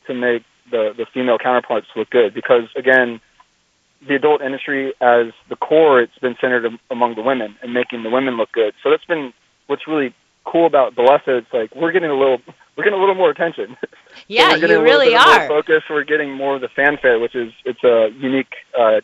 to 0.07 0.15
make 0.15 0.43
the 0.71 0.93
the 0.97 1.07
female 1.13 1.39
counterparts 1.39 1.87
look 1.95 2.11
good. 2.11 2.35
Because 2.35 2.65
again, 2.77 3.21
the 4.07 4.15
adult 4.15 4.43
industry, 4.43 4.93
as 5.01 5.27
the 5.49 5.57
core, 5.57 6.01
it's 6.01 6.19
been 6.19 6.37
centered 6.41 6.67
among 6.91 7.15
the 7.15 7.23
women 7.23 7.57
and 7.63 7.73
making 7.73 8.03
the 8.03 8.11
women 8.11 8.37
look 8.37 8.53
good. 8.53 8.75
So 8.83 8.91
that's 8.91 9.05
been 9.05 9.33
what's 9.67 9.87
really 9.87 10.15
cool 10.45 10.67
about 10.67 10.95
Bellesa. 10.95 11.39
It's 11.39 11.53
like 11.53 11.75
we're 11.75 11.93
getting 11.93 12.11
a 12.11 12.19
little 12.19 12.39
we're 12.77 12.85
getting 12.85 12.99
a 12.99 13.01
little 13.01 13.15
more 13.15 13.31
attention. 13.31 13.77
Yeah, 14.29 14.57
we're 14.57 14.67
you 14.67 14.83
really 14.83 15.15
are. 15.15 15.47
Focus. 15.47 15.83
We're 15.91 16.03
getting 16.03 16.33
more 16.33 16.57
of 16.57 16.63
the 16.63 16.69
fanfare, 16.69 17.19
which 17.19 17.35
is 17.35 17.53
it's 17.67 17.85
a 17.85 18.09
unique 18.19 18.55
uh, 18.77 19.03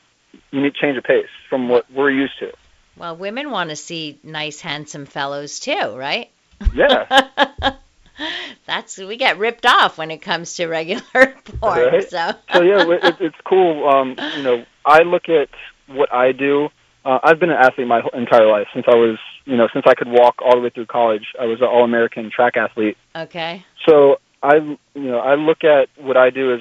unique 0.50 0.72
change 0.74 0.96
of 0.96 1.04
pace 1.04 1.28
from 1.50 1.68
what 1.68 1.84
we're 1.92 2.10
used 2.10 2.38
to. 2.40 2.50
Well, 2.96 3.14
women 3.14 3.50
want 3.50 3.70
to 3.70 3.76
see 3.76 4.18
nice, 4.22 4.60
handsome 4.60 5.04
fellows 5.04 5.60
too, 5.60 5.94
right? 5.96 6.30
Yeah. 6.74 7.26
That's 8.66 8.98
we 8.98 9.16
get 9.16 9.38
ripped 9.38 9.66
off 9.66 9.98
when 9.98 10.10
it 10.10 10.18
comes 10.18 10.54
to 10.54 10.66
regular 10.66 11.02
porn. 11.44 11.86
Right. 11.86 12.08
So. 12.08 12.32
so 12.52 12.62
yeah, 12.62 12.84
it, 12.88 13.16
it's 13.20 13.36
cool. 13.44 13.88
Um, 13.88 14.16
you 14.36 14.42
know, 14.42 14.64
I 14.84 15.02
look 15.02 15.28
at 15.28 15.48
what 15.86 16.12
I 16.12 16.32
do. 16.32 16.68
Uh, 17.04 17.18
I've 17.22 17.40
been 17.40 17.50
an 17.50 17.56
athlete 17.56 17.86
my 17.88 18.00
entire 18.14 18.46
life 18.46 18.68
since 18.72 18.86
I 18.88 18.94
was, 18.94 19.18
you 19.44 19.56
know, 19.56 19.68
since 19.72 19.84
I 19.88 19.94
could 19.94 20.08
walk 20.08 20.36
all 20.40 20.54
the 20.54 20.60
way 20.60 20.70
through 20.70 20.86
college. 20.86 21.26
I 21.40 21.46
was 21.46 21.60
an 21.60 21.66
all-American 21.66 22.30
track 22.30 22.56
athlete. 22.56 22.96
Okay. 23.16 23.64
So 23.88 24.20
I, 24.42 24.56
you 24.56 24.78
know, 24.94 25.18
I 25.18 25.34
look 25.34 25.64
at 25.64 25.88
what 25.96 26.16
I 26.16 26.30
do 26.30 26.54
as, 26.54 26.60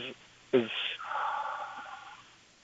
as 0.54 0.68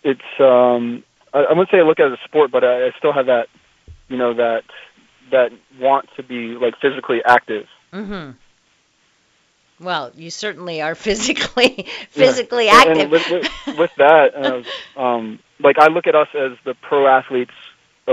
it's. 0.04 0.22
Um, 0.40 1.04
I, 1.34 1.40
I 1.40 1.50
wouldn't 1.50 1.70
say 1.70 1.78
I 1.78 1.84
look 1.84 2.00
at 2.00 2.08
it 2.08 2.14
as 2.14 2.20
a 2.24 2.28
sport, 2.28 2.52
but 2.52 2.64
I, 2.64 2.88
I 2.88 2.92
still 2.98 3.14
have 3.14 3.28
that, 3.28 3.48
you 4.08 4.18
know, 4.18 4.34
that 4.34 4.64
that 5.32 5.52
want 5.80 6.08
to 6.16 6.24
be 6.24 6.56
like 6.56 6.76
physically 6.82 7.20
active. 7.26 7.66
Mhm. 7.94 8.36
Well, 9.80 10.12
you 10.16 10.32
certainly 10.32 10.82
are 10.82 10.96
physically 10.96 11.86
physically 12.10 12.66
Yeah. 12.66 12.82
And- 12.82 13.00
active. 13.02 13.02
And 13.04 13.12
with, 13.12 13.30
with, 13.68 13.78
with 13.78 13.92
that, 13.98 14.36
uh, 14.36 15.00
um, 15.00 15.40
like 15.60 15.78
I 15.80 15.88
look 15.88 16.08
at 16.08 16.16
us 16.16 16.28
as 16.34 16.54
the 16.66 16.74
pro 16.76 17.08
athletes 17.08 17.52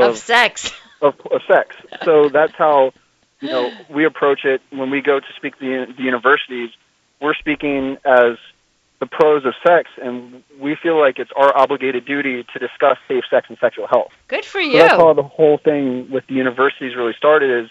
of 0.02 0.18
sex. 0.18 0.72
of, 1.00 1.14
of 1.30 1.40
sex. 1.48 1.76
So 2.04 2.28
that's 2.28 2.54
how 2.54 2.92
you 3.40 3.48
know 3.48 3.70
we 3.90 4.04
approach 4.04 4.44
it 4.44 4.60
when 4.70 4.90
we 4.90 5.00
go 5.00 5.20
to 5.20 5.26
speak 5.36 5.58
to 5.58 5.86
the, 5.86 5.92
the 5.96 6.02
universities. 6.02 6.70
We're 7.20 7.34
speaking 7.34 7.96
as 8.04 8.36
the 9.00 9.06
pros 9.06 9.44
of 9.44 9.54
sex, 9.66 9.90
and 10.02 10.42
we 10.60 10.76
feel 10.82 10.98
like 10.98 11.18
it's 11.18 11.30
our 11.36 11.56
obligated 11.56 12.06
duty 12.06 12.44
to 12.52 12.58
discuss 12.58 12.96
safe 13.08 13.24
sex 13.28 13.46
and 13.48 13.58
sexual 13.60 13.86
health. 13.86 14.12
Good 14.28 14.44
for 14.44 14.60
So 14.62 14.72
that's 14.72 14.92
you. 14.92 14.98
how 14.98 15.12
the 15.14 15.22
whole 15.22 15.58
thing 15.58 16.10
with 16.10 16.26
the 16.26 16.34
universities 16.34 16.94
really 16.96 17.14
started. 17.16 17.64
Is 17.64 17.70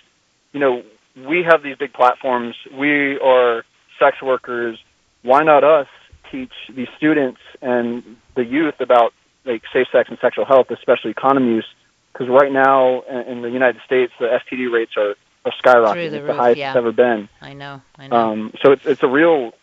you 0.52 0.60
know 0.60 0.84
we 1.16 1.44
have 1.44 1.64
these 1.64 1.78
big 1.78 1.94
platforms. 1.94 2.56
We 2.74 3.20
are 3.20 3.64
sex 4.00 4.22
workers. 4.22 4.80
Why 5.24 5.44
not 5.44 5.64
us 5.64 5.88
teach 6.32 6.52
these 6.76 6.88
students 6.98 7.40
and 7.62 8.04
the 8.36 8.44
youth 8.44 8.76
about 8.80 9.14
like 9.46 9.62
safe 9.72 9.88
sex 9.92 10.10
and 10.10 10.18
sexual 10.22 10.46
health, 10.46 10.68
especially 10.72 11.14
condom 11.14 11.48
use? 11.48 11.66
Because 12.14 12.30
right 12.30 12.52
now 12.52 13.02
in, 13.02 13.18
in 13.18 13.42
the 13.42 13.50
United 13.50 13.82
States, 13.86 14.14
the 14.20 14.28
STD 14.28 14.72
rates 14.72 14.92
are, 14.98 15.16
are 15.46 15.52
skyrocketing. 15.64 15.94
Through 15.94 16.10
the 16.12 16.18
it's 16.18 16.24
roof, 16.24 16.28
the 16.28 16.42
highest 16.42 16.60
yeah. 16.60 16.70
it's 16.70 16.78
ever 16.78 16.92
been. 16.92 17.28
I 17.42 17.54
know. 17.54 17.82
I 17.98 18.08
know. 18.08 18.16
Um, 18.16 18.54
so 18.64 18.72
it's 18.72 18.86
it's 18.86 19.04
a 19.04 19.08
real 19.08 19.54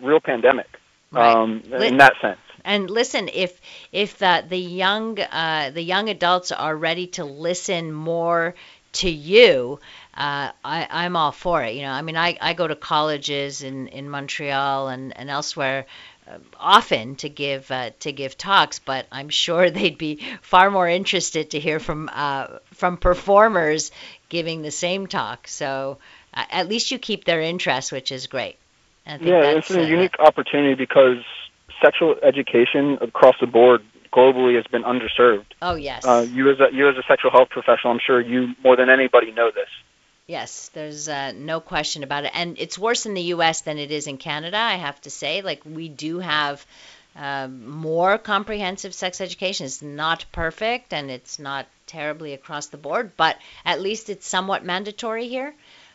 real 0.00 0.20
pandemic 0.20 0.66
Right. 1.12 1.34
um, 1.34 1.62
in 1.72 1.96
that 1.96 2.14
sense. 2.20 2.38
And 2.64 2.88
listen, 2.88 3.28
if 3.32 3.60
if 3.90 4.22
uh, 4.22 4.42
the 4.48 4.58
young 4.58 5.18
uh, 5.18 5.70
the 5.70 5.82
young 5.82 6.08
adults 6.08 6.52
are 6.52 6.76
ready 6.76 7.08
to 7.08 7.24
listen 7.24 7.92
more 7.92 8.54
to 8.92 9.10
you, 9.10 9.80
uh, 10.14 10.50
I, 10.64 10.86
I'm 10.90 11.16
all 11.16 11.32
for 11.32 11.62
it. 11.62 11.74
You 11.74 11.82
know, 11.82 11.92
I 11.92 12.02
mean, 12.02 12.16
I, 12.16 12.36
I 12.40 12.54
go 12.54 12.66
to 12.66 12.74
colleges 12.74 13.62
in, 13.62 13.86
in 13.88 14.10
Montreal 14.10 14.88
and, 14.88 15.16
and 15.16 15.30
elsewhere 15.30 15.86
often 16.58 17.16
to 17.16 17.28
give 17.28 17.70
uh, 17.70 17.90
to 18.00 18.12
give 18.12 18.36
talks, 18.36 18.78
but 18.78 19.06
I'm 19.10 19.28
sure 19.28 19.70
they'd 19.70 19.98
be 19.98 20.20
far 20.42 20.70
more 20.70 20.88
interested 20.88 21.50
to 21.50 21.60
hear 21.60 21.78
from 21.80 22.10
uh, 22.12 22.58
from 22.72 22.96
performers 22.96 23.90
giving 24.28 24.62
the 24.62 24.70
same 24.70 25.06
talk. 25.06 25.48
So 25.48 25.98
uh, 26.34 26.44
at 26.50 26.68
least 26.68 26.90
you 26.90 26.98
keep 26.98 27.24
their 27.24 27.40
interest, 27.40 27.92
which 27.92 28.12
is 28.12 28.26
great. 28.26 28.56
I 29.06 29.18
think 29.18 29.30
Yeah, 29.30 29.40
that's, 29.40 29.70
it's 29.70 29.78
a 29.78 29.82
uh, 29.82 29.86
unique 29.86 30.18
opportunity 30.18 30.74
because 30.74 31.18
sexual 31.82 32.16
education 32.22 32.98
across 33.00 33.36
the 33.40 33.46
board 33.46 33.82
globally 34.12 34.56
has 34.56 34.66
been 34.66 34.82
underserved. 34.82 35.46
Oh 35.62 35.74
yes. 35.74 36.04
Uh, 36.04 36.26
you 36.30 36.50
as 36.50 36.60
a 36.60 36.74
you 36.74 36.88
as 36.88 36.96
a 36.96 37.02
sexual 37.08 37.30
health 37.30 37.50
professional, 37.50 37.92
I'm 37.92 38.00
sure 38.04 38.20
you 38.20 38.54
more 38.62 38.76
than 38.76 38.88
anybody 38.88 39.32
know 39.32 39.50
this. 39.50 39.68
Yes, 40.30 40.70
there's 40.74 41.08
uh, 41.08 41.32
no 41.32 41.58
question 41.58 42.04
about 42.04 42.24
it. 42.24 42.30
And 42.34 42.56
it's 42.56 42.78
worse 42.78 43.04
in 43.04 43.14
the 43.14 43.28
U.S. 43.34 43.62
than 43.62 43.78
it 43.78 43.90
is 43.90 44.06
in 44.06 44.16
Canada, 44.16 44.58
I 44.58 44.76
have 44.76 45.00
to 45.00 45.10
say. 45.10 45.42
Like, 45.42 45.62
we 45.64 45.88
do 45.88 46.20
have 46.20 46.64
um, 47.16 47.68
more 47.68 48.16
comprehensive 48.16 48.94
sex 48.94 49.20
education. 49.20 49.66
It's 49.66 49.82
not 49.82 50.24
perfect 50.30 50.92
and 50.92 51.10
it's 51.10 51.40
not 51.40 51.66
terribly 51.88 52.32
across 52.32 52.68
the 52.68 52.76
board, 52.76 53.10
but 53.16 53.38
at 53.64 53.80
least 53.80 54.08
it's 54.08 54.24
somewhat 54.24 54.64
mandatory 54.64 55.26
here. 55.26 55.52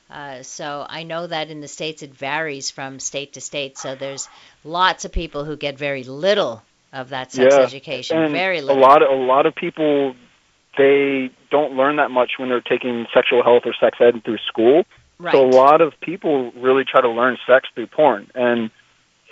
Uh, 0.09 0.43
so 0.43 0.86
I 0.88 1.03
know 1.03 1.27
that 1.27 1.49
in 1.49 1.61
the 1.61 1.69
States 1.69 2.03
it 2.03 2.13
varies 2.13 2.69
from 2.69 2.99
state 2.99 3.33
to 3.33 3.41
state. 3.41 3.77
So 3.77 3.95
there's 3.95 4.27
lots 4.65 5.05
of 5.05 5.13
people 5.13 5.45
who 5.45 5.55
get 5.55 5.77
very 5.77 6.03
little 6.03 6.61
of 6.91 7.07
that 7.09 7.31
sex 7.31 7.55
Yeah, 7.55 7.63
education. 7.63 8.33
very 8.33 8.59
a 8.59 8.63
lot 8.63 9.01
of 9.01 9.09
a 9.09 9.15
lot 9.15 9.45
of 9.45 9.55
people 9.55 10.13
they 10.78 11.30
don't 11.51 11.73
learn 11.73 11.97
that 11.97 12.11
much 12.11 12.34
when 12.38 12.49
they're 12.49 12.61
taking 12.61 13.05
sexual 13.13 13.43
health 13.43 13.63
or 13.65 13.73
sex 13.80 13.97
ed 13.99 14.23
through 14.23 14.39
school. 14.47 14.86
right. 15.19 15.32
So 15.32 15.45
a 15.45 15.49
lot 15.49 15.82
of 15.82 15.93
people 16.01 16.51
really 16.53 16.84
try 16.84 17.01
to 17.01 17.09
learn 17.09 17.38
sex 17.47 17.67
through 17.73 17.88
porn, 17.88 18.30
and 18.36 18.71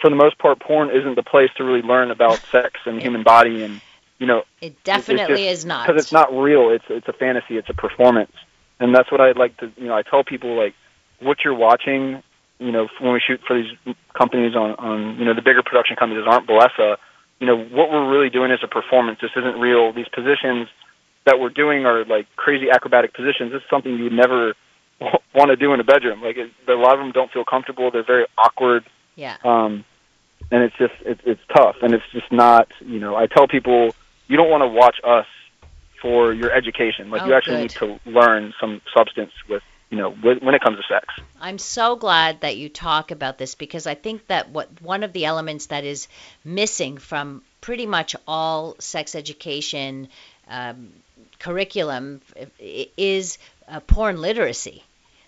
for 0.01 0.09
the 0.09 0.15
most 0.15 0.37
part, 0.37 0.59
porn 0.59 0.89
isn't 0.89 1.15
the 1.15 1.23
place 1.23 1.49
to 1.57 1.63
really 1.63 1.81
learn 1.81 2.11
about 2.11 2.39
sex 2.51 2.79
and 2.85 2.97
the 2.97 3.01
human 3.01 3.23
body, 3.23 3.63
and 3.63 3.81
you 4.19 4.27
know, 4.27 4.43
it 4.61 4.83
definitely 4.83 5.43
just- 5.43 5.63
is 5.63 5.65
not. 5.65 5.87
because 5.87 6.01
it's 6.01 6.11
not 6.11 6.33
real. 6.35 6.69
It's 6.69 6.85
it's 6.89 7.07
a 7.07 7.13
fantasy. 7.13 7.57
It's 7.57 7.69
a 7.69 7.73
performance, 7.73 8.33
and 8.79 8.95
that's 8.95 9.11
what 9.11 9.21
I 9.21 9.31
like 9.31 9.57
to. 9.57 9.71
You 9.77 9.87
know, 9.87 9.95
I 9.95 10.03
tell 10.03 10.23
people 10.23 10.55
like 10.55 10.73
what 11.19 11.43
you're 11.43 11.55
watching. 11.55 12.21
You 12.59 12.71
know, 12.71 12.87
when 12.99 13.13
we 13.13 13.19
shoot 13.19 13.41
for 13.45 13.55
these 13.61 13.95
companies 14.13 14.55
on 14.55 14.71
on 14.75 15.17
you 15.19 15.25
know 15.25 15.33
the 15.33 15.41
bigger 15.41 15.63
production 15.63 15.95
companies 15.97 16.25
aren't 16.27 16.47
Bellesa. 16.47 16.97
You 17.39 17.47
know, 17.47 17.57
what 17.57 17.91
we're 17.91 18.09
really 18.09 18.29
doing 18.29 18.51
is 18.51 18.59
a 18.63 18.67
performance. 18.67 19.19
This 19.21 19.31
isn't 19.35 19.59
real. 19.59 19.91
These 19.91 20.07
positions 20.07 20.69
that 21.25 21.39
we're 21.39 21.49
doing 21.49 21.85
are 21.85 22.03
like 22.05 22.27
crazy 22.35 22.69
acrobatic 22.69 23.13
positions. 23.13 23.51
This 23.51 23.61
is 23.61 23.69
something 23.69 23.95
you 23.97 24.05
would 24.05 24.13
never 24.13 24.53
want 25.33 25.49
to 25.49 25.55
do 25.55 25.73
in 25.73 25.79
a 25.79 25.83
bedroom. 25.83 26.21
Like 26.21 26.37
it, 26.37 26.51
a 26.67 26.73
lot 26.73 26.93
of 26.93 26.99
them 26.99 27.11
don't 27.11 27.31
feel 27.31 27.45
comfortable. 27.45 27.91
They're 27.91 28.03
very 28.03 28.25
awkward 28.37 28.83
Yeah. 29.15 29.37
um, 29.43 29.85
and 30.51 30.61
it's 30.63 30.75
just 30.77 30.93
it's 31.05 31.21
it's 31.25 31.41
tough, 31.55 31.77
and 31.81 31.93
it's 31.93 32.03
just 32.11 32.31
not. 32.31 32.67
You 32.81 32.99
know, 32.99 33.15
I 33.15 33.27
tell 33.27 33.47
people 33.47 33.95
you 34.27 34.35
don't 34.37 34.49
want 34.49 34.61
to 34.61 34.67
watch 34.67 34.97
us 35.03 35.25
for 36.01 36.33
your 36.33 36.51
education. 36.51 37.09
Like 37.09 37.21
Oh, 37.21 37.27
you 37.27 37.33
actually 37.33 37.67
good. 37.67 37.81
need 37.81 37.99
to 38.03 38.09
learn 38.09 38.53
some 38.59 38.81
substance 38.95 39.31
with 39.47 39.63
you 39.89 39.97
know 39.97 40.09
with, 40.21 40.43
when 40.43 40.53
it 40.53 40.61
comes 40.61 40.77
to 40.77 40.83
sex. 40.93 41.05
I'm 41.39 41.57
so 41.57 41.95
glad 41.95 42.41
that 42.41 42.57
you 42.57 42.67
talk 42.69 43.11
about 43.11 43.37
this 43.37 43.55
because 43.55 43.87
I 43.87 43.95
think 43.95 44.27
that 44.27 44.49
what 44.49 44.81
one 44.81 45.03
of 45.03 45.13
the 45.13 45.25
elements 45.25 45.67
that 45.67 45.85
is 45.85 46.07
missing 46.43 46.97
from 46.97 47.41
pretty 47.61 47.85
much 47.85 48.15
all 48.27 48.75
sex 48.79 49.15
education 49.15 50.09
um, 50.53 50.93
curriculum 51.39 52.21
is 52.59 53.37
uh, 53.67 53.79
porn 53.81 54.21
literacy. 54.21 54.83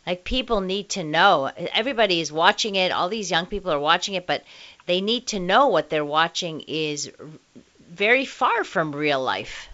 Like 0.05 0.23
people 0.23 0.61
need 0.61 0.89
to 0.89 1.03
know. 1.03 1.51
Everybody 1.73 2.21
is 2.21 2.31
watching 2.31 2.75
it. 2.75 2.91
All 2.91 3.09
these 3.09 3.31
young 3.31 3.47
people 3.47 3.71
are 3.71 3.79
watching 3.79 4.13
it, 4.13 4.27
but 4.27 4.43
they 4.85 5.01
need 5.01 5.27
to 5.27 5.39
know 5.39 5.67
what 5.67 5.89
they're 5.89 6.05
watching 6.05 6.61
is 6.67 7.11
very 7.89 8.25
far 8.25 8.63
from 8.63 8.95
real 8.95 9.21
life. 9.21 9.67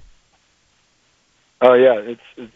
Oh 1.62 1.74
yeah, 1.74 2.00
it's 2.00 2.22
it's 2.38 2.54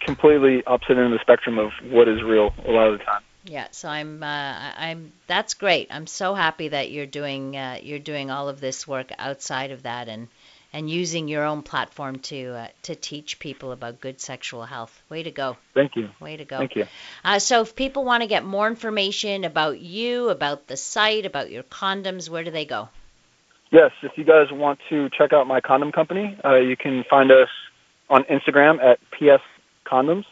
completely 0.00 0.64
opposite 0.66 0.98
end 0.98 1.06
of 1.06 1.10
the 1.12 1.20
spectrum 1.20 1.58
of 1.58 1.70
what 1.88 2.08
is 2.08 2.22
real 2.22 2.52
a 2.66 2.70
lot 2.70 2.88
of 2.88 2.98
the 2.98 3.04
time. 3.04 3.22
Yeah, 3.44 3.68
so 3.70 3.88
I'm 3.88 4.22
uh, 4.24 4.72
I'm 4.76 5.12
that's 5.28 5.54
great. 5.54 5.88
I'm 5.92 6.08
so 6.08 6.34
happy 6.34 6.68
that 6.68 6.90
you're 6.90 7.06
doing 7.06 7.56
uh, 7.56 7.78
you're 7.80 8.00
doing 8.00 8.32
all 8.32 8.48
of 8.48 8.60
this 8.60 8.88
work 8.88 9.12
outside 9.16 9.70
of 9.70 9.84
that 9.84 10.08
and 10.08 10.26
and 10.76 10.88
using 10.90 11.26
your 11.26 11.42
own 11.42 11.62
platform 11.62 12.18
to 12.18 12.50
uh, 12.50 12.68
to 12.82 12.94
teach 12.94 13.38
people 13.38 13.72
about 13.72 13.98
good 13.98 14.20
sexual 14.20 14.66
health. 14.66 15.02
Way 15.08 15.22
to 15.22 15.30
go. 15.30 15.56
Thank 15.72 15.96
you. 15.96 16.10
Way 16.20 16.36
to 16.36 16.44
go. 16.44 16.58
Thank 16.58 16.76
you. 16.76 16.84
Uh, 17.24 17.38
so 17.38 17.62
if 17.62 17.74
people 17.74 18.04
want 18.04 18.22
to 18.22 18.26
get 18.26 18.44
more 18.44 18.68
information 18.68 19.44
about 19.44 19.80
you, 19.80 20.28
about 20.28 20.66
the 20.66 20.76
site, 20.76 21.24
about 21.24 21.50
your 21.50 21.62
condoms, 21.62 22.28
where 22.28 22.44
do 22.44 22.50
they 22.50 22.66
go? 22.66 22.90
Yes, 23.70 23.92
if 24.02 24.12
you 24.16 24.24
guys 24.24 24.48
want 24.52 24.78
to 24.90 25.08
check 25.16 25.32
out 25.32 25.46
my 25.46 25.62
condom 25.62 25.92
company, 25.92 26.38
uh, 26.44 26.56
you 26.56 26.76
can 26.76 27.04
find 27.08 27.32
us 27.32 27.48
on 28.10 28.24
Instagram 28.24 28.84
at 28.84 28.98
PS 29.12 29.42
Condoms, 29.86 30.26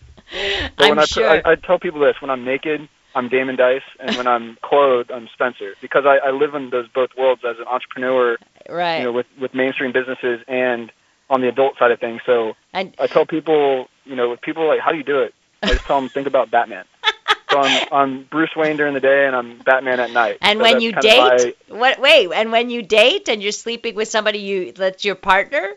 But 0.76 0.84
I'm 0.84 0.88
when 0.90 0.99
I, 0.99 1.05
sure. 1.05 1.28
I, 1.28 1.53
I 1.53 1.55
tell 1.55 1.78
people 1.78 2.01
this: 2.01 2.20
when 2.20 2.30
I'm 2.30 2.44
naked, 2.44 2.88
I'm 3.17 3.31
Damon 3.31 3.57
Dice, 3.57 3.81
and 3.99 4.14
when 4.17 4.27
I'm 4.27 4.59
clothed, 4.62 5.11
I'm 5.11 5.27
Spencer, 5.33 5.75
because 5.81 6.05
I, 6.05 6.19
I 6.19 6.31
live 6.33 6.55
in 6.55 6.69
those 6.69 6.87
both 6.89 7.11
worlds 7.17 7.43
as 7.49 7.59
an 7.59 7.64
entrepreneur, 7.64 8.37
right. 8.69 8.99
you 8.99 9.05
know, 9.05 9.12
with 9.12 9.27
with 9.41 9.55
mainstream 9.55 9.91
businesses 9.91 10.45
and 10.47 10.93
on 11.31 11.41
the 11.41 11.49
adult 11.49 11.79
side 11.79 11.91
of 11.91 11.99
things. 11.99 12.21
So 12.27 12.55
and 12.75 12.95
I 13.01 13.07
tell 13.07 13.25
people, 13.25 13.89
you 14.05 14.17
know, 14.17 14.37
people 14.37 14.69
like, 14.69 14.81
"How 14.81 14.93
do 14.93 14.99
you 14.99 15.03
do 15.03 15.21
it?" 15.21 15.35
I 15.62 15.69
just 15.69 15.87
tell 15.87 15.99
them, 15.99 16.11
"Think 16.11 16.27
about 16.29 16.51
Batman." 16.51 16.85
So 17.49 17.61
I'm, 17.61 17.89
I'm 17.93 18.25
Bruce 18.25 18.51
Wayne 18.57 18.77
during 18.77 18.93
the 18.93 19.01
day, 19.01 19.25
and 19.25 19.35
I'm 19.35 19.59
Batman 19.59 20.01
at 20.01 20.11
night. 20.11 20.39
And 20.41 20.59
So 20.59 20.62
when 20.64 20.81
you 20.81 20.91
date, 20.91 21.57
what? 21.69 22.01
Wait, 22.01 22.29
and 22.35 22.51
when 22.51 22.71
you 22.71 22.83
date 22.83 23.29
and 23.29 23.41
you're 23.41 23.53
sleeping 23.53 23.95
with 23.95 24.09
somebody 24.09 24.41
you 24.41 24.73
that's 24.73 25.05
your 25.05 25.14
partner, 25.14 25.75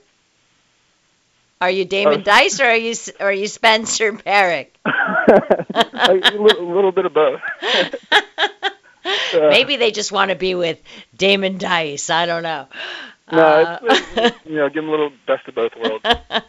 are 1.62 1.70
you 1.70 1.86
Damon 1.86 2.22
Oh. 2.22 2.24
Dice 2.24 2.60
or 2.60 2.66
are 2.66 2.76
you 2.76 2.92
S- 2.92 3.12
or 3.20 3.28
are 3.28 3.32
you 3.32 3.48
Spencer 3.48 4.14
Barrick? 4.14 4.80
a 5.74 6.32
little, 6.38 6.74
little 6.74 6.92
bit 6.92 7.06
of 7.06 7.14
both. 7.14 7.40
Maybe 9.34 9.78
they 9.78 9.92
just 9.92 10.12
want 10.12 10.30
to 10.30 10.36
be 10.36 10.56
with 10.56 10.80
Damon 11.16 11.58
Dice. 11.58 12.10
I 12.10 12.26
don't 12.26 12.44
know. 12.44 12.68
No, 13.32 13.40
Uh, 13.44 13.80
it's, 13.84 14.18
it's, 14.18 14.38
you 14.46 14.56
know, 14.56 14.68
give 14.70 14.84
them 14.84 14.88
a 14.88 14.92
little 14.92 15.12
best 15.28 15.48
of 15.48 15.56
both 15.56 15.72
worlds. 15.76 16.04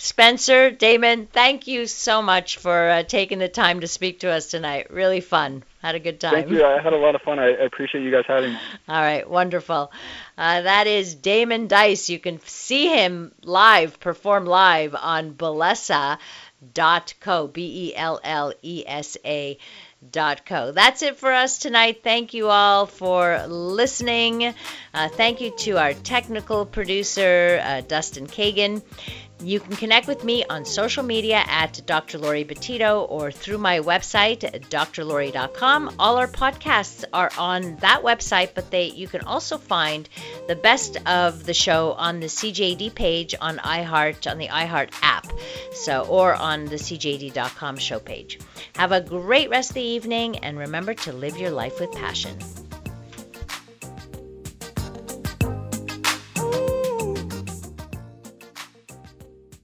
Spencer, 0.00 0.70
Damon, 0.70 1.26
thank 1.26 1.66
you 1.66 1.86
so 1.86 2.22
much 2.22 2.56
for 2.56 2.88
uh, 2.88 3.02
taking 3.02 3.38
the 3.40 3.48
time 3.48 3.80
to 3.80 3.88
speak 3.88 4.20
to 4.20 4.30
us 4.30 4.46
tonight. 4.46 4.90
Really 4.92 5.20
fun. 5.20 5.64
Had 5.82 5.96
a 5.96 6.00
good 6.00 6.20
time. 6.20 6.32
Thank 6.34 6.50
you. 6.50 6.64
I 6.64 6.80
had 6.80 6.92
a 6.92 6.96
lot 6.96 7.14
of 7.16 7.22
fun. 7.22 7.38
I, 7.40 7.46
I 7.46 7.64
appreciate 7.64 8.02
you 8.02 8.10
guys 8.12 8.24
having 8.26 8.52
me. 8.52 8.58
All 8.88 9.00
right, 9.00 9.28
wonderful. 9.28 9.90
Uh, 10.36 10.60
that 10.62 10.86
is 10.86 11.14
Damon 11.16 11.66
Dice. 11.66 12.08
You 12.08 12.18
can 12.20 12.40
see 12.44 12.88
him 12.88 13.32
live, 13.42 13.98
perform 13.98 14.46
live 14.46 14.94
on 14.94 15.32
Bellesa.co, 16.60 17.46
B 17.46 17.90
E 17.90 17.96
L 17.96 18.18
L 18.24 18.52
E 18.62 18.82
S 18.86 19.16
A. 19.24 19.56
Co. 20.46 20.72
That's 20.72 21.02
it 21.02 21.16
for 21.16 21.32
us 21.32 21.58
tonight. 21.58 22.02
Thank 22.04 22.32
you 22.32 22.48
all 22.48 22.86
for 22.86 23.44
listening. 23.48 24.54
Uh, 24.94 25.08
thank 25.08 25.40
you 25.40 25.50
to 25.58 25.72
our 25.72 25.92
technical 25.92 26.64
producer, 26.64 27.60
uh, 27.62 27.80
Dustin 27.80 28.26
Kagan. 28.28 28.82
You 29.40 29.60
can 29.60 29.76
connect 29.76 30.08
with 30.08 30.24
me 30.24 30.44
on 30.44 30.64
social 30.64 31.04
media 31.04 31.44
at 31.46 31.80
Dr. 31.86 32.18
Laurie 32.18 32.44
Betito 32.44 33.08
or 33.08 33.30
through 33.30 33.58
my 33.58 33.78
website, 33.78 34.40
drlaurie.com. 34.68 35.94
All 35.98 36.16
our 36.16 36.26
podcasts 36.26 37.04
are 37.12 37.30
on 37.38 37.76
that 37.76 38.02
website, 38.02 38.50
but 38.54 38.70
they 38.70 38.86
you 38.86 39.06
can 39.06 39.20
also 39.22 39.58
find 39.58 40.08
the 40.48 40.56
best 40.56 40.96
of 41.06 41.44
the 41.44 41.54
show 41.54 41.92
on 41.92 42.18
the 42.18 42.26
CJAD 42.26 42.94
page 42.94 43.34
on 43.40 43.58
iHeart, 43.58 44.28
on 44.28 44.38
the 44.38 44.48
iHeart 44.48 44.90
app, 45.02 45.26
so 45.72 46.02
or 46.08 46.34
on 46.34 46.64
the 46.64 46.76
CJAD.com 46.76 47.76
show 47.76 48.00
page. 48.00 48.40
Have 48.76 48.92
a 48.92 49.00
great 49.00 49.50
rest 49.50 49.70
of 49.70 49.74
the 49.74 49.82
evening 49.82 50.38
and 50.38 50.58
remember 50.58 50.94
to 50.94 51.12
live 51.12 51.36
your 51.36 51.50
life 51.50 51.80
with 51.80 51.92
passion. 51.92 52.38